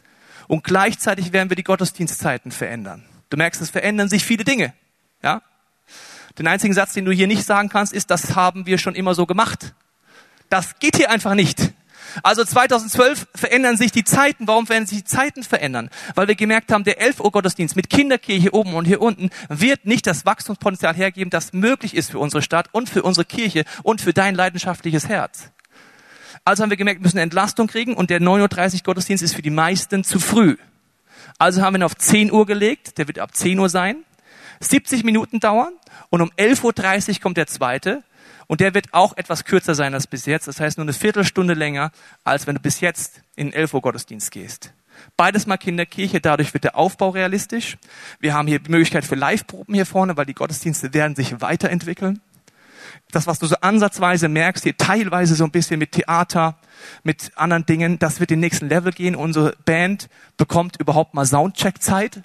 Und 0.48 0.64
gleichzeitig 0.64 1.34
werden 1.34 1.50
wir 1.50 1.58
die 1.58 1.64
Gottesdienstzeiten 1.64 2.52
verändern. 2.52 3.04
Du 3.30 3.38
merkst, 3.38 3.62
es 3.62 3.70
verändern 3.70 4.08
sich 4.08 4.24
viele 4.24 4.46
Dinge. 4.46 4.74
Ja? 5.22 5.42
Den 6.38 6.48
einzigen 6.48 6.74
Satz, 6.74 6.94
den 6.94 7.06
du 7.06 7.12
hier 7.12 7.28
nicht 7.28 7.46
sagen 7.46 7.70
kannst, 7.70 7.94
ist, 7.94 8.12
das 8.12 8.36
haben 8.36 8.66
wir 8.66 8.78
schon 8.78 8.96
immer 8.96 9.16
so 9.16 9.26
gemacht. 9.26 9.74
Das 10.50 10.80
geht 10.80 10.98
hier 10.98 11.10
einfach 11.10 11.34
nicht. 11.34 11.74
Also 12.24 12.44
2012 12.44 13.28
verändern 13.36 13.78
sich 13.78 13.92
die 13.92 14.04
Zeiten. 14.04 14.48
Warum 14.48 14.70
werden 14.70 14.86
sich 14.86 15.00
die 15.00 15.04
Zeiten 15.04 15.44
verändern? 15.44 15.90
Weil 16.14 16.28
wir 16.28 16.36
gemerkt 16.36 16.72
haben, 16.72 16.84
der 16.84 17.02
11 17.02 17.20
Uhr 17.20 17.32
Gottesdienst 17.32 17.76
mit 17.76 17.90
Kinderkirche 17.90 18.54
oben 18.54 18.74
und 18.74 18.86
hier 18.86 19.02
unten 19.02 19.30
wird 19.50 19.86
nicht 19.86 20.08
das 20.08 20.26
Wachstumspotenzial 20.26 20.94
hergeben, 20.94 21.30
das 21.30 21.54
möglich 21.54 21.96
ist 21.96 22.12
für 22.12 22.20
unsere 22.20 22.42
Stadt 22.42 22.70
und 22.72 22.90
für 22.90 23.04
unsere 23.04 23.26
Kirche 23.26 23.66
und 23.84 24.02
für 24.02 24.14
dein 24.14 24.36
leidenschaftliches 24.36 25.08
Herz. 25.08 25.52
Also 26.44 26.64
haben 26.64 26.70
wir 26.70 26.78
gemerkt, 26.78 27.02
wir 27.02 27.06
müssen 27.06 27.18
Entlastung 27.18 27.68
kriegen 27.68 27.96
und 27.96 28.10
der 28.10 28.22
9.30 28.22 28.76
Uhr 28.76 28.80
Gottesdienst 28.84 29.24
ist 29.24 29.36
für 29.36 29.42
die 29.42 29.50
meisten 29.50 30.04
zu 30.04 30.20
früh. 30.20 30.58
Also 31.38 31.62
haben 31.62 31.74
wir 31.74 31.80
ihn 31.80 31.84
auf 31.84 31.96
10 31.96 32.32
Uhr 32.32 32.46
gelegt, 32.46 32.98
der 32.98 33.08
wird 33.08 33.20
ab 33.20 33.36
10 33.36 33.60
Uhr 33.60 33.70
sein, 33.70 33.98
70 34.60 35.04
Minuten 35.04 35.40
dauern 35.40 35.74
und 36.10 36.22
um 36.22 36.32
11.30 36.32 37.16
Uhr 37.16 37.22
kommt 37.22 37.38
der 37.38 37.48
zweite 37.48 38.04
und 38.48 38.62
der 38.62 38.74
wird 38.74 38.94
auch 38.94 39.18
etwas 39.18 39.46
kürzer 39.46 39.76
sein 39.76 39.94
als 39.94 40.08
bis 40.08 40.26
jetzt. 40.26 40.48
Das 40.48 40.60
heißt 40.60 40.78
nur 40.78 40.86
eine 40.86 40.94
Viertelstunde 40.94 41.54
länger, 41.54 41.92
als 42.24 42.48
wenn 42.48 42.56
du 42.56 42.62
bis 42.62 42.80
jetzt 42.80 43.22
in 43.36 43.54
11 43.54 43.74
Uhr 43.74 43.82
Gottesdienst 43.82 44.32
gehst. 44.32 44.74
Beides 45.18 45.46
mal 45.46 45.58
Kinderkirche, 45.58 46.22
dadurch 46.22 46.54
wird 46.54 46.64
der 46.64 46.78
Aufbau 46.78 47.10
realistisch. 47.10 47.78
Wir 48.20 48.34
haben 48.34 48.48
hier 48.48 48.60
die 48.60 48.72
Möglichkeit 48.72 49.06
für 49.06 49.16
Live-Proben 49.16 49.74
hier 49.74 49.86
vorne, 49.86 50.16
weil 50.16 50.26
die 50.26 50.34
Gottesdienste 50.34 50.94
werden 50.94 51.16
sich 51.16 51.42
weiterentwickeln. 51.42 52.22
Das, 53.12 53.28
was 53.28 53.40
du 53.40 53.46
so 53.46 53.56
ansatzweise 53.62 54.30
merkst, 54.30 54.64
hier 54.64 54.78
teilweise 54.78 55.36
so 55.36 55.44
ein 55.44 55.52
bisschen 55.52 55.80
mit 55.80 55.92
Theater, 55.92 56.58
mit 57.04 57.32
anderen 57.36 57.66
Dingen, 57.66 58.00
das 58.00 58.20
wird 58.20 58.30
den 58.30 58.40
nächsten 58.40 58.70
Level 58.70 58.92
gehen. 58.92 59.16
Unsere 59.16 59.56
Band 59.66 60.10
bekommt 60.38 60.78
überhaupt 60.80 61.14
mal 61.14 61.26
Soundcheck-Zeit. 61.26 62.22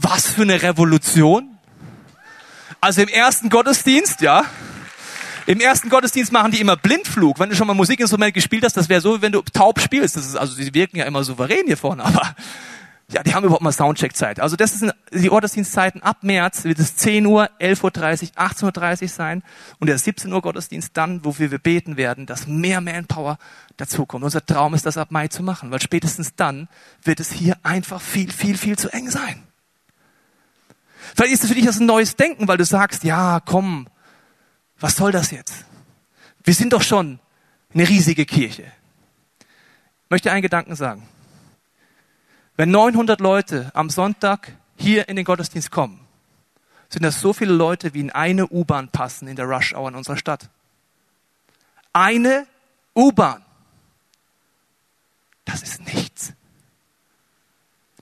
Was 0.00 0.28
für 0.28 0.42
eine 0.42 0.62
Revolution! 0.62 1.58
Also 2.80 3.02
im 3.02 3.08
ersten 3.08 3.48
Gottesdienst, 3.50 4.20
ja, 4.20 4.44
im 5.46 5.60
ersten 5.60 5.88
Gottesdienst 5.88 6.30
machen 6.30 6.52
die 6.52 6.60
immer 6.60 6.76
Blindflug. 6.76 7.40
Wenn 7.40 7.50
du 7.50 7.56
schon 7.56 7.66
mal 7.66 7.74
Musikinstrument 7.74 8.32
gespielt 8.32 8.62
hast, 8.64 8.76
das 8.76 8.88
wäre 8.88 9.00
so, 9.00 9.20
wenn 9.22 9.32
du 9.32 9.42
taub 9.42 9.80
spielst. 9.80 10.16
Das 10.16 10.24
ist, 10.24 10.36
also 10.36 10.54
die 10.54 10.72
wirken 10.72 10.98
ja 10.98 11.04
immer 11.04 11.24
souverän 11.24 11.66
hier 11.66 11.76
vorne, 11.76 12.04
aber 12.06 12.36
ja, 13.10 13.24
die 13.24 13.34
haben 13.34 13.42
überhaupt 13.42 13.62
mal 13.62 13.72
Soundcheck-Zeit. 13.72 14.38
Also 14.38 14.54
das 14.54 14.78
sind 14.78 14.94
die 15.12 15.26
Gottesdienstzeiten. 15.26 16.02
Ab 16.02 16.18
März 16.22 16.62
wird 16.64 16.78
es 16.78 16.94
10 16.94 17.26
Uhr, 17.26 17.50
11.30 17.58 18.36
Uhr, 18.36 18.42
18.30 18.42 19.02
Uhr 19.02 19.08
sein 19.08 19.42
und 19.80 19.88
der 19.88 19.98
17 19.98 20.32
Uhr 20.32 20.42
Gottesdienst 20.42 20.90
dann, 20.92 21.24
wofür 21.24 21.50
wir 21.50 21.58
beten 21.58 21.96
werden, 21.96 22.26
dass 22.26 22.46
mehr 22.46 22.80
Manpower 22.80 23.38
dazukommt. 23.78 24.22
Unser 24.22 24.46
Traum 24.46 24.74
ist, 24.74 24.86
das 24.86 24.96
ab 24.96 25.10
Mai 25.10 25.26
zu 25.26 25.42
machen, 25.42 25.72
weil 25.72 25.80
spätestens 25.80 26.36
dann 26.36 26.68
wird 27.02 27.18
es 27.18 27.32
hier 27.32 27.56
einfach 27.64 28.00
viel, 28.00 28.30
viel, 28.30 28.56
viel 28.56 28.78
zu 28.78 28.92
eng 28.92 29.10
sein. 29.10 29.47
Vielleicht 31.14 31.34
ist 31.34 31.44
es 31.44 31.48
für 31.48 31.54
dich 31.54 31.66
das 31.66 31.80
ein 31.80 31.86
neues 31.86 32.16
Denken, 32.16 32.48
weil 32.48 32.56
du 32.56 32.64
sagst, 32.64 33.04
ja, 33.04 33.40
komm, 33.44 33.88
was 34.78 34.96
soll 34.96 35.12
das 35.12 35.30
jetzt? 35.30 35.64
Wir 36.44 36.54
sind 36.54 36.72
doch 36.72 36.82
schon 36.82 37.18
eine 37.74 37.88
riesige 37.88 38.24
Kirche. 38.24 38.72
Ich 39.42 40.10
möchte 40.10 40.32
einen 40.32 40.42
Gedanken 40.42 40.76
sagen. 40.76 41.06
Wenn 42.56 42.70
900 42.70 43.20
Leute 43.20 43.70
am 43.74 43.90
Sonntag 43.90 44.52
hier 44.76 45.08
in 45.08 45.16
den 45.16 45.24
Gottesdienst 45.24 45.70
kommen, 45.70 46.00
sind 46.88 47.02
das 47.02 47.20
so 47.20 47.32
viele 47.32 47.52
Leute, 47.52 47.94
wie 47.94 48.00
in 48.00 48.10
eine 48.10 48.48
U-Bahn 48.48 48.88
passen 48.88 49.28
in 49.28 49.36
der 49.36 49.44
Rush 49.44 49.74
Hour 49.74 49.88
in 49.88 49.94
unserer 49.94 50.16
Stadt. 50.16 50.48
Eine 51.92 52.46
U-Bahn. 52.96 53.44
Das 55.44 55.62
ist 55.62 55.80
nichts. 55.84 56.32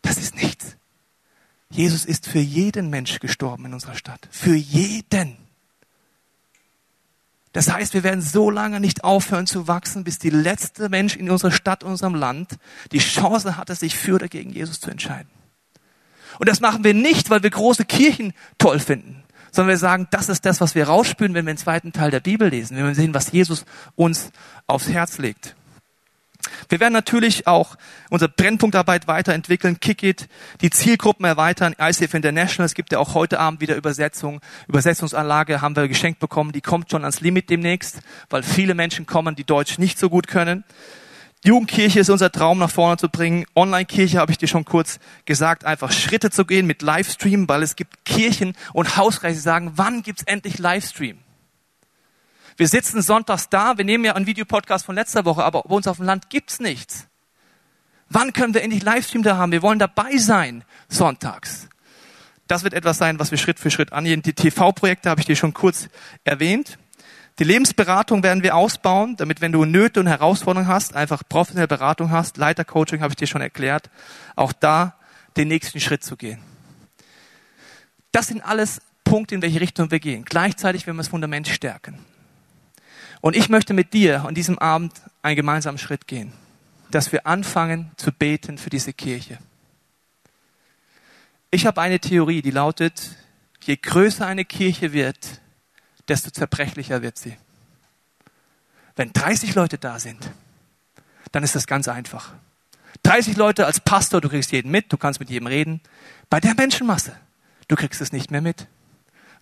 Das 0.03 0.19
ist 0.19 0.37
nichts. 0.37 0.77
Jesus 1.77 2.07
ist 2.07 2.27
für 2.27 2.39
jeden 2.39 2.89
Mensch 2.89 3.21
gestorben 3.21 3.67
in 3.67 3.75
unserer 3.75 3.95
Stadt. 3.95 4.29
Für 4.31 4.55
jeden. 4.55 5.37
Das 7.53 7.71
heißt, 7.71 7.93
wir 7.93 8.03
werden 8.03 8.23
so 8.23 8.51
lange 8.51 8.81
nicht 8.81 9.05
aufhören 9.05 9.47
zu 9.47 9.69
wachsen, 9.69 10.03
bis 10.03 10.19
die 10.19 10.31
letzte 10.31 10.89
Mensch 10.89 11.17
in 11.17 11.31
unserer 11.31 11.53
Stadt, 11.53 11.85
unserem 11.85 12.15
Land, 12.15 12.57
die 12.93 12.99
Chance 12.99 13.57
hatte, 13.59 13.75
sich 13.75 13.95
für 13.95 14.15
oder 14.15 14.29
gegen 14.29 14.51
Jesus 14.51 14.81
zu 14.81 14.91
entscheiden. 14.91 15.31
Und 16.39 16.49
das 16.49 16.61
machen 16.61 16.83
wir 16.83 16.95
nicht, 16.95 17.29
weil 17.29 17.43
wir 17.43 17.51
große 17.51 17.85
Kirchen 17.85 18.33
toll 18.59 18.79
finden, 18.79 19.23
sondern 19.53 19.71
wir 19.71 19.79
sagen, 19.79 20.07
das 20.11 20.31
ist 20.31 20.47
das, 20.47 20.61
was 20.62 20.75
wir 20.75 20.87
rausspüren, 20.87 21.35
wenn 21.35 21.47
wir 21.47 21.53
den 21.53 21.59
zweiten 21.59 21.93
Teil 21.93 22.11
der 22.11 22.21
Bibel 22.21 22.49
lesen, 22.49 22.77
wenn 22.77 22.87
wir 22.87 22.95
sehen, 22.95 23.15
was 23.15 23.33
Jesus 23.33 23.67
uns 23.97 24.31
aufs 24.67 24.89
Herz 24.89 25.19
legt. 25.19 25.57
Wir 26.69 26.81
werden 26.81 26.92
natürlich 26.92 27.47
auch 27.47 27.77
unsere 28.11 28.31
Brennpunktarbeit 28.31 29.09
weiterentwickeln, 29.09 29.81
Kick 29.81 30.03
It, 30.03 30.29
die 30.61 30.71
Zielgruppen 30.71 31.25
erweitern, 31.25 31.75
ICF 31.79 32.14
International. 32.14 32.66
Es 32.66 32.75
gibt 32.75 32.92
ja 32.92 32.99
auch 32.99 33.14
heute 33.14 33.40
Abend 33.40 33.61
wieder 33.61 33.77
Übersetzung. 33.77 34.40
Übersetzungsanlage 34.69 35.61
haben 35.61 35.77
wir 35.77 35.88
geschenkt 35.88 36.21
bekommen. 36.21 36.53
Die 36.53 36.61
kommt 36.61 36.90
schon 36.90 37.03
ans 37.03 37.21
Limit 37.21 37.51
demnächst, 37.51 38.01
weil 38.31 38.42
viele 38.42 38.75
Menschen 38.75 39.07
kommen, 39.07 39.37
die 39.37 39.45
Deutsch 39.45 39.79
nicht 39.79 39.99
so 39.99 40.09
gut 40.09 40.27
können. 40.27 40.64
Jugendkirche 41.45 42.01
ist 42.01 42.11
unser 42.11 42.33
Traum 42.33 42.59
nach 42.59 42.71
vorne 42.71 42.97
zu 42.97 43.09
bringen. 43.09 43.45
Online-Kirche 43.55 44.19
habe 44.19 44.33
ich 44.33 44.38
dir 44.38 44.49
schon 44.49 44.64
kurz 44.64 44.99
gesagt, 45.27 45.64
einfach 45.64 45.92
Schritte 45.92 46.31
zu 46.31 46.45
gehen 46.45 46.66
mit 46.66 46.83
Livestream, 46.83 47.49
weil 47.49 47.62
es 47.62 47.77
gibt 47.77 48.05
Kirchen 48.05 48.55
und 48.73 48.97
Hausreise, 48.97 49.37
die 49.37 49.42
sagen, 49.42 49.73
wann 49.77 50.03
gibt's 50.03 50.25
endlich 50.25 50.59
Livestream? 50.59 51.19
Wir 52.57 52.69
sitzen 52.69 53.03
sonntags 53.03 53.49
da, 53.49 53.77
wir 53.77 53.85
nehmen 53.85 54.05
ja 54.05 54.14
einen 54.14 54.27
Videopodcast 54.27 54.87
von 54.87 54.95
letzter 54.95 55.25
Woche, 55.25 55.45
aber 55.45 55.62
bei 55.62 55.75
uns 55.75 55.87
auf 55.87 55.99
dem 55.99 56.07
Land 56.07 56.31
gibt's 56.31 56.59
nichts. 56.59 57.07
Wann 58.09 58.33
können 58.33 58.55
wir 58.55 58.62
endlich 58.62 58.83
Livestream 58.83 59.23
da 59.23 59.37
haben? 59.37 59.53
Wir 59.53 59.62
wollen 59.62 59.79
dabei 59.79 60.16
sein, 60.16 60.64
sonntags. 60.88 61.69
Das 62.47 62.62
wird 62.62 62.75
etwas 62.75 62.99
sein, 62.99 63.19
was 63.19 63.31
wir 63.31 63.38
Schritt 63.38 63.59
für 63.59 63.71
Schritt 63.71 63.92
angehen. 63.92 64.23
Die 64.23 64.33
TV-Projekte 64.33 65.11
habe 65.11 65.21
ich 65.21 65.27
dir 65.27 65.37
schon 65.37 65.53
kurz 65.53 65.88
erwähnt. 66.25 66.79
Die 67.38 67.45
Lebensberatung 67.45 68.23
werden 68.23 68.42
wir 68.42 68.55
ausbauen, 68.55 69.16
damit 69.16 69.40
wenn 69.40 69.53
du 69.53 69.64
Nöte 69.64 70.01
und 70.01 70.07
Herausforderungen 70.07 70.69
hast, 70.69 70.95
einfach 70.95 71.23
professionelle 71.29 71.69
Beratung 71.69 72.11
hast. 72.11 72.38
Leitercoaching 72.38 73.03
habe 73.03 73.12
ich 73.12 73.16
dir 73.16 73.27
schon 73.27 73.42
erklärt. 73.42 73.90
Auch 74.37 74.53
da 74.53 74.95
den 75.37 75.49
nächsten 75.49 75.81
Schritt 75.81 76.03
zu 76.03 76.16
gehen. 76.16 76.38
Das 78.12 78.29
sind 78.29 78.40
alles 78.40 78.81
Punkte, 79.05 79.35
in 79.35 79.42
welche 79.42 79.61
Richtung 79.61 79.90
wir 79.90 80.01
gehen. 80.01 80.25
Gleichzeitig 80.25 80.87
werden 80.87 80.97
wir 80.97 81.03
das 81.03 81.09
Fundament 81.09 81.49
stärken. 81.49 81.99
Und 83.27 83.35
ich 83.35 83.49
möchte 83.49 83.75
mit 83.75 83.93
dir 83.93 84.25
an 84.25 84.37
diesem 84.37 84.57
Abend 84.61 84.93
einen 85.21 85.35
gemeinsamen 85.35 85.79
Schritt 85.79 86.07
gehen, 86.07 86.33
dass 86.93 87.11
wir 87.11 87.27
anfangen 87.27 87.91
zu 87.97 88.12
beten 88.12 88.57
für 88.57 88.71
diese 88.71 88.93
Kirche. 88.93 89.39
Ich 91.51 91.67
habe 91.67 91.81
eine 91.81 91.99
Theorie, 91.99 92.41
die 92.41 92.53
lautet, 92.53 93.17
je 93.65 93.79
größer 93.79 94.25
eine 94.25 94.45
Kirche 94.45 94.93
wird, 94.93 95.41
desto 96.07 96.31
zerbrechlicher 96.31 97.03
wird 97.03 97.19
sie. 97.19 97.37
Wenn 98.95 99.12
30 99.12 99.57
Leute 99.57 99.79
da 99.79 99.99
sind, 99.99 100.31
dann 101.33 101.43
ist 101.43 101.57
das 101.57 101.67
ganz 101.67 101.89
einfach. 101.89 102.33
30 103.03 103.37
Leute 103.37 103.67
als 103.67 103.81
Pastor, 103.81 104.21
du 104.21 104.29
kriegst 104.29 104.53
jeden 104.53 104.71
mit, 104.71 104.93
du 104.93 104.99
kannst 104.99 105.19
mit 105.19 105.31
jedem 105.31 105.49
reden. 105.49 105.81
Bei 106.31 106.39
der 106.39 106.55
Menschenmasse, 106.55 107.17
du 107.67 107.75
kriegst 107.75 108.01
es 108.01 108.12
nicht 108.12 108.31
mehr 108.31 108.41
mit. 108.41 108.69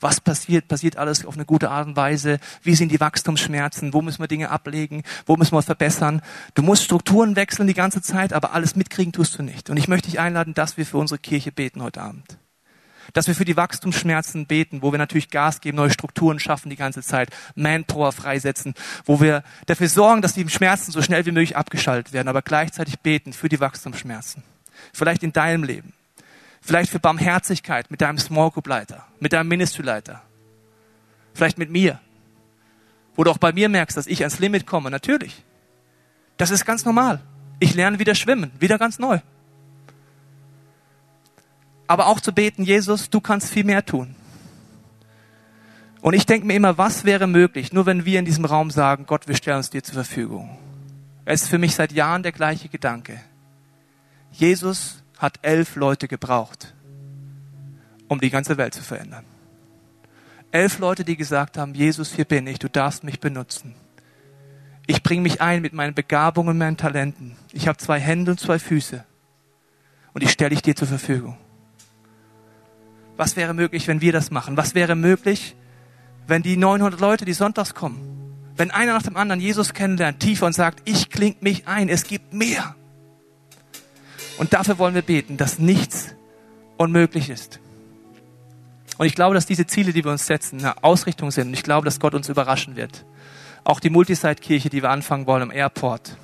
Was 0.05 0.21
passiert? 0.21 0.69
Passiert 0.69 0.99
alles 0.99 1.25
auf 1.25 1.35
eine 1.35 1.47
gute 1.47 1.71
Art 1.71 1.87
und 1.87 1.97
Weise? 1.97 2.39
Wie 2.63 2.75
sind 2.75 2.93
die 2.93 3.01
Wachstumsschmerzen? 3.01 3.95
Wo 3.95 4.03
müssen 4.03 4.23
wir 4.23 4.29
Dinge 4.29 4.51
ablegen? 4.51 5.03
Wo 5.25 5.39
müssen 5.39 5.55
wir 5.57 5.63
verbessern? 5.63 6.21
Du 6.53 6.61
musst 6.61 6.85
Strukturen 6.85 7.37
wechseln 7.37 7.67
die 7.67 7.73
ganze 7.73 8.03
Zeit, 8.03 8.35
aber 8.35 8.53
alles 8.53 8.77
mitkriegen 8.77 9.15
tust 9.15 9.39
du 9.39 9.43
nicht. 9.43 9.71
Und 9.71 9.79
ich 9.79 9.89
möchte 9.89 10.11
dich 10.11 10.21
einladen, 10.21 10.53
dass 10.53 10.77
wir 10.77 10.85
für 10.85 10.99
unsere 10.99 11.19
Kirche 11.19 11.53
beten 11.53 11.83
heute 11.83 12.03
Abend. 12.03 12.37
Dass 13.15 13.29
wir 13.29 13.35
für 13.35 13.47
die 13.47 13.57
Wachstumsschmerzen 13.57 14.45
beten, 14.45 14.83
wo 14.83 14.93
wir 14.93 14.99
natürlich 14.99 15.31
Gas 15.31 15.63
geben, 15.63 15.79
neue 15.79 15.89
Strukturen 15.89 16.39
schaffen 16.39 16.69
die 16.69 16.77
ganze 16.77 17.01
Zeit, 17.01 17.31
Manpower 17.55 18.13
freisetzen, 18.13 18.75
wo 19.07 19.23
wir 19.23 19.43
dafür 19.65 19.89
sorgen, 19.89 20.21
dass 20.21 20.35
die 20.35 20.47
Schmerzen 20.51 20.93
so 20.93 21.01
schnell 21.01 21.25
wie 21.25 21.33
möglich 21.33 21.57
abgeschaltet 21.57 22.13
werden, 22.13 22.29
aber 22.29 22.43
gleichzeitig 22.43 22.99
beten 22.99 23.33
für 23.33 23.49
die 23.49 23.61
Wachstumsschmerzen. 23.61 24.43
Vielleicht 24.93 25.23
in 25.23 25.33
deinem 25.33 25.65
Leben 25.65 25.95
Vielleicht 26.65 26.91
für 26.91 26.99
Barmherzigkeit 26.99 27.91
mit 27.91 28.01
deinem 28.01 28.17
Small 28.17 28.51
Group 28.51 28.67
Leiter, 28.67 29.07
mit 29.21 29.35
deinem 29.35 29.49
Ministry 29.49 29.83
Leiter. 29.83 30.23
Vielleicht 31.35 31.59
mit 31.59 31.69
mir. 31.69 32.01
Wo 33.15 33.23
du 33.23 33.31
auch 33.31 33.39
bei 33.39 33.53
mir 33.53 33.69
merkst, 33.69 33.99
dass 33.99 34.07
ich 34.07 34.21
ans 34.21 34.39
Limit 34.39 34.67
komme. 34.67 34.91
Natürlich. 34.91 35.45
Das 36.39 36.51
ist 36.51 36.65
ganz 36.65 36.87
normal. 36.87 37.21
Ich 37.61 37.75
lerne 37.75 37.99
wieder 37.99 38.15
schwimmen, 38.15 38.51
wieder 38.59 38.79
ganz 38.79 38.99
neu. 38.99 39.21
Aber 41.87 42.07
auch 42.07 42.21
zu 42.21 42.33
beten, 42.33 42.65
Jesus, 42.65 43.11
du 43.11 43.21
kannst 43.21 43.51
viel 43.51 43.65
mehr 43.65 43.85
tun. 43.85 44.17
Und 46.01 46.15
ich 46.15 46.25
denke 46.25 46.47
mir 46.47 46.55
immer, 46.55 46.79
was 46.79 47.05
wäre 47.05 47.27
möglich, 47.27 47.75
nur 47.75 47.85
wenn 47.85 48.07
wir 48.07 48.19
in 48.19 48.25
diesem 48.25 48.47
Raum 48.47 48.71
sagen, 48.71 49.05
Gott, 49.05 49.29
wir 49.29 49.37
stellen 49.37 49.59
uns 49.59 49.69
dir 49.69 49.83
zur 49.83 49.95
Verfügung. 49.95 50.59
Es 51.27 51.43
ist 51.43 51.49
für 51.51 51.59
mich 51.59 51.75
seit 51.75 51.93
Jahren 51.93 52.23
der 52.23 52.33
gleiche 52.33 52.71
Gedanke. 52.71 53.21
Jesus 54.33 55.04
hat 55.19 55.39
elf 55.43 55.77
Leute 55.77 56.09
gebraucht, 56.09 56.75
um 58.09 58.21
die 58.21 58.31
ganze 58.31 58.57
Welt 58.57 58.75
zu 58.75 58.83
verändern. 58.83 59.25
Elf 60.51 60.79
Leute, 60.79 61.05
die 61.05 61.17
gesagt 61.17 61.59
haben, 61.59 61.75
Jesus, 61.75 62.13
hier 62.13 62.25
bin 62.25 62.47
ich, 62.47 62.59
du 62.59 62.69
darfst 62.69 63.03
mich 63.03 63.21
benutzen. 63.21 63.75
Ich 64.87 65.03
bringe 65.03 65.23
mich 65.23 65.41
ein 65.41 65.63
mit 65.63 65.73
meinen 65.73 65.95
Begabungen 65.95 66.59
meinen 66.59 66.77
Talenten. 66.77 67.37
Ich 67.53 67.67
habe 67.67 67.79
zwei 67.79 67.99
Hände 67.99 68.33
und 68.33 68.39
zwei 68.39 68.59
Füße. 68.59 69.05
Und 70.13 70.23
ich 70.23 70.31
stelle 70.31 70.51
dich 70.51 70.63
dir 70.63 70.77
zur 70.77 70.87
Verfügung. 70.87 71.39
Was 73.17 73.37
wäre 73.37 73.55
möglich, 73.55 73.89
wenn 73.89 74.01
wir 74.01 74.13
das 74.13 74.31
machen? 74.31 74.57
Was 74.57 74.75
wäre 74.75 74.95
möglich, 74.95 75.57
wenn 76.27 76.43
die 76.43 76.57
900 76.57 77.01
Leute, 77.01 77.25
die 77.25 77.33
sonntags 77.33 77.75
kommen, 77.75 78.15
wenn 78.57 78.71
einer 78.71 78.93
nach 78.93 79.03
dem 79.03 79.17
anderen 79.17 79.41
Jesus 79.41 79.75
kennenlernt, 79.75 80.21
tiefer 80.21 80.47
und 80.47 80.53
sagt, 80.53 80.89
ich 80.89 81.11
kling 81.11 81.37
mich 81.41 81.67
ein, 81.67 81.89
es 81.89 82.05
gibt 82.05 82.33
mehr. 82.33 82.77
Und 84.39 84.53
dafür 84.53 84.79
wollen 84.79 84.95
wir 84.95 85.03
beten, 85.03 85.37
dass 85.37 85.59
nichts 85.59 86.15
unmöglich 86.77 87.31
ist. 87.31 87.61
Und 88.99 89.07
ich 89.07 89.15
glaube, 89.15 89.35
dass 89.35 89.47
diese 89.47 89.67
Ziele, 89.67 89.93
die 89.93 90.05
wir 90.05 90.13
uns 90.13 90.27
setzen, 90.27 90.61
eine 90.61 90.83
Ausrichtung 90.83 91.31
sind. 91.31 91.49
Und 91.49 91.55
ich 91.55 91.63
glaube, 91.63 91.85
dass 91.85 91.99
Gott 92.01 92.15
uns 92.15 92.29
überraschen 92.29 92.77
wird. 92.77 93.05
Auch 93.65 93.81
die 93.81 93.91
Multisite-Kirche, 93.91 94.69
die 94.69 94.83
wir 94.83 94.91
anfangen 94.91 95.27
wollen 95.27 95.43
im 95.43 95.51
Airport, 95.51 96.17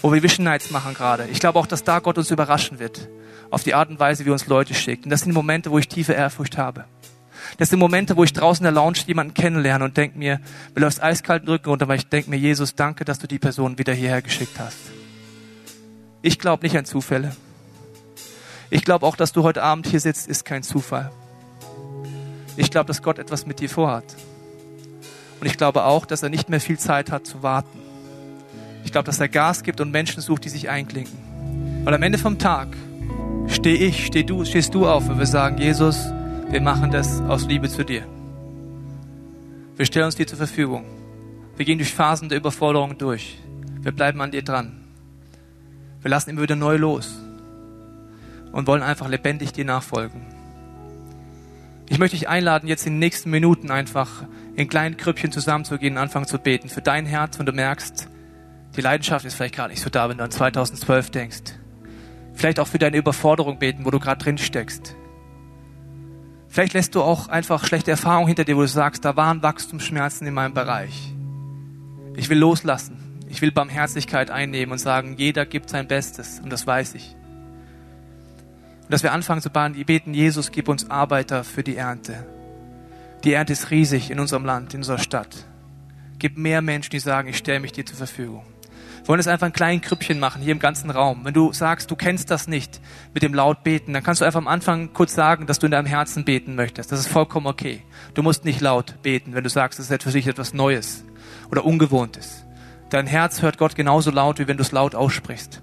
wo 0.00 0.12
wir 0.12 0.22
Vision 0.22 0.44
Nights 0.44 0.70
machen 0.70 0.94
gerade. 0.94 1.26
Ich 1.30 1.40
glaube 1.40 1.58
auch, 1.58 1.66
dass 1.66 1.84
da 1.84 1.98
Gott 1.98 2.16
uns 2.16 2.30
überraschen 2.30 2.78
wird. 2.78 3.08
Auf 3.50 3.64
die 3.64 3.74
Art 3.74 3.88
und 3.88 3.98
Weise, 3.98 4.24
wie 4.24 4.30
uns 4.30 4.46
Leute 4.46 4.74
schickt. 4.74 5.04
Und 5.04 5.10
das 5.10 5.22
sind 5.22 5.32
Momente, 5.32 5.70
wo 5.70 5.78
ich 5.78 5.88
tiefe 5.88 6.12
Ehrfurcht 6.12 6.56
habe. 6.56 6.84
Das 7.56 7.70
sind 7.70 7.78
Momente, 7.78 8.16
wo 8.16 8.24
ich 8.24 8.32
draußen 8.32 8.64
in 8.64 8.74
der 8.74 8.82
Lounge 8.82 8.98
jemanden 9.06 9.34
kennenlerne 9.34 9.84
und 9.84 9.96
denke 9.96 10.18
mir, 10.18 10.40
mir 10.74 10.80
läuft 10.82 11.02
eiskalt 11.02 11.44
den 11.44 11.50
Rücken 11.50 11.70
runter, 11.70 11.88
weil 11.88 11.98
ich 11.98 12.08
denke 12.08 12.30
mir, 12.30 12.36
Jesus, 12.36 12.74
danke, 12.74 13.04
dass 13.04 13.18
du 13.18 13.26
die 13.26 13.38
Person 13.38 13.78
wieder 13.78 13.94
hierher 13.94 14.22
geschickt 14.22 14.58
hast. 14.58 14.97
Ich 16.22 16.38
glaube 16.38 16.64
nicht 16.64 16.76
an 16.76 16.84
Zufälle. 16.84 17.34
Ich 18.70 18.84
glaube 18.84 19.06
auch, 19.06 19.16
dass 19.16 19.32
du 19.32 19.42
heute 19.42 19.62
Abend 19.62 19.86
hier 19.86 20.00
sitzt, 20.00 20.28
ist 20.28 20.44
kein 20.44 20.62
Zufall. 20.62 21.10
Ich 22.56 22.70
glaube, 22.70 22.86
dass 22.86 23.02
Gott 23.02 23.18
etwas 23.18 23.46
mit 23.46 23.60
dir 23.60 23.70
vorhat. 23.70 24.04
Und 25.40 25.46
ich 25.46 25.56
glaube 25.56 25.84
auch, 25.84 26.04
dass 26.04 26.22
er 26.22 26.28
nicht 26.28 26.48
mehr 26.48 26.60
viel 26.60 26.78
Zeit 26.78 27.12
hat 27.12 27.26
zu 27.26 27.42
warten. 27.42 27.78
Ich 28.84 28.92
glaube, 28.92 29.06
dass 29.06 29.20
er 29.20 29.28
Gas 29.28 29.62
gibt 29.62 29.80
und 29.80 29.90
Menschen 29.90 30.20
sucht, 30.20 30.44
die 30.44 30.48
sich 30.48 30.68
einklinken. 30.68 31.18
Weil 31.84 31.94
am 31.94 32.02
Ende 32.02 32.18
vom 32.18 32.38
Tag 32.38 32.68
stehe 33.46 33.76
ich, 33.76 34.06
steh 34.06 34.24
du, 34.24 34.44
stehst 34.44 34.74
du 34.74 34.88
auf 34.88 35.08
und 35.08 35.18
wir 35.18 35.26
sagen, 35.26 35.58
Jesus, 35.58 36.10
wir 36.50 36.60
machen 36.60 36.90
das 36.90 37.20
aus 37.22 37.46
Liebe 37.46 37.68
zu 37.68 37.84
dir. 37.84 38.02
Wir 39.76 39.86
stellen 39.86 40.06
uns 40.06 40.16
dir 40.16 40.26
zur 40.26 40.38
Verfügung. 40.38 40.84
Wir 41.56 41.64
gehen 41.64 41.78
durch 41.78 41.94
Phasen 41.94 42.28
der 42.28 42.38
Überforderung 42.38 42.98
durch. 42.98 43.38
Wir 43.80 43.92
bleiben 43.92 44.20
an 44.20 44.32
dir 44.32 44.42
dran. 44.42 44.77
Wir 46.00 46.10
lassen 46.10 46.30
immer 46.30 46.42
wieder 46.42 46.56
neu 46.56 46.76
los 46.76 47.18
und 48.52 48.66
wollen 48.66 48.82
einfach 48.82 49.08
lebendig 49.08 49.52
dir 49.52 49.64
nachfolgen. 49.64 50.22
Ich 51.88 51.98
möchte 51.98 52.16
dich 52.16 52.28
einladen, 52.28 52.68
jetzt 52.68 52.86
in 52.86 52.94
den 52.94 52.98
nächsten 52.98 53.30
Minuten 53.30 53.70
einfach 53.70 54.24
in 54.54 54.68
kleinen 54.68 54.96
Krüppchen 54.96 55.32
zusammenzugehen 55.32 55.94
und 55.94 55.98
anfangen 55.98 56.26
zu 56.26 56.38
beten 56.38 56.68
für 56.68 56.82
dein 56.82 57.06
Herz, 57.06 57.38
wenn 57.38 57.46
du 57.46 57.52
merkst, 57.52 58.08
die 58.76 58.80
Leidenschaft 58.80 59.24
ist 59.24 59.34
vielleicht 59.34 59.54
gerade 59.54 59.70
nicht 59.70 59.82
so 59.82 59.90
da, 59.90 60.08
wenn 60.08 60.18
du 60.18 60.24
an 60.24 60.30
2012 60.30 61.10
denkst. 61.10 61.54
Vielleicht 62.34 62.60
auch 62.60 62.68
für 62.68 62.78
deine 62.78 62.96
Überforderung 62.96 63.58
beten, 63.58 63.84
wo 63.84 63.90
du 63.90 63.98
gerade 63.98 64.22
drin 64.22 64.38
steckst. 64.38 64.94
Vielleicht 66.46 66.74
lässt 66.74 66.94
du 66.94 67.02
auch 67.02 67.28
einfach 67.28 67.66
schlechte 67.66 67.90
Erfahrungen 67.90 68.28
hinter 68.28 68.44
dir, 68.44 68.56
wo 68.56 68.60
du 68.60 68.68
sagst, 68.68 69.04
da 69.04 69.16
waren 69.16 69.42
Wachstumsschmerzen 69.42 70.26
in 70.26 70.34
meinem 70.34 70.54
Bereich. 70.54 71.14
Ich 72.16 72.28
will 72.28 72.38
loslassen. 72.38 73.07
Ich 73.28 73.42
will 73.42 73.52
Barmherzigkeit 73.52 74.30
einnehmen 74.30 74.72
und 74.72 74.78
sagen, 74.78 75.16
jeder 75.16 75.46
gibt 75.46 75.70
sein 75.70 75.86
Bestes 75.86 76.40
und 76.40 76.50
das 76.50 76.66
weiß 76.66 76.94
ich. 76.94 77.14
Und 78.82 78.92
dass 78.92 79.02
wir 79.02 79.12
anfangen 79.12 79.42
zu 79.42 79.50
beten, 79.50 80.14
Jesus, 80.14 80.50
gib 80.50 80.68
uns 80.68 80.90
Arbeiter 80.90 81.44
für 81.44 81.62
die 81.62 81.76
Ernte. 81.76 82.26
Die 83.24 83.32
Ernte 83.32 83.52
ist 83.52 83.70
riesig 83.70 84.10
in 84.10 84.18
unserem 84.18 84.44
Land, 84.44 84.72
in 84.72 84.80
unserer 84.80 84.98
Stadt. 84.98 85.46
Gib 86.18 86.38
mehr 86.38 86.62
Menschen, 86.62 86.90
die 86.90 86.98
sagen, 86.98 87.28
ich 87.28 87.36
stelle 87.36 87.60
mich 87.60 87.72
dir 87.72 87.84
zur 87.84 87.96
Verfügung. 87.96 88.44
Wir 89.00 89.08
wollen 89.08 89.20
es 89.20 89.28
einfach 89.28 89.46
ein 89.46 89.52
kleines 89.52 89.86
Krüppchen 89.86 90.18
machen, 90.18 90.42
hier 90.42 90.52
im 90.52 90.58
ganzen 90.58 90.90
Raum. 90.90 91.24
Wenn 91.24 91.34
du 91.34 91.52
sagst, 91.52 91.90
du 91.90 91.96
kennst 91.96 92.30
das 92.30 92.48
nicht 92.48 92.80
mit 93.14 93.22
dem 93.22 93.34
laut 93.34 93.62
beten, 93.62 93.92
dann 93.92 94.02
kannst 94.02 94.20
du 94.20 94.24
einfach 94.24 94.40
am 94.40 94.48
Anfang 94.48 94.92
kurz 94.92 95.14
sagen, 95.14 95.46
dass 95.46 95.58
du 95.58 95.66
in 95.66 95.72
deinem 95.72 95.86
Herzen 95.86 96.24
beten 96.24 96.54
möchtest. 96.54 96.90
Das 96.90 97.00
ist 97.00 97.08
vollkommen 97.08 97.46
okay. 97.46 97.82
Du 98.14 98.22
musst 98.22 98.44
nicht 98.44 98.60
laut 98.60 99.02
beten, 99.02 99.34
wenn 99.34 99.44
du 99.44 99.50
sagst, 99.50 99.78
das 99.78 99.90
ist 99.90 100.02
für 100.02 100.10
dich 100.10 100.26
etwas 100.26 100.54
Neues 100.54 101.04
oder 101.50 101.64
Ungewohntes. 101.64 102.44
Dein 102.90 103.06
Herz 103.06 103.42
hört 103.42 103.58
Gott 103.58 103.74
genauso 103.74 104.10
laut, 104.10 104.38
wie 104.38 104.48
wenn 104.48 104.56
du 104.56 104.62
es 104.62 104.72
laut 104.72 104.94
aussprichst. 104.94 105.62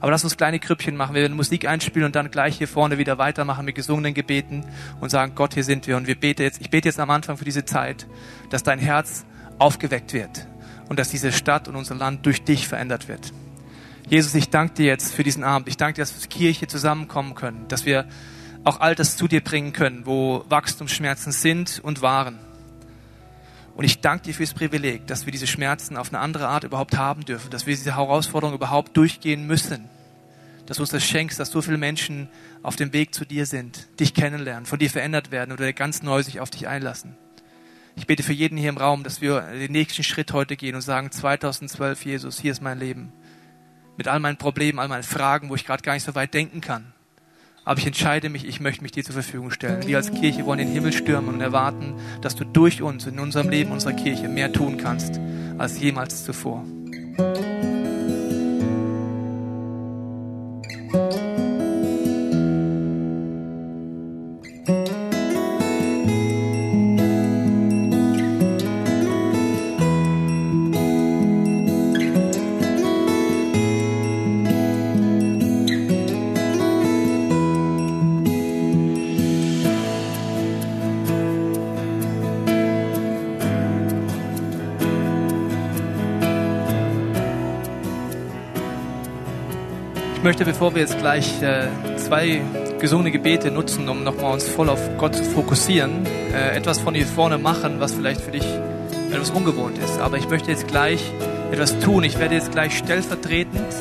Aber 0.00 0.10
lass 0.10 0.24
uns 0.24 0.36
kleine 0.36 0.58
Krüppchen 0.58 0.94
machen. 0.94 1.14
Wir 1.14 1.22
werden 1.22 1.36
Musik 1.36 1.66
einspielen 1.66 2.04
und 2.04 2.14
dann 2.14 2.30
gleich 2.30 2.58
hier 2.58 2.68
vorne 2.68 2.98
wieder 2.98 3.16
weitermachen 3.16 3.64
mit 3.64 3.74
gesungenen 3.74 4.12
Gebeten 4.12 4.64
und 5.00 5.08
sagen, 5.08 5.32
Gott, 5.34 5.54
hier 5.54 5.64
sind 5.64 5.86
wir. 5.86 5.96
Und 5.96 6.06
wir 6.06 6.16
beten 6.16 6.42
jetzt, 6.42 6.60
ich 6.60 6.68
bete 6.68 6.88
jetzt 6.88 7.00
am 7.00 7.10
Anfang 7.10 7.38
für 7.38 7.46
diese 7.46 7.64
Zeit, 7.64 8.06
dass 8.50 8.62
dein 8.62 8.78
Herz 8.78 9.24
aufgeweckt 9.58 10.12
wird 10.12 10.46
und 10.88 10.98
dass 10.98 11.08
diese 11.08 11.32
Stadt 11.32 11.66
und 11.66 11.76
unser 11.76 11.94
Land 11.94 12.26
durch 12.26 12.44
dich 12.44 12.68
verändert 12.68 13.08
wird. 13.08 13.32
Jesus, 14.08 14.34
ich 14.34 14.50
danke 14.50 14.74
dir 14.74 14.86
jetzt 14.86 15.14
für 15.14 15.24
diesen 15.24 15.44
Abend. 15.44 15.68
Ich 15.68 15.78
danke 15.78 15.94
dir, 15.94 16.02
dass 16.02 16.20
wir 16.20 16.28
Kirche 16.28 16.66
zusammenkommen 16.66 17.34
können, 17.34 17.66
dass 17.68 17.86
wir 17.86 18.06
auch 18.64 18.80
all 18.80 18.94
das 18.94 19.16
zu 19.16 19.28
dir 19.28 19.42
bringen 19.42 19.72
können, 19.72 20.04
wo 20.04 20.44
Wachstumsschmerzen 20.48 21.32
sind 21.32 21.80
und 21.82 22.02
waren. 22.02 22.38
Und 23.76 23.84
ich 23.84 24.00
danke 24.00 24.24
dir 24.24 24.34
fürs 24.34 24.54
Privileg, 24.54 25.06
dass 25.06 25.26
wir 25.26 25.32
diese 25.32 25.46
Schmerzen 25.46 25.98
auf 25.98 26.08
eine 26.08 26.20
andere 26.20 26.48
Art 26.48 26.64
überhaupt 26.64 26.96
haben 26.96 27.26
dürfen, 27.26 27.50
dass 27.50 27.66
wir 27.66 27.74
diese 27.76 27.96
Herausforderung 27.96 28.54
überhaupt 28.54 28.96
durchgehen 28.96 29.46
müssen. 29.46 29.90
Dass 30.64 30.78
du 30.78 30.82
uns 30.82 30.90
das 30.90 31.04
schenkst, 31.04 31.38
dass 31.38 31.50
so 31.50 31.60
viele 31.60 31.76
Menschen 31.76 32.28
auf 32.62 32.76
dem 32.76 32.94
Weg 32.94 33.14
zu 33.14 33.26
dir 33.26 33.44
sind, 33.44 33.86
dich 34.00 34.14
kennenlernen, 34.14 34.64
von 34.64 34.78
dir 34.78 34.88
verändert 34.88 35.30
werden 35.30 35.52
oder 35.52 35.70
ganz 35.74 36.02
neu 36.02 36.22
sich 36.22 36.40
auf 36.40 36.48
dich 36.48 36.66
einlassen. 36.66 37.16
Ich 37.96 38.06
bete 38.06 38.22
für 38.22 38.32
jeden 38.32 38.56
hier 38.56 38.70
im 38.70 38.78
Raum, 38.78 39.04
dass 39.04 39.20
wir 39.20 39.42
den 39.42 39.72
nächsten 39.72 40.02
Schritt 40.02 40.32
heute 40.32 40.56
gehen 40.56 40.74
und 40.74 40.80
sagen, 40.80 41.10
2012, 41.10 42.04
Jesus, 42.06 42.40
hier 42.40 42.52
ist 42.52 42.62
mein 42.62 42.78
Leben. 42.78 43.12
Mit 43.98 44.08
all 44.08 44.20
meinen 44.20 44.38
Problemen, 44.38 44.78
all 44.78 44.88
meinen 44.88 45.02
Fragen, 45.02 45.50
wo 45.50 45.54
ich 45.54 45.66
gerade 45.66 45.82
gar 45.82 45.92
nicht 45.92 46.04
so 46.04 46.14
weit 46.14 46.32
denken 46.32 46.62
kann. 46.62 46.92
Aber 47.66 47.80
ich 47.80 47.86
entscheide 47.86 48.28
mich, 48.28 48.46
ich 48.46 48.60
möchte 48.60 48.82
mich 48.82 48.92
dir 48.92 49.02
zur 49.02 49.14
Verfügung 49.14 49.50
stellen. 49.50 49.84
Wir 49.88 49.96
als 49.96 50.12
Kirche 50.12 50.46
wollen 50.46 50.60
den 50.60 50.68
Himmel 50.68 50.92
stürmen 50.92 51.34
und 51.34 51.40
erwarten, 51.40 51.94
dass 52.22 52.36
du 52.36 52.44
durch 52.44 52.80
uns 52.80 53.06
in 53.06 53.18
unserem 53.18 53.50
Leben, 53.50 53.72
unserer 53.72 53.92
Kirche 53.92 54.28
mehr 54.28 54.52
tun 54.52 54.76
kannst 54.76 55.20
als 55.58 55.80
jemals 55.80 56.24
zuvor. 56.24 56.64
Möchte, 90.22 90.44
bevor 90.44 90.74
wir 90.74 90.82
jetzt 90.82 90.98
gleich 90.98 91.42
äh, 91.42 91.68
zwei 91.96 92.42
gesungene 92.78 93.10
Gebete 93.10 93.50
nutzen, 93.50 93.88
um 93.88 94.04
nochmal 94.04 94.34
uns 94.34 94.48
voll 94.48 94.68
auf 94.68 94.80
Gott 94.98 95.14
zu 95.14 95.24
fokussieren, 95.24 96.06
äh, 96.32 96.56
etwas 96.56 96.78
von 96.78 96.94
hier 96.94 97.06
vorne 97.06 97.38
machen, 97.38 97.80
was 97.80 97.94
vielleicht 97.94 98.20
für 98.20 98.30
dich 98.30 98.44
etwas 99.10 99.30
ungewohnt 99.30 99.78
ist. 99.78 99.98
Aber 99.98 100.16
ich 100.18 100.28
möchte 100.28 100.50
jetzt 100.50 100.68
gleich 100.68 101.00
etwas 101.50 101.78
tun. 101.78 102.04
Ich 102.04 102.18
werde 102.18 102.34
jetzt 102.34 102.52
gleich 102.52 102.76
stellvertretend 102.76 103.74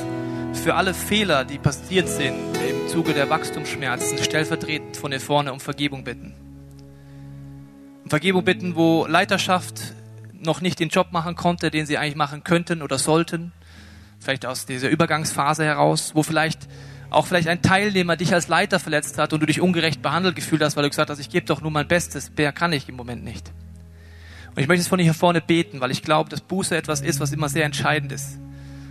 für 0.54 0.76
alle 0.76 0.94
Fehler, 0.94 1.46
die 1.46 1.58
passiert 1.58 2.08
sind 2.08 2.38
im 2.68 2.88
Zuge 2.88 3.14
der 3.14 3.30
Wachstumsschmerzen, 3.30 4.18
stellvertretend 4.18 4.98
von 4.98 5.12
hier 5.12 5.22
vorne 5.22 5.54
um 5.54 5.60
Vergebung 5.60 6.04
bitten. 6.04 6.34
Um 8.04 8.10
Vergebung 8.10 8.44
bitten, 8.44 8.76
wo 8.76 9.06
Leiterschaft 9.06 9.94
noch 10.34 10.62
nicht 10.62 10.80
den 10.80 10.90
Job 10.90 11.08
machen 11.12 11.36
konnte, 11.36 11.72
den 11.72 11.86
sie 11.86 11.98
eigentlich 11.98 12.16
machen 12.16 12.44
könnten 12.44 12.82
oder 12.82 12.98
sollten 12.98 13.52
vielleicht 14.20 14.46
aus 14.46 14.66
dieser 14.66 14.90
Übergangsphase 14.90 15.64
heraus, 15.64 16.12
wo 16.16 16.24
vielleicht 16.24 16.68
auch 17.10 17.28
vielleicht 17.28 17.48
ein 17.48 17.62
Teilnehmer 17.62 18.18
dich 18.18 18.34
als 18.34 18.48
Leiter 18.48 18.80
verletzt 18.80 19.18
hat 19.18 19.34
und 19.34 19.40
du 19.40 19.46
dich 19.46 19.62
ungerecht 19.62 20.02
behandelt 20.02 20.36
gefühlt 20.36 20.62
hast, 20.62 20.76
weil 20.76 20.84
du 20.84 20.90
gesagt 20.90 21.10
hast, 21.10 21.20
ich 21.20 21.30
gebe 21.30 21.46
doch 21.46 21.62
nur 21.62 21.72
mein 21.72 21.88
Bestes, 21.88 22.32
mehr 22.36 22.52
kann 22.52 22.74
ich 22.74 22.90
im 22.90 22.96
Moment 22.96 23.24
nicht. 23.24 23.52
Und 24.56 24.62
ich 24.62 24.68
möchte 24.68 24.82
es 24.82 24.88
von 24.88 25.00
hier 25.00 25.14
vorne 25.14 25.42
beten, 25.42 25.82
weil 25.82 25.92
ich 25.92 26.02
glaube, 26.02 26.30
dass 26.30 26.42
Buße 26.42 26.76
etwas 26.76 27.02
ist, 27.02 27.20
was 27.20 27.32
immer 27.32 27.50
sehr 27.50 27.66
entscheidend 27.66 28.12
ist. 28.12 28.40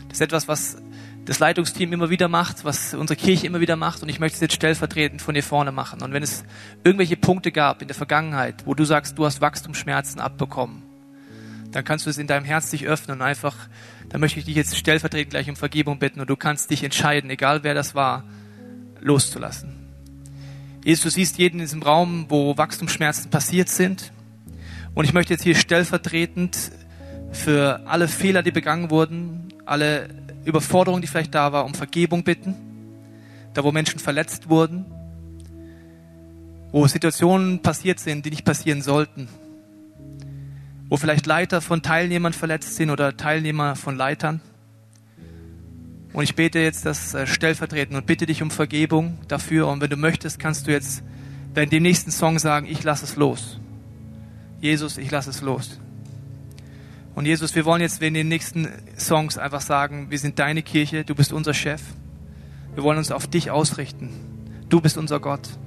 Das 0.09 0.19
ist 0.19 0.21
etwas, 0.21 0.49
was 0.49 0.77
das 1.25 1.39
Leitungsteam 1.39 1.93
immer 1.93 2.11
wieder 2.11 2.29
macht, 2.29 2.65
was 2.65 2.95
unsere 2.95 3.19
Kirche 3.19 3.47
immer 3.47 3.61
wieder 3.61 3.77
macht 3.77 4.03
und 4.03 4.09
ich 4.09 4.21
möchte 4.21 4.37
es 4.37 4.41
jetzt 4.43 4.55
stellvertretend 4.55 5.23
von 5.23 5.35
hier 5.35 5.43
vorne 5.43 5.73
machen. 5.73 6.03
Und 6.03 6.13
wenn 6.13 6.23
es 6.23 6.45
irgendwelche 6.85 7.17
Punkte 7.17 7.51
gab 7.51 7.81
in 7.81 7.89
der 7.89 7.95
Vergangenheit, 7.95 8.67
wo 8.67 8.75
du 8.75 8.85
sagst, 8.85 9.19
du 9.19 9.25
hast 9.25 9.41
Wachstumsschmerzen 9.41 10.21
abbekommen, 10.21 10.83
dann 11.73 11.85
kannst 11.85 12.07
du 12.07 12.11
es 12.11 12.19
in 12.19 12.27
deinem 12.27 12.45
Herz 12.45 12.71
dich 12.71 12.87
öffnen 12.87 13.19
und 13.19 13.23
einfach 13.23 13.57
dann 14.15 14.21
möchte 14.21 14.39
ich 14.39 14.45
dich 14.45 14.55
jetzt 14.55 14.77
stellvertretend 14.77 15.31
gleich 15.31 15.49
um 15.49 15.57
Vergebung 15.57 15.99
bitten 15.99 16.21
und 16.21 16.31
du 16.31 16.37
kannst 16.37 16.71
dich 16.71 16.85
entscheiden, 16.85 17.31
egal 17.31 17.65
wer 17.65 17.75
das 17.75 17.97
war, 17.97 18.23
loszulassen. 19.01 19.75
Jesus, 20.85 21.03
du 21.03 21.11
siehst 21.11 21.37
jeden 21.39 21.59
in 21.59 21.65
diesem 21.65 21.83
Raum, 21.83 22.27
wo 22.29 22.57
Wachstumsschmerzen 22.57 23.33
passiert 23.33 23.69
sind. 23.69 24.13
Und 24.95 25.05
ich 25.05 25.15
möchte 25.15 25.33
jetzt 25.33 25.43
hier 25.43 25.57
stellvertretend 25.57 26.57
für 27.33 27.81
alle 27.87 28.07
Fehler, 28.07 28.45
die 28.45 28.53
begangen 28.53 28.89
wurden, 28.89 29.49
alle 29.67 30.09
Überforderungen, 30.45 31.03
die 31.03 31.09
vielleicht 31.09 31.35
da 31.35 31.51
war, 31.51 31.65
um 31.65 31.75
Vergebung 31.75 32.23
bitten. 32.23 32.55
Da, 33.53 33.65
wo 33.65 33.73
Menschen 33.73 33.99
verletzt 33.99 34.49
wurden, 34.49 34.85
wo 36.71 36.87
Situationen 36.87 37.63
passiert 37.63 37.99
sind, 37.99 38.25
die 38.25 38.31
nicht 38.31 38.45
passieren 38.45 38.81
sollten, 38.81 39.29
wo 40.95 40.97
vielleicht 40.97 41.27
Leiter 41.27 41.61
von 41.61 41.83
Teilnehmern 41.83 42.33
verletzt 42.33 42.77
sind 42.77 42.89
oder 42.89 43.17
Teilnehmer 43.17 43.75
von 43.75 43.97
Leitern. 43.97 44.41
Und 46.13 46.23
ich 46.23 46.37
bete 46.37 46.61
jetzt 46.61 46.87
das 46.87 47.15
äh, 47.15 47.27
stellvertretend 47.27 47.97
und 47.97 48.07
bitte 48.07 48.27
dich 48.27 48.45
um 48.45 48.53
Vergebung 48.53 49.19
dafür. 49.27 49.67
Und 49.67 49.81
wenn 49.81 49.91
du 49.91 49.97
möchtest, 49.97 50.39
kannst 50.39 50.69
du 50.69 50.71
jetzt 50.71 51.03
während 51.53 51.73
dem 51.73 51.83
nächsten 51.83 52.13
Song 52.13 52.39
sagen, 52.39 52.69
ich 52.71 52.85
lasse 52.85 53.07
es 53.07 53.17
los. 53.17 53.59
Jesus, 54.61 54.97
ich 54.97 55.11
lasse 55.11 55.31
es 55.31 55.41
los. 55.41 55.81
Und 57.17 57.27
Jesus, 57.27 57.57
wir 57.57 57.65
wollen 57.65 57.81
jetzt 57.81 58.01
in 58.01 58.15
den 58.15 58.29
nächsten 58.29 58.69
Songs 58.97 59.37
einfach 59.37 59.63
sagen, 59.63 60.13
wir 60.13 60.19
sind 60.21 60.39
deine 60.39 60.63
Kirche, 60.63 61.03
du 61.03 61.17
bist 61.17 61.33
unser 61.33 61.55
Chef. 61.55 61.83
Wir 62.77 62.85
wollen 62.85 62.99
uns 62.99 63.11
auf 63.11 63.27
dich 63.27 63.51
ausrichten. 63.51 64.11
Du 64.69 64.81
bist 64.81 64.97
unser 64.97 65.19
Gott. 65.19 65.59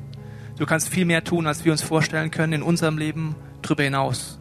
Du 0.58 0.66
kannst 0.66 0.88
viel 0.88 1.04
mehr 1.04 1.26
tun, 1.26 1.48
als 1.48 1.66
wir 1.66 1.74
uns 1.74 1.82
vorstellen 1.82 2.32
können 2.32 2.54
in 2.54 2.64
unserem 2.64 2.98
Leben 2.98 3.36
darüber 3.62 3.84
hinaus. 3.84 4.37